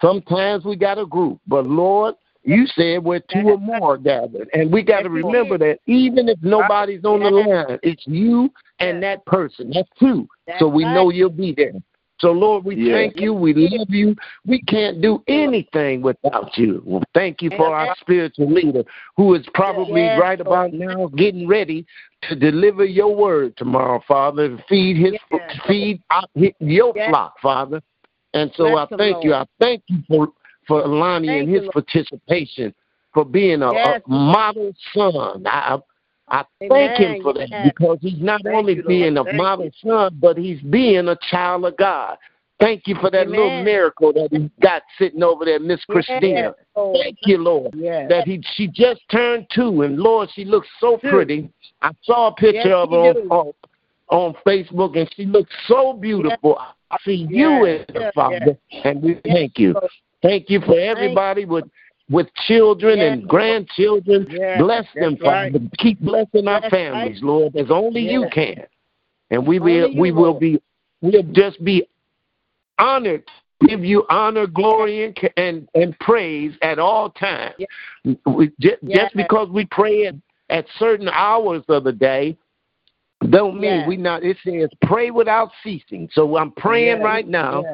sometimes 0.00 0.64
we 0.64 0.76
got 0.76 0.98
a 0.98 1.06
group. 1.06 1.40
But 1.46 1.66
Lord, 1.66 2.16
you 2.42 2.66
said 2.66 3.02
where 3.02 3.20
two 3.20 3.50
or 3.50 3.58
more 3.58 3.98
gathered. 3.98 4.48
And 4.52 4.72
we 4.72 4.82
got 4.82 5.02
to 5.02 5.10
remember 5.10 5.58
that 5.58 5.78
even 5.86 6.28
if 6.28 6.38
nobody's 6.42 7.04
on 7.04 7.20
the 7.22 7.30
line, 7.30 7.78
it's 7.82 8.06
you 8.06 8.52
and 8.78 9.02
that 9.02 9.24
person. 9.26 9.70
That's 9.72 9.88
two. 9.98 10.28
So 10.58 10.68
we 10.68 10.84
know 10.84 11.10
you'll 11.10 11.30
be 11.30 11.52
there. 11.52 11.72
So, 12.18 12.32
Lord, 12.32 12.64
we 12.64 12.76
Yes. 12.76 12.94
thank 12.94 13.20
you. 13.20 13.34
We 13.34 13.52
love 13.52 13.90
you. 13.90 14.16
We 14.46 14.62
can't 14.62 15.00
do 15.02 15.22
anything 15.28 16.00
without 16.00 16.56
you. 16.56 16.82
Well, 16.84 17.02
thank 17.12 17.42
you 17.42 17.50
for 17.50 17.74
our 17.74 17.94
spiritual 18.00 18.50
leader 18.50 18.84
who 19.16 19.34
is 19.34 19.46
probably 19.52 20.06
Yes, 20.06 20.18
right 20.18 20.40
about 20.40 20.72
now 20.72 21.08
getting 21.16 21.46
ready 21.46 21.86
to 22.22 22.34
deliver 22.34 22.84
your 22.84 23.14
word 23.14 23.56
tomorrow, 23.56 24.02
Father, 24.08 24.46
and 24.46 24.64
feed 24.68 24.96
his 24.96 25.14
Yes. 25.30 25.60
feed 25.66 26.02
your 26.60 26.92
Yes. 26.96 27.10
flock, 27.10 27.38
Father. 27.40 27.82
And 28.32 28.52
so 28.54 28.70
Bless 28.70 28.92
I 28.92 28.96
thank 28.96 29.24
you. 29.24 29.34
I 29.34 29.44
thank 29.58 29.82
you 29.88 30.02
for 30.08 30.28
for 30.66 30.86
Lonnie 30.86 31.28
Thank 31.28 31.40
and 31.42 31.48
his 31.48 31.62
Lord. 31.62 31.72
participation, 31.74 32.74
for 33.12 33.24
being 33.24 33.62
a, 33.62 33.72
Yes. 33.72 34.02
a 34.06 34.10
model 34.10 34.72
son. 34.92 35.46
I 35.46 35.78
I 36.28 36.44
thank 36.60 36.98
him 36.98 37.22
for 37.22 37.32
that 37.34 37.48
Yes. 37.50 37.72
because 37.74 37.98
he's 38.00 38.20
not 38.20 38.42
Thank 38.42 38.56
only 38.56 38.74
you, 38.74 38.82
Lord. 38.82 38.88
being 38.88 39.16
a 39.18 39.24
Thank 39.24 39.36
model 39.36 39.64
you. 39.66 39.70
son, 39.84 40.18
but 40.20 40.36
he's 40.36 40.60
being 40.62 41.08
a 41.08 41.16
child 41.30 41.64
of 41.64 41.76
God. 41.76 42.18
Thank 42.58 42.86
you 42.86 42.94
for 42.96 43.10
that 43.10 43.28
little 43.28 43.62
miracle 43.62 44.12
that 44.14 44.28
he 44.32 44.50
got 44.60 44.82
sitting 44.98 45.22
over 45.22 45.44
there, 45.44 45.60
Miss 45.60 45.84
Christina. 45.84 46.54
Yes, 46.74 46.94
Thank 47.02 47.18
you, 47.26 47.38
Lord, 47.38 47.74
Yes. 47.74 48.08
that 48.08 48.26
he 48.26 48.42
she 48.54 48.66
just 48.66 49.02
turned 49.10 49.46
two, 49.50 49.82
and 49.82 49.98
Lord, 49.98 50.30
she 50.32 50.44
looks 50.44 50.68
so 50.80 50.96
Two. 50.96 51.08
pretty. 51.10 51.50
I 51.82 51.90
saw 52.02 52.28
a 52.28 52.34
picture 52.34 52.70
Yes, 52.70 52.76
of 52.76 52.90
her 52.90 52.96
on, 52.96 53.16
on 53.30 53.52
on 54.08 54.34
Facebook, 54.46 54.96
and 54.96 55.10
she 55.14 55.26
looks 55.26 55.52
so 55.66 55.92
beautiful. 55.92 56.58
I 56.90 56.96
see 57.04 57.26
you 57.28 57.64
Yes, 57.66 57.84
in 57.88 57.94
her, 57.94 58.00
yes, 58.02 58.12
Father, 58.14 58.58
and 58.84 59.02
we 59.02 59.20
thank 59.24 59.58
you. 59.58 59.74
Thank 60.22 60.48
you 60.48 60.60
for 60.60 60.78
everybody 60.78 61.44
with 61.44 61.64
with 62.08 62.32
children 62.46 62.98
Yes, 62.98 63.12
and 63.12 63.28
grandchildren. 63.28 64.26
Yes, 64.30 64.60
Bless 64.60 64.86
them, 64.94 65.18
right. 65.22 65.52
Father. 65.52 65.64
Keep 65.78 66.00
blessing 66.00 66.48
our 66.48 66.60
That's 66.60 66.70
families, 66.70 67.20
Lord, 67.22 67.56
as 67.56 67.70
only 67.70 68.02
you 68.02 68.26
can. 68.32 68.64
And 69.30 69.46
we 69.46 69.58
will 69.58 69.94
we 69.96 70.12
will 70.12 70.38
be 70.38 70.60
we'll 71.02 71.24
just 71.32 71.62
be 71.64 71.88
honored 72.78 73.24
give 73.66 73.84
you 73.84 74.04
honor, 74.10 74.46
glory, 74.46 75.04
and 75.04 75.18
and, 75.36 75.68
and 75.74 75.98
praise 76.00 76.52
at 76.62 76.78
all 76.78 77.10
times. 77.10 77.54
We, 78.26 78.52
just, 78.60 78.76
just 78.88 79.14
because 79.14 79.48
we 79.48 79.66
pray 79.66 80.06
at, 80.06 80.14
at 80.50 80.66
certain 80.78 81.08
hours 81.08 81.62
of 81.68 81.84
the 81.84 81.92
day, 81.92 82.36
don't 83.30 83.58
mean 83.58 83.86
we 83.86 83.96
not. 83.96 84.22
It 84.22 84.36
says 84.44 84.68
pray 84.82 85.10
without 85.10 85.50
ceasing. 85.62 86.08
So 86.12 86.36
I'm 86.36 86.52
praying 86.52 87.02
right 87.02 87.26
now. 87.26 87.64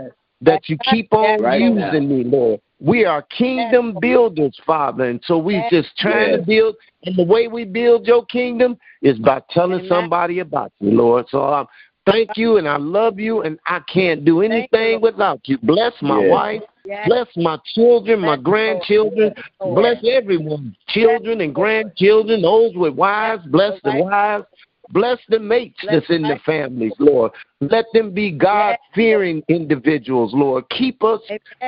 That 0.42 0.68
you 0.68 0.76
keep 0.78 1.12
on 1.12 1.42
Right 1.42 1.60
using 1.60 2.08
now. 2.08 2.16
me, 2.16 2.24
Lord. 2.24 2.60
We 2.80 3.04
are 3.04 3.22
kingdom 3.22 3.96
builders, 4.00 4.58
Father, 4.66 5.04
and 5.04 5.22
so 5.24 5.38
we 5.38 5.56
Yes. 5.56 5.70
just 5.70 5.96
trying 5.98 6.32
to 6.32 6.38
build. 6.38 6.74
And 7.04 7.16
the 7.16 7.24
way 7.24 7.48
we 7.48 7.64
build 7.64 8.06
your 8.06 8.24
kingdom 8.26 8.76
is 9.02 9.18
by 9.18 9.40
telling 9.50 9.86
somebody 9.88 10.40
about 10.40 10.72
you, 10.80 10.90
Lord. 10.90 11.28
So 11.28 11.44
um, 11.44 11.66
thank 12.06 12.36
you, 12.36 12.56
and 12.56 12.68
I 12.68 12.76
love 12.76 13.20
you, 13.20 13.42
and 13.42 13.58
I 13.66 13.80
can't 13.92 14.24
do 14.24 14.42
anything 14.42 15.00
without 15.00 15.40
you. 15.44 15.58
Bless 15.58 15.92
my 16.02 16.20
Yes. 16.20 16.30
wife, 16.30 16.62
bless 17.06 17.28
my 17.36 17.56
children, 17.74 18.20
my 18.20 18.36
grandchildren, 18.36 19.32
bless 19.60 20.02
everyone, 20.04 20.74
children 20.88 21.40
and 21.40 21.54
grandchildren, 21.54 22.42
those 22.42 22.74
with 22.74 22.94
wives, 22.94 23.44
bless 23.46 23.80
the 23.84 23.94
wives. 23.94 24.46
Bless 24.92 25.18
the 25.30 25.38
mates 25.38 25.80
that's 25.88 26.08
in 26.10 26.22
the 26.22 26.38
families, 26.44 26.92
Lord. 26.98 27.32
Let 27.62 27.86
them 27.94 28.12
be 28.12 28.30
God 28.30 28.76
fearing 28.94 29.42
individuals, 29.48 30.32
Lord. 30.34 30.68
Keep 30.68 31.02
us 31.02 31.20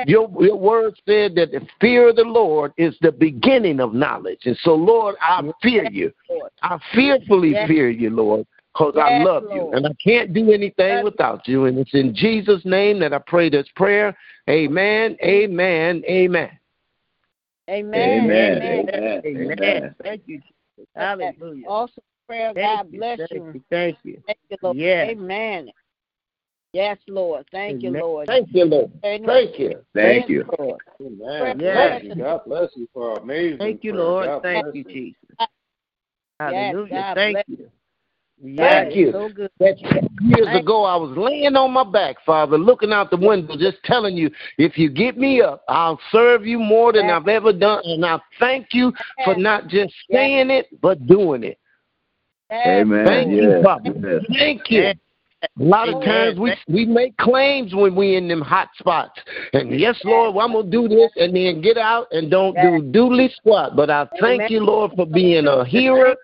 your, 0.05 0.29
your 0.39 0.57
word 0.57 0.93
said 1.07 1.33
that 1.35 1.51
the 1.51 1.65
fear 1.81 2.09
of 2.09 2.17
the 2.17 2.23
Lord 2.23 2.71
is 2.77 2.95
the 3.01 3.11
beginning 3.11 3.79
of 3.79 3.93
knowledge. 3.93 4.41
And 4.45 4.57
so, 4.61 4.75
Lord, 4.75 5.15
I 5.19 5.41
fear 5.63 5.89
you. 5.89 6.11
I 6.61 6.77
fearfully 6.93 7.53
fear 7.65 7.89
you, 7.89 8.11
Lord, 8.11 8.45
because 8.73 8.93
I 8.95 9.09
Yes, 9.09 9.25
love 9.25 9.43
you. 9.51 9.61
Lord. 9.61 9.75
And 9.77 9.87
I 9.87 9.93
can't 10.03 10.31
do 10.31 10.51
anything 10.51 10.97
Love 10.97 11.05
without 11.05 11.47
you. 11.47 11.65
And 11.65 11.79
it's 11.79 11.93
in 11.95 12.13
Jesus' 12.13 12.63
name 12.63 12.99
that 12.99 13.11
I 13.13 13.19
pray 13.25 13.49
this 13.49 13.67
prayer. 13.75 14.15
Amen, 14.47 15.17
amen, 15.23 16.03
amen. 16.07 16.51
Amen. 17.67 17.99
Amen. 17.99 18.61
Amen. 18.61 18.61
Amen. 18.61 19.21
Amen. 19.25 19.59
Amen. 19.59 19.95
Thank 20.03 20.21
you. 20.27 20.37
Jesus. 20.37 20.87
Hallelujah. 20.95 21.65
Awesome 21.67 22.03
prayer. 22.27 22.51
Thank 22.53 22.77
God 22.79 22.87
you. 22.91 22.99
bless 22.99 23.17
Thank 23.19 23.31
you. 23.31 23.51
you. 23.53 23.63
Thank 23.69 23.97
you. 24.03 24.23
Thank 24.25 24.37
you, 24.49 24.57
Lord. 24.61 24.77
Yes. 24.77 25.09
Amen. 25.11 25.69
Yes, 26.73 26.97
Lord. 27.07 27.45
Thank 27.51 27.83
you, 27.83 27.91
Lord. 27.91 28.27
Thank 28.27 28.49
you, 28.51 28.65
Lord. 28.65 28.91
Amen. 29.05 29.25
Thank 29.27 29.59
you. 29.59 29.85
Thank 29.93 30.29
you. 30.29 30.43
Lord. 30.59 30.79
Amen. 30.99 31.59
Yes. 31.59 32.01
Bless 32.01 32.03
you. 32.03 32.15
God 32.15 32.41
bless 32.45 32.69
you 32.75 32.87
for 32.93 33.17
amazing. 33.19 33.59
Thank 33.59 33.83
you, 33.83 33.93
prayer. 33.93 34.03
Lord. 34.03 34.25
God 34.25 34.41
Thank 34.41 34.75
you, 34.75 34.83
Jesus. 34.83 35.15
Yes, 35.39 35.49
Hallelujah. 36.39 36.89
God 36.89 37.13
Thank 37.15 37.33
bless 37.35 37.45
you. 37.47 37.69
Thank 38.57 38.95
you. 38.95 39.11
So 39.13 39.29
good. 39.29 39.49
That 39.59 39.79
years 39.79 40.45
Thank- 40.47 40.63
ago, 40.63 40.83
I 40.83 40.97
was 40.97 41.17
laying 41.17 41.55
on 41.55 41.71
my 41.71 41.85
back, 41.85 42.17
Father, 42.25 42.57
looking 42.57 42.91
out 42.91 43.09
the 43.09 43.15
window, 43.15 43.55
just 43.57 43.77
telling 43.85 44.17
you, 44.17 44.29
if 44.57 44.77
you 44.77 44.89
get 44.89 45.17
me 45.17 45.41
up, 45.41 45.63
I'll 45.69 45.99
serve 46.11 46.45
you 46.45 46.59
more 46.59 46.91
than 46.91 47.05
Yes. 47.05 47.21
I've 47.21 47.27
ever 47.29 47.53
done. 47.53 47.81
And 47.85 48.05
I 48.05 48.19
thank 48.37 48.73
you 48.73 48.93
for 49.23 49.35
not 49.35 49.67
just 49.67 49.95
Yes. 50.09 50.19
saying 50.19 50.49
it, 50.49 50.67
but 50.81 51.07
doing 51.07 51.45
it. 51.45 51.57
Yes, 52.49 52.81
Amen. 52.81 53.05
Thank 53.05 53.31
you, 53.31 53.61
Father. 53.63 53.93
Yes. 53.95 54.21
Thank 54.37 54.71
you. 54.71 54.93
A 55.59 55.63
lot 55.63 55.89
of 55.89 56.03
times 56.03 56.39
we 56.39 56.55
we 56.67 56.85
make 56.85 57.15
claims 57.17 57.73
when 57.73 57.95
we 57.95 58.15
in 58.15 58.27
them 58.27 58.41
hot 58.41 58.69
spots. 58.79 59.19
And 59.53 59.79
yes, 59.79 59.99
Lord, 60.03 60.33
well, 60.35 60.45
I'm 60.45 60.53
gonna 60.53 60.69
do 60.69 60.87
this 60.87 61.11
and 61.17 61.35
then 61.35 61.61
get 61.61 61.77
out 61.77 62.07
and 62.11 62.31
don't 62.31 62.55
do 62.55 62.81
doodly 62.99 63.33
squat. 63.35 63.75
But 63.75 63.89
I 63.89 64.07
thank 64.19 64.41
Amen. 64.41 64.47
you, 64.51 64.59
Lord, 64.61 64.91
for 64.95 65.05
being 65.05 65.47
a 65.47 65.63
hearer 65.65 66.15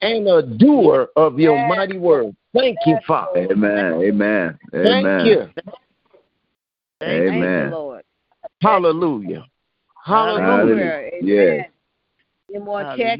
and 0.00 0.26
a 0.28 0.42
doer 0.42 1.08
of 1.16 1.38
your 1.38 1.56
Yes. 1.56 1.68
mighty 1.68 1.98
word. 1.98 2.34
Thank 2.54 2.78
you, 2.86 2.98
Father. 3.06 3.48
Amen. 3.50 3.94
Amen. 3.94 4.58
Amen. 4.74 4.84
Thank 4.84 5.26
you. 5.26 5.36
Thank 5.44 5.66
you. 5.66 5.72
Thank 7.00 7.22
you, 7.24 7.32
Amen. 7.32 7.70
Lord. 7.70 8.02
Hallelujah. 8.62 9.46
Hallelujah. 10.04 10.46
Hallelujah. 10.46 10.84
Amen. 10.84 11.22
Yes. 11.22 11.26
Any 11.26 11.28
more 11.28 11.28
Hallelujah. 11.28 11.66
check-ins? 11.66 11.74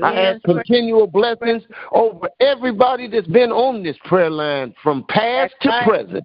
I 0.02 0.14
ask 0.14 0.42
continual 0.42 1.06
blessings 1.06 1.62
over 1.92 2.28
everybody 2.40 3.08
that's 3.08 3.26
been 3.28 3.50
on 3.50 3.82
this 3.82 3.96
prayer 4.04 4.30
line 4.30 4.74
from 4.82 5.04
past 5.08 5.54
That's 5.62 5.62
to 5.62 5.68
right. 5.68 5.84
present. 5.86 6.24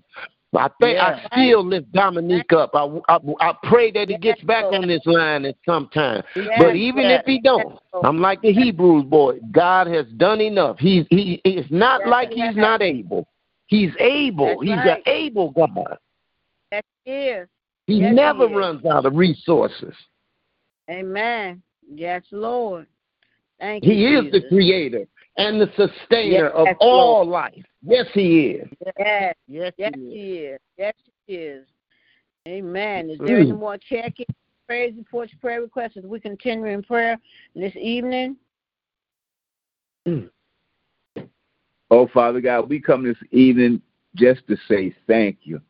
I 0.58 0.70
think 0.80 0.96
Yeah. 0.96 1.20
I 1.32 1.36
still 1.36 1.66
lift 1.66 1.92
Dominique 1.92 2.54
up. 2.54 2.72
I, 2.74 2.86
I, 3.10 3.20
I 3.42 3.54
pray 3.64 3.92
that 3.92 4.10
he 4.10 4.18
gets 4.18 4.42
back 4.42 4.64
on 4.66 4.88
this 4.88 5.06
line 5.06 5.46
at 5.46 5.56
some 5.66 5.90
time. 5.90 6.24
Yes, 6.36 6.60
But 6.60 6.76
even 6.76 7.04
yes, 7.04 7.22
if 7.22 7.26
he 7.26 7.42
don't. 7.42 7.78
I'm 8.04 8.20
like 8.20 8.42
the 8.42 8.54
Hebrews 8.54 9.06
boy. 9.06 9.40
God 9.52 9.88
has 9.88 10.06
done 10.18 10.42
enough. 10.42 10.78
He's 10.80 11.06
he 11.10 11.42
it's 11.44 11.70
not 11.72 12.02
Yes, 12.02 12.10
like 12.10 12.30
yes. 12.32 12.50
he's 12.50 12.58
not 12.58 12.82
able. 12.82 13.28
He's 13.68 13.92
able. 14.00 14.46
That's 14.46 14.62
he's 14.62 14.78
right. 14.78 14.98
an 15.06 15.14
able 15.14 15.52
God. 15.52 15.98
Yes, 16.72 16.84
he 17.04 17.12
is. 17.12 17.48
He 17.88 18.00
Yes, 18.00 18.16
never 18.16 18.46
is. 18.46 18.52
runs 18.52 18.86
out 18.86 19.06
of 19.06 19.16
resources. 19.16 19.94
Amen. 20.90 21.62
Yes, 21.88 22.24
Lord. 22.32 22.88
Thank 23.60 23.84
you. 23.84 23.92
He 23.92 24.06
is 24.06 24.32
the 24.32 24.42
creator 24.50 25.06
and 25.38 25.60
the 25.60 25.70
sustainer 25.76 26.50
of 26.50 26.68
Yes, 26.68 26.78
all 26.80 27.26
life. 27.26 27.64
Yes, 27.84 28.06
he 28.14 28.52
is. 28.52 28.70
Yes, 28.98 29.36
Yes, 29.48 29.74
yes, 29.78 29.94
he 29.94 30.00
is. 30.02 30.14
he 30.14 30.38
is. 30.38 30.60
Yes, 30.78 30.94
he 31.28 31.34
is. 31.36 31.68
Amen. 32.48 33.10
Is 33.10 33.20
there 33.20 33.40
any 33.40 33.52
Mm. 33.52 33.60
more 33.60 33.78
check-ins, 33.78 34.28
praise 34.68 34.96
reports, 34.96 35.34
prayer 35.36 35.62
requests 35.62 35.98
as 35.98 36.04
we 36.04 36.20
continue 36.20 36.66
in 36.66 36.84
prayer 36.84 37.18
this 37.56 37.76
evening? 37.76 38.38
Oh, 41.92 42.08
Father 42.08 42.42
God, 42.42 42.70
we 42.70 42.80
come 42.80 43.04
this 43.04 43.18
evening 43.32 43.82
just 44.16 44.46
to 44.48 44.58
say 44.68 44.94
thank 45.08 45.40
you. 45.44 45.62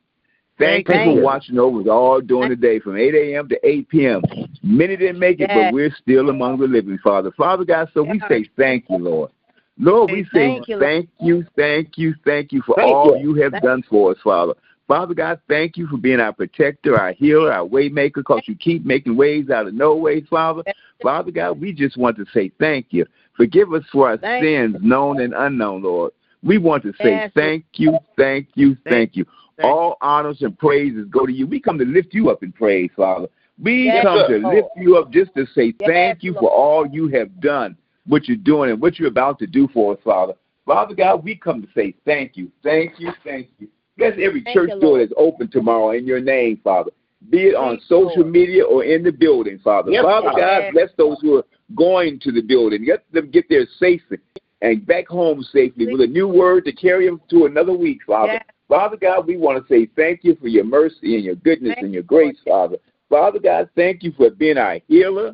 Thank, 0.57 0.87
Thank 0.87 1.09
you 1.09 1.15
for 1.17 1.21
watching 1.23 1.59
over 1.59 1.81
us 1.81 1.87
all 1.89 2.21
during 2.21 2.49
the 2.49 2.55
day 2.55 2.79
from 2.79 2.97
8 2.97 3.13
a.m. 3.13 3.49
to 3.49 3.59
8 3.67 3.89
p.m. 3.89 4.21
Many 4.63 4.95
didn't 4.95 5.19
make 5.19 5.39
it, 5.41 5.49
Yes. 5.49 5.65
but 5.67 5.73
we're 5.73 5.93
still 6.01 6.29
among 6.29 6.59
the 6.59 6.67
living, 6.67 6.97
Father. 7.03 7.31
Father 7.31 7.65
God, 7.65 7.89
so 7.93 8.03
we 8.03 8.21
say 8.29 8.49
thank 8.55 8.85
you, 8.89 8.97
Lord. 8.97 9.31
Lord, 9.77 10.11
we 10.11 10.23
say 10.33 10.55
Thank 10.55 10.67
you, 10.69 10.79
thank 10.79 11.09
you, 11.19 11.45
thank 11.57 11.97
you, 11.97 12.15
thank 12.23 12.53
you 12.53 12.61
for 12.61 12.75
Thank 12.77 12.89
all 12.95 13.17
you. 13.17 13.33
you 13.35 13.41
have 13.41 13.51
Thank- 13.51 13.63
done 13.65 13.83
for 13.89 14.11
us, 14.11 14.17
Father. 14.23 14.53
Father 14.87 15.13
God, 15.15 15.39
thank 15.49 15.77
you 15.77 15.87
for 15.87 15.97
being 15.97 16.19
our 16.19 16.31
protector, 16.31 16.97
our 16.97 17.11
healer, 17.11 17.51
our 17.51 17.65
way 17.65 17.89
maker, 17.89 18.21
because 18.21 18.43
you 18.45 18.55
keep 18.55 18.85
making 18.85 19.17
ways 19.17 19.49
out 19.49 19.67
of 19.67 19.73
no 19.73 19.95
ways, 19.95 20.23
Father. 20.29 20.61
Father 21.01 21.31
God, 21.31 21.59
we 21.59 21.73
just 21.73 21.97
want 21.97 22.15
to 22.17 22.25
say 22.33 22.51
thank 22.59 22.87
you. 22.91 23.05
Forgive 23.35 23.73
us 23.73 23.83
for 23.91 24.07
our 24.09 24.17
Thank 24.17 24.45
sins, 24.45 24.77
known 24.81 25.19
and 25.19 25.33
unknown, 25.35 25.81
Lord. 25.81 26.13
We 26.45 26.59
want 26.59 26.83
to 26.83 26.93
say 27.01 27.15
Yes, 27.15 27.31
thank 27.35 27.65
you, 27.73 27.97
thank 28.15 28.49
you, 28.53 28.77
thank 28.87 29.15
you. 29.15 29.25
Thank 29.57 29.65
All 29.65 29.97
honors 30.01 30.41
and 30.41 30.57
praises 30.57 31.07
go 31.09 31.25
to 31.25 31.31
you. 31.31 31.47
We 31.47 31.59
come 31.59 31.79
to 31.79 31.85
lift 31.85 32.13
you 32.13 32.29
up 32.29 32.43
in 32.43 32.51
praise, 32.51 32.91
Father. 32.95 33.27
We 33.61 33.85
Yes, 33.85 34.03
come 34.03 34.19
to 34.29 34.47
lift 34.47 34.67
you 34.75 34.97
up 34.97 35.11
just 35.11 35.33
to 35.35 35.47
say 35.55 35.73
Yes, 35.79 35.89
thank 35.89 36.23
you 36.23 36.33
for 36.33 36.51
all 36.51 36.85
you 36.85 37.07
have 37.09 37.39
done, 37.41 37.75
what 38.05 38.27
you're 38.27 38.37
doing, 38.37 38.69
and 38.69 38.79
what 38.79 38.99
you're 38.99 39.07
about 39.07 39.39
to 39.39 39.47
do 39.47 39.67
for 39.73 39.93
us, 39.93 39.99
Father. 40.03 40.33
Father 40.65 40.93
God, 40.93 41.23
we 41.23 41.35
come 41.35 41.61
to 41.61 41.67
say 41.73 41.95
thank 42.05 42.37
you, 42.37 42.51
thank 42.63 42.99
you, 42.99 43.11
thank 43.23 43.47
you. 43.57 43.67
Bless 43.97 44.13
every 44.21 44.43
Thank 44.43 44.55
church 44.55 44.69
you, 44.73 44.79
door 44.81 44.97
Lord. 44.97 45.01
that's 45.09 45.13
open 45.17 45.49
tomorrow 45.49 45.91
in 45.91 46.05
your 46.05 46.19
name, 46.19 46.59
Father. 46.63 46.91
Be 47.29 47.47
it 47.49 47.55
on 47.55 47.77
Thank 47.77 47.79
you, 47.79 47.85
social 47.85 48.21
Lord. 48.21 48.33
media 48.33 48.65
or 48.65 48.83
in 48.83 49.03
the 49.03 49.11
building, 49.11 49.57
Father. 49.63 49.89
Yes, 49.89 50.03
Father 50.03 50.27
Father. 50.27 50.41
God, 50.41 50.57
Yes. 50.59 50.73
bless 50.73 50.89
those 50.97 51.17
who 51.21 51.37
are 51.37 51.45
going 51.75 52.19
to 52.19 52.31
the 52.31 52.41
building. 52.41 52.85
Let 52.85 53.09
them 53.13 53.31
get 53.31 53.47
there 53.47 53.65
safely 53.79 54.17
and 54.65 54.85
back 54.85 55.07
home 55.07 55.43
safely 55.43 55.85
with 55.85 56.01
a 56.01 56.07
new 56.07 56.27
word 56.27 56.65
to 56.65 56.73
carry 56.73 57.05
them 57.05 57.21
to 57.29 57.45
another 57.45 57.73
week, 57.73 57.99
Father. 58.07 58.33
Yes. 58.33 58.43
Father 58.67 58.97
God, 58.97 59.27
we 59.27 59.37
want 59.37 59.61
to 59.61 59.73
say 59.73 59.87
thank 59.95 60.23
you 60.23 60.35
for 60.41 60.47
your 60.47 60.63
mercy 60.63 61.15
and 61.15 61.23
your 61.23 61.35
goodness 61.35 61.73
Thank 61.75 61.85
and 61.85 61.93
your 61.93 62.01
grace, 62.01 62.37
Father. 62.43 62.77
Father 63.07 63.37
God, 63.37 63.69
thank 63.75 64.01
you 64.01 64.11
for 64.17 64.31
being 64.31 64.57
our 64.57 64.79
healer. 64.87 65.33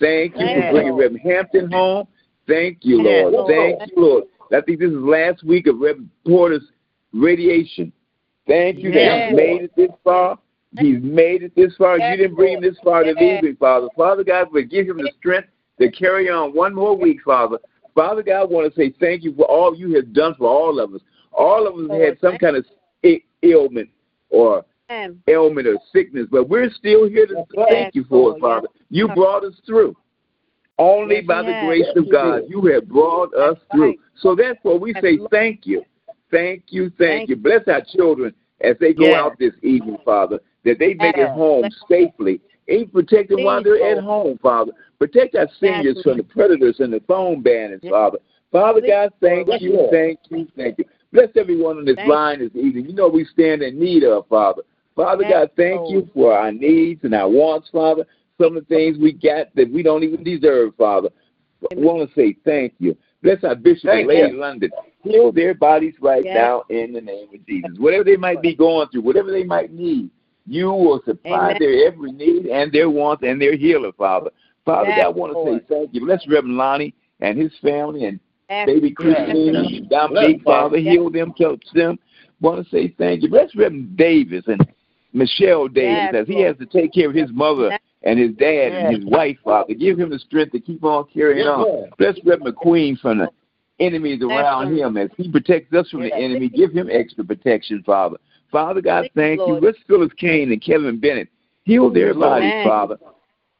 Thank 0.00 0.36
you 0.36 0.46
Yes, 0.46 0.68
for 0.68 0.72
bringing. 0.72 0.94
Reverend 0.94 1.20
Hampton 1.22 1.70
home. 1.70 2.08
Thank 2.48 2.78
you, 2.80 3.02
Lord. 3.02 3.34
Thank 3.46 3.90
you, 3.90 4.02
Lord. 4.02 4.24
I 4.50 4.62
think 4.62 4.80
this 4.80 4.90
is 4.90 4.96
last 4.96 5.44
week 5.44 5.66
of 5.66 5.78
Reverend 5.78 6.08
Porter's 6.26 6.64
radiation. 7.12 7.92
Thank 8.46 8.78
you 8.78 8.90
that 8.92 9.28
he's 9.28 9.36
made 9.36 9.62
it 9.62 9.72
this 9.76 9.90
far. 10.02 10.38
He's 10.78 11.02
made 11.02 11.42
it 11.42 11.54
this 11.56 11.74
far. 11.76 11.98
You 11.98 12.16
didn't 12.16 12.36
bring 12.36 12.54
him 12.54 12.62
this 12.62 12.76
far 12.82 13.02
to 13.02 13.12
leave 13.12 13.44
him, 13.44 13.56
Father. 13.56 13.88
Father 13.96 14.24
God, 14.24 14.48
but 14.50 14.70
give 14.70 14.88
him 14.88 14.96
the 14.96 15.12
strength 15.18 15.48
to 15.78 15.90
carry 15.90 16.30
on 16.30 16.54
one 16.54 16.74
more 16.74 16.96
week, 16.96 17.18
Father. 17.22 17.58
Father 17.96 18.22
God, 18.22 18.42
I 18.42 18.44
want 18.44 18.72
to 18.72 18.78
say 18.78 18.94
thank 19.00 19.24
you 19.24 19.34
for 19.34 19.46
all 19.46 19.74
you 19.74 19.94
have 19.96 20.12
done 20.12 20.34
for 20.36 20.46
all 20.46 20.78
of 20.78 20.94
us. 20.94 21.00
All 21.32 21.66
of 21.66 21.74
us 21.74 21.88
Lord, 21.88 22.04
had 22.04 22.20
some 22.20 22.36
kind 22.36 22.54
of 22.56 22.66
ailment 23.42 23.88
or 24.28 24.64
Amen. 24.90 25.22
ailment 25.26 25.66
or 25.66 25.78
sickness, 25.92 26.26
but 26.30 26.48
we're 26.48 26.70
still 26.70 27.08
here 27.08 27.26
to 27.26 27.44
Yes, 27.56 27.66
thank 27.68 27.94
you 27.94 28.04
for 28.04 28.36
it, 28.36 28.40
Lord. 28.40 28.40
Father. 28.40 28.68
You 28.90 29.08
brought 29.08 29.44
us 29.44 29.54
through. 29.66 29.96
Only 30.78 31.16
Yes, 31.16 31.26
by 31.26 31.42
the 31.42 31.52
yes. 31.52 31.64
grace 31.64 31.96
of 31.96 32.10
God, 32.10 32.42
you 32.48 32.60
have 32.66 32.86
brought 32.86 33.34
us 33.34 33.56
That's 33.56 33.70
through. 33.72 33.88
right. 33.88 33.98
So 34.16 34.34
therefore, 34.36 34.78
we 34.78 34.92
say 35.00 35.18
thank 35.30 35.66
you. 35.66 35.82
Thank 36.30 36.64
you, 36.68 36.90
thank, 36.98 36.98
Thank 36.98 37.28
you. 37.30 37.36
Bless 37.36 37.66
our 37.66 37.80
children 37.80 38.34
as 38.60 38.76
they 38.78 38.92
go 38.92 39.06
Yes. 39.06 39.20
out 39.24 39.38
this 39.38 39.54
evening, 39.62 39.96
Father, 40.04 40.38
that 40.64 40.78
they 40.78 40.92
make 40.92 41.16
it 41.16 41.30
home 41.30 41.70
safely. 41.88 42.42
Even 42.68 42.88
protect 42.88 43.30
them 43.30 43.44
while 43.44 43.62
they're 43.62 43.96
at 43.96 44.02
home, 44.02 44.38
Father. 44.42 44.72
Protect 44.98 45.34
our 45.36 45.48
seniors 45.60 46.00
from 46.02 46.16
the 46.16 46.24
predators 46.24 46.80
and 46.80 46.92
the 46.92 47.00
phone 47.06 47.42
bandits, 47.42 47.86
Father. 47.88 48.18
Father 48.50 48.80
God, 48.80 49.12
thank 49.20 49.48
you, 49.60 49.88
thank 49.90 50.18
you, 50.30 50.48
thank 50.56 50.78
you. 50.78 50.84
Bless 51.12 51.28
everyone 51.36 51.78
on 51.78 51.84
this 51.84 51.98
line 52.06 52.40
this 52.40 52.50
evening. 52.54 52.86
You 52.86 52.94
know 52.94 53.08
we 53.08 53.24
stand 53.24 53.62
in 53.62 53.78
need 53.78 54.02
of, 54.04 54.26
Father. 54.28 54.62
Father 54.94 55.24
God, 55.28 55.50
thank 55.56 55.90
you 55.90 56.08
for 56.14 56.36
our 56.36 56.50
needs 56.50 57.04
and 57.04 57.14
our 57.14 57.28
wants, 57.28 57.68
Father. 57.70 58.06
Some 58.40 58.56
of 58.56 58.66
the 58.66 58.74
things 58.74 58.98
we 58.98 59.12
got 59.12 59.54
that 59.54 59.70
we 59.70 59.82
don't 59.82 60.02
even 60.02 60.24
deserve, 60.24 60.74
Father. 60.76 61.08
I 61.70 61.74
want 61.76 62.08
to 62.08 62.14
say 62.14 62.36
thank 62.44 62.74
you. 62.78 62.96
Bless 63.22 63.42
our 63.44 63.54
Bishop 63.54 63.90
Thank 63.90 64.00
and 64.00 64.08
Lady 64.08 64.32
you. 64.32 64.40
London. 64.40 64.70
Heal 65.02 65.32
their 65.32 65.54
bodies 65.54 65.94
right 66.00 66.24
Yes. 66.24 66.34
now 66.34 66.64
in 66.68 66.92
the 66.92 67.00
name 67.00 67.28
of 67.32 67.46
Jesus. 67.46 67.78
Whatever 67.78 68.04
they 68.04 68.16
might 68.16 68.42
be 68.42 68.54
going 68.54 68.88
through, 68.88 69.02
whatever 69.02 69.30
they 69.30 69.44
might 69.44 69.72
need, 69.72 70.10
you 70.46 70.66
will 70.68 71.00
supply 71.04 71.50
Amen. 71.50 71.56
their 71.60 71.86
every 71.88 72.12
need 72.12 72.46
and 72.46 72.72
their 72.72 72.88
wants 72.90 73.22
and 73.26 73.40
their 73.40 73.56
healer, 73.56 73.92
Father. 73.92 74.30
Father 74.64 74.88
Yes, 74.88 74.98
God, 75.02 75.06
I 75.06 75.08
want 75.10 75.32
to 75.32 75.58
say 75.60 75.66
thank 75.68 75.94
you. 75.94 76.00
Bless 76.00 76.26
Reverend 76.28 76.56
Lonnie 76.56 76.94
and 77.20 77.38
his 77.38 77.52
family 77.62 78.04
and 78.04 78.20
Yes, 78.48 78.66
baby 78.66 78.88
Yes. 78.88 78.94
Christina, 78.96 79.62
Yes. 79.68 79.82
Dominique, 79.90 80.44
Bless, 80.44 80.54
Father, 80.54 80.78
Yes. 80.78 80.92
heal 80.92 81.10
them, 81.10 81.34
touch 81.34 81.64
them. 81.74 81.98
Want 82.40 82.62
to 82.64 82.70
say 82.70 82.88
thank 82.96 83.22
you. 83.22 83.28
Bless 83.28 83.54
Reverend 83.56 83.96
Davis 83.96 84.44
and 84.46 84.64
Michelle 85.12 85.66
Davis 85.68 86.10
Yes, 86.12 86.14
as 86.14 86.26
he 86.28 86.40
has 86.42 86.56
to 86.58 86.66
take 86.66 86.92
care 86.92 87.08
of 87.08 87.14
his 87.14 87.30
mother 87.32 87.76
and 88.02 88.18
his 88.18 88.32
dad 88.36 88.72
and 88.72 88.96
his 88.96 89.04
wife, 89.06 89.38
Father. 89.42 89.74
Give 89.74 89.98
him 89.98 90.10
the 90.10 90.18
strength 90.18 90.52
to 90.52 90.60
keep 90.60 90.84
on 90.84 91.06
carrying 91.12 91.38
Yes, 91.38 91.48
on. 91.48 91.62
Lord. 91.62 91.90
Bless 91.98 92.16
Reverend 92.24 92.54
McQueen 92.56 92.98
from 93.00 93.18
the 93.18 93.30
enemies 93.80 94.22
around 94.22 94.76
Lord. 94.76 94.78
him 94.78 94.96
as 94.96 95.10
he 95.16 95.30
protects 95.30 95.72
us 95.74 95.88
from 95.90 96.02
the 96.02 96.14
enemy. 96.14 96.48
Give 96.48 96.70
him 96.72 96.88
extra 96.90 97.24
protection, 97.24 97.82
Father. 97.84 98.18
Father 98.50 98.80
God, 98.80 99.00
Thank 99.00 99.12
you, 99.14 99.22
thank 99.22 99.38
you. 99.40 99.46
Lord. 99.46 99.60
Bless 99.62 99.74
Phyllis 99.86 100.12
Kane 100.16 100.52
and 100.52 100.62
Kevin 100.62 101.00
Bennett. 101.00 101.28
Heal 101.64 101.90
their 101.90 102.14
bodies, 102.14 102.52
Amen. 102.52 102.64
Father. 102.64 102.96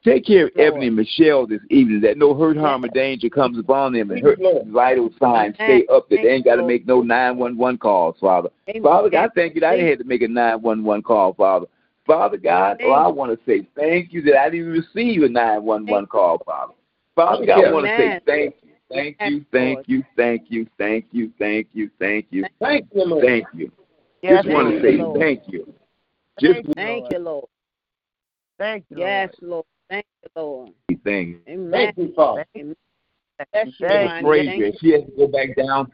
Take 0.05 0.25
care 0.25 0.47
of 0.47 0.53
Lord. 0.55 0.69
Ebony 0.69 0.87
and 0.87 0.97
Michelle 0.97 1.47
this 1.49 1.61
evening, 1.69 2.01
that 2.03 2.17
no 2.17 2.33
hurt, 2.33 2.57
harm, 2.57 2.85
or 2.85 2.89
danger 2.89 3.29
comes 3.29 3.59
upon 3.59 3.93
them, 3.93 4.13
and 4.13 4.23
her 4.23 4.37
vital 4.69 5.11
signs 5.21 5.57
stay 5.57 5.85
up 5.93 6.09
that 6.09 6.21
they 6.23 6.29
ain't 6.29 6.45
got 6.45 6.57
to 6.57 6.63
make 6.63 6.87
no 6.87 7.03
911 7.03 7.79
calls, 7.79 8.15
Father. 8.21 8.49
Amen. 8.69 8.83
Father 8.85 9.11
God, 9.11 9.31
thank 9.35 9.57
you 9.57 9.63
that 9.63 9.73
I 9.73 9.77
Thank 9.79 9.89
had 9.89 9.99
to 9.99 10.05
make 10.05 10.23
a 10.23 10.29
911 10.29 11.03
call, 11.03 11.35
Father. 11.35 11.67
Father 12.07 12.37
God, 12.37 12.79
oh, 12.85 12.93
I 12.93 13.09
want 13.09 13.37
to 13.37 13.45
say 13.51 13.67
thank 13.75 14.13
you 14.13 14.23
that 14.23 14.41
I 14.41 14.51
didn't 14.51 14.69
receive 14.69 15.25
a 15.25 15.29
911 15.29 16.07
call, 16.07 16.41
Father. 16.47 16.75
Father 17.17 17.45
God, 17.45 17.65
I 17.65 17.73
want 17.73 17.87
to 17.87 17.97
say 17.97 18.21
thank 18.25 18.55
you, 18.63 18.71
thank 18.89 19.17
you, 19.25 19.45
thank 19.51 19.89
you, 19.89 20.05
thank 20.17 20.43
you, 20.49 20.67
thank 20.79 21.07
you, 21.11 21.31
thank 21.37 21.67
you, 21.73 21.91
thank 21.99 22.27
you, 22.31 22.45
Thank 22.61 22.87
you, 22.95 23.21
thank 23.21 23.47
you. 23.55 23.73
Yes, 24.27 24.45
Just 24.45 24.55
want 24.55 24.75
to 24.75 24.83
say 24.83 24.97
Lord. 24.97 25.21
thank 25.21 25.43
you. 25.47 25.73
Just 26.41 26.67
Thank 26.75 27.13
you, 27.13 27.19
Lord. 27.21 27.45
Thank 28.59 28.85
you. 28.91 28.99
Yes, 28.99 29.31
Lord. 29.41 29.65
Thank 29.89 30.07
you, 30.25 30.31
Lord. 30.35 30.71
one 30.89 30.99
thing. 30.99 31.39
Amen. 31.49 31.71
Thank 31.71 31.97
you, 31.97 32.13
Father. 32.17 32.45
Amen. 32.57 32.75
Lord. 33.39 33.49
Bless 33.53 33.67
you, 33.79 33.87
Thank 33.87 34.11
Ronnie. 34.11 34.47
Thank 34.47 34.59
you. 34.59 34.67
you. 34.67 34.73
She 34.81 34.93
has 34.93 35.05
to 35.05 35.13
go 35.17 35.29
back 35.29 35.55
down 35.55 35.93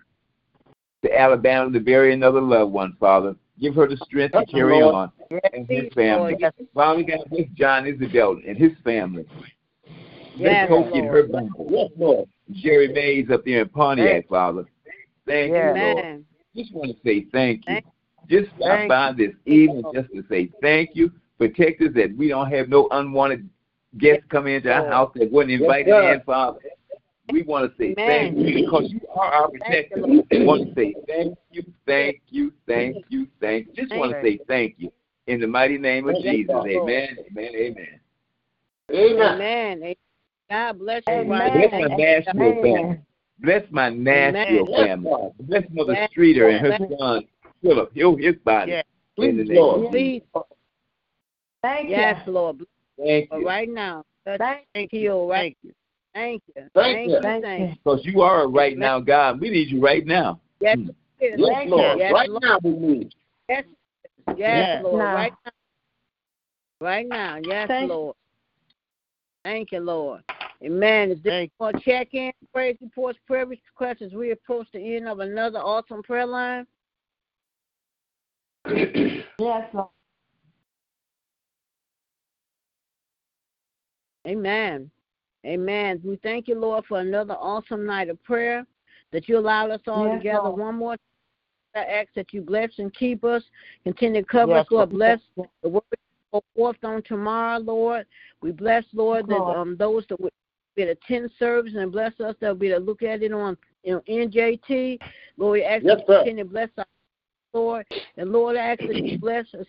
to 1.05 1.19
Alabama 1.21 1.71
to 1.73 1.81
bury 1.81 2.15
another 2.15 2.41
loved 2.41 2.73
one, 2.73 2.97
Father. 2.99 3.37
Give 3.61 3.75
her 3.75 3.87
the 3.87 3.99
strength 3.99 4.33
to 4.33 4.39
Thank 4.39 4.53
you, 4.53 4.61
carry 4.61 4.81
Lord. 4.81 4.95
on 4.95 5.13
Yes, 5.31 5.41
and 5.53 5.69
his 5.69 5.93
family. 5.93 6.39
Lord. 6.41 6.55
Father 6.73 7.03
God, 7.03 7.21
bless 7.29 7.49
John 7.55 7.87
Isabel 7.87 8.39
and 8.47 8.57
his 8.57 8.73
family. 8.83 9.27
Yes, 10.37 10.69
Bless 10.69 10.71
Cokie 10.71 10.99
and 11.01 11.09
her 11.09 11.25
Lord. 11.25 11.33
bumble. 11.33 11.67
Yes, 11.71 11.91
Lord. 11.99 12.29
Jerry 12.53 12.89
Mays 12.89 13.31
up 13.31 13.45
there 13.45 13.61
in 13.61 13.69
Pontiac, 13.69 14.27
Father. 14.27 14.65
Thank 15.27 15.53
Yeah. 15.53 15.75
you, 15.75 15.81
Lord. 15.95 16.25
Just 16.57 16.73
want 16.75 16.91
to 16.91 16.97
say 17.05 17.27
thank 17.31 17.59
you. 17.69 17.75
Thank- 17.75 17.87
Just 18.29 18.51
stop 18.57 18.79
Thank 18.79 18.89
by 18.89 19.13
this 19.13 19.33
evening 19.47 19.85
just 19.93 20.09
to 20.13 20.25
say 20.29 20.51
thank 20.61 20.91
you. 20.95 21.13
Protect 21.39 21.83
us 21.83 21.91
that 21.95 22.17
we 22.17 22.29
don't 22.29 22.51
have 22.51 22.69
no 22.69 22.89
unwanted 22.91 23.49
guests 23.99 24.25
come 24.31 24.47
into 24.47 24.73
our 24.73 24.89
house 24.89 25.13
that 25.17 25.31
wasn't 25.31 25.53
invited 25.53 25.89
sir. 25.89 26.15
in, 26.15 26.21
Father. 26.23 26.59
We 27.31 27.43
want 27.43 27.71
to 27.71 27.77
say 27.79 27.95
Amen. 27.99 28.35
thank 28.35 28.39
you 28.39 28.67
because 28.67 28.91
you 28.91 29.01
are 29.15 29.33
our 29.33 29.49
protector. 29.49 30.03
Thank 30.03 30.27
We 30.31 30.45
want 30.45 30.69
to 30.69 30.75
say 30.75 30.95
thank 31.07 31.39
you, 31.51 31.65
thank 31.87 32.21
you, 32.29 32.53
thank 32.67 33.05
you, 33.09 33.27
thank 33.41 33.67
you. 33.69 33.75
Just 33.75 33.95
want 33.97 34.13
to 34.13 34.23
say 34.23 34.41
thank 34.49 34.75
you. 34.79 34.91
In 35.27 35.41
the 35.41 35.47
mighty 35.47 35.79
name 35.79 36.09
of 36.09 36.17
Jesus. 36.23 36.55
Amen, 36.55 37.17
amen, 37.31 37.55
amen. 37.55 38.01
Amen. 38.91 39.41
Amen. 39.41 39.95
God 40.51 40.79
bless 40.79 41.03
you, 41.07 41.15
Amen. 41.15 41.71
Bless 41.71 41.73
my 41.81 41.97
Nashville 41.97 42.63
family. 42.63 43.01
Bless 43.39 43.63
my 43.71 43.89
Nashville 43.89 44.67
Yes, 44.69 44.87
family. 44.87 45.13
Bless 45.41 45.63
Mother 45.73 45.95
Yes, 45.95 46.11
Streeter 46.11 46.49
and 46.49 46.67
her 46.67 46.79
son, 46.99 47.25
Philip. 47.63 47.93
Heal 47.95 48.17
his 48.17 48.35
body. 48.45 48.73
Yes. 48.73 48.85
Please, 49.17 49.47
Lord. 49.49 49.91
Please, 49.91 50.23
Thank 51.63 51.91
yes, 51.91 52.21
Lord. 52.27 52.65
Thank 52.99 53.31
But 53.31 53.41
you. 53.41 53.47
right 53.47 53.69
now, 53.69 54.05
touch 54.27 54.39
Thank 54.39 54.67
and 54.75 54.89
heal 54.91 55.27
right 55.29 55.57
Thank 55.57 55.57
you. 55.63 55.73
Thank 56.15 56.43
you. 56.57 56.65
Thank 56.75 57.09
you. 57.11 57.19
Thank 57.23 57.45
Thank 57.45 57.61
you. 57.61 57.67
you. 57.69 57.75
Because 57.85 58.01
you 58.05 58.21
are 58.23 58.43
a 58.43 58.47
right 58.49 58.77
now 58.77 59.01
God. 59.01 59.41
We 59.41 59.51
need 59.51 59.69
you 59.69 59.81
right 59.81 60.05
now. 60.07 60.41
Yes, 60.61 60.77
Hmm. 60.77 60.89
yes, 61.21 61.35
Yes, 61.39 61.49
Thank 61.55 61.71
Lord. 61.71 61.99
you. 61.99 62.05
Right 62.13 62.31
Yes, 62.31 62.39
now 62.43 62.59
we 62.63 62.71
need. 62.71 63.15
yes, 63.49 63.65
yes, 64.29 64.37
Yes. 64.39 64.83
Lord. 64.85 64.99
Now. 64.99 65.15
Right 65.15 65.33
now. 65.45 65.53
Right 66.81 67.07
now. 67.09 67.37
Yes, 67.45 67.69
Thank- 67.69 67.91
Lord. 67.91 68.17
Thank 69.45 69.73
you, 69.73 69.81
Lord. 69.81 70.23
Amen. 70.63 71.11
Is 71.11 71.21
this 71.23 71.31
Thank 71.33 71.53
for 71.59 71.73
check 71.73 72.15
in, 72.15 72.33
praise 72.53 72.77
reports, 72.81 73.19
prayer 73.27 73.47
requests 73.47 74.03
as 74.03 74.13
we 74.13 74.31
approach 74.31 74.69
the 74.73 74.97
end 74.97 75.09
of 75.09 75.19
another 75.21 75.59
awesome 75.59 76.03
prayer 76.03 76.27
line? 76.27 76.67
Yes, 78.67 79.69
Lord. 79.73 79.89
Amen. 84.27 84.91
Amen. 85.45 86.01
We 86.05 86.17
thank 86.23 86.47
you, 86.47 86.55
Lord, 86.55 86.85
for 86.87 87.01
another 87.01 87.35
awesome 87.35 87.85
night 87.85 88.09
of 88.09 88.23
prayer 88.23 88.65
that 89.13 89.29
you 89.29 89.39
allowed 89.39 89.71
us 89.71 89.81
all 89.89 90.05
Yes, 90.05 90.19
together 90.19 90.45
Lord. 90.45 90.61
one 90.61 90.77
more 90.77 90.93
time. 90.93 90.99
I 91.75 91.81
ask 91.81 92.09
that 92.15 92.33
you 92.33 92.43
bless 92.43 92.71
and 92.79 92.95
keep 92.95 93.25
us. 93.25 93.43
Continue 93.83 94.23
to 94.23 94.27
cover 94.29 94.53
Yes, 94.53 94.67
us, 94.67 94.71
Lord. 94.71 94.91
Bless 94.91 95.21
the 95.63 95.69
word 95.69 95.83
go 96.33 96.43
forth 96.57 96.77
on 96.83 97.03
tomorrow, 97.03 97.59
Lord. 97.59 98.07
We 98.41 98.53
bless, 98.53 98.85
Lord, 98.93 99.27
that 99.29 99.43
um 99.43 99.77
those 99.77 100.05
that 100.09 100.21
will 100.21 100.31
be 100.77 100.85
to 100.85 100.91
attend 100.93 101.31
service 101.39 101.73
and 101.77 101.93
bless 101.93 102.19
us 102.21 102.35
that 102.41 102.49
will 102.49 102.55
be 102.55 102.69
to 102.69 102.79
look 102.79 103.03
at 103.03 103.23
it 103.23 103.33
on 103.33 103.57
you 103.85 103.95
know, 103.95 104.03
NJT. 104.09 104.99
Lord, 105.37 105.53
we 105.53 105.65
ask 105.65 105.85
Yes, 105.85 105.99
you 105.99 106.05
sir. 106.07 106.19
continue 106.19 106.45
to 106.45 106.51
bless 106.51 106.69
our 106.79 106.87
Lord. 107.55 107.87
And 108.17 108.33
Lord, 108.33 108.57
I 108.57 108.73
ask 108.73 108.81
that 108.87 108.97
you 108.97 109.19
bless 109.21 109.47
us. 109.55 109.67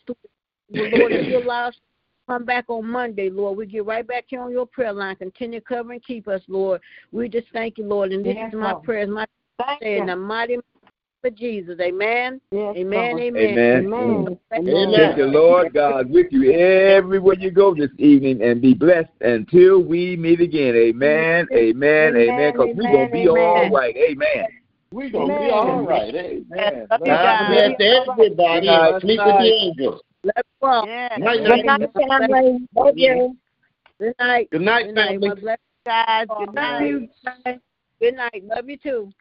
Lord, 0.69 1.11
if 1.13 1.27
you 1.27 1.37
allow 1.37 1.67
us 1.67 1.75
to 1.75 1.81
come 2.27 2.45
back 2.45 2.65
on 2.67 2.87
Monday, 2.87 3.29
Lord, 3.29 3.57
we 3.57 3.65
get 3.65 3.85
right 3.85 4.07
back 4.07 4.25
here 4.27 4.41
on 4.41 4.51
your 4.51 4.65
prayer 4.65 4.93
line. 4.93 5.15
Continue 5.15 5.59
to 5.59 5.65
cover 5.65 5.91
and 5.91 6.03
keep 6.03 6.27
us, 6.27 6.41
Lord. 6.47 6.81
We 7.11 7.29
just 7.29 7.47
thank 7.53 7.77
you, 7.77 7.85
Lord. 7.85 8.11
And 8.11 8.25
this 8.25 8.35
Yes, 8.35 8.53
is 8.53 8.59
my 8.59 8.71
Lord. 8.71 8.83
prayer, 8.83 9.07
my 9.07 9.25
Thank 9.59 9.83
in 9.83 10.07
the 10.07 10.15
mighty 10.15 10.53
name 10.53 10.61
of 11.23 11.35
Jesus. 11.35 11.79
Amen. 11.79 12.41
Yes, 12.51 12.75
Amen. 12.75 13.11
Lord. 13.11 13.21
Amen. 13.21 13.57
Amen. 13.57 13.85
Amen. 13.85 14.39
Amen. 14.53 14.91
Take 14.91 15.17
the 15.17 15.25
Lord 15.25 15.73
God 15.73 16.09
with 16.09 16.27
you 16.31 16.51
everywhere 16.51 17.35
you 17.35 17.51
go 17.51 17.75
this 17.75 17.91
evening 17.97 18.41
and 18.41 18.61
be 18.61 18.73
blessed 18.73 19.09
until 19.21 19.81
we 19.83 20.15
meet 20.15 20.41
again. 20.41 20.75
Amen. 20.75 21.47
Amen. 21.55 22.15
Amen. 22.15 22.53
Because 22.53 22.69
we're 22.75 22.91
going 22.91 23.05
to 23.07 23.11
be 23.11 23.29
Amen, 23.29 23.37
all 23.37 23.61
amen. 23.61 23.71
right. 23.71 23.95
Amen. 23.95 24.47
We're 24.93 25.09
going 25.09 25.27
to 25.27 25.39
be 25.39 25.49
all 25.49 25.81
right. 25.81 26.13
Amen. 26.13 26.85
Love 26.91 26.99
you 26.99 27.05
God 27.07 27.49
guys. 27.49 27.75
everybody 27.81 28.67
and 28.67 29.01
sleep 29.01 29.19
with 29.25 29.35
the 29.39 29.53
angels. 29.59 30.01
Love 30.23 30.33
you 30.37 30.67
all. 30.67 30.85
Yes. 30.85 31.11
Night, 31.17 31.37
Good 31.39 31.49
night. 31.49 31.65
night, 31.65 31.89
family. 31.95 32.67
Love 32.75 32.93
you. 32.95 33.35
Good 33.99 34.13
night. 34.19 34.49
Good 34.51 34.61
night, 34.61 34.85
Good 34.85 34.93
night. 34.95 35.07
family. 35.07 35.29
God 35.29 35.41
bless 35.41 35.57
Guys, 35.83 36.27
you. 36.29 36.45
good 36.45 36.53
night. 36.53 36.79
Good 36.79 37.09
night. 37.43 37.59
Good 37.99 38.15
night. 38.15 38.43
Love 38.43 38.69
you 38.69 38.77
too. 38.77 39.11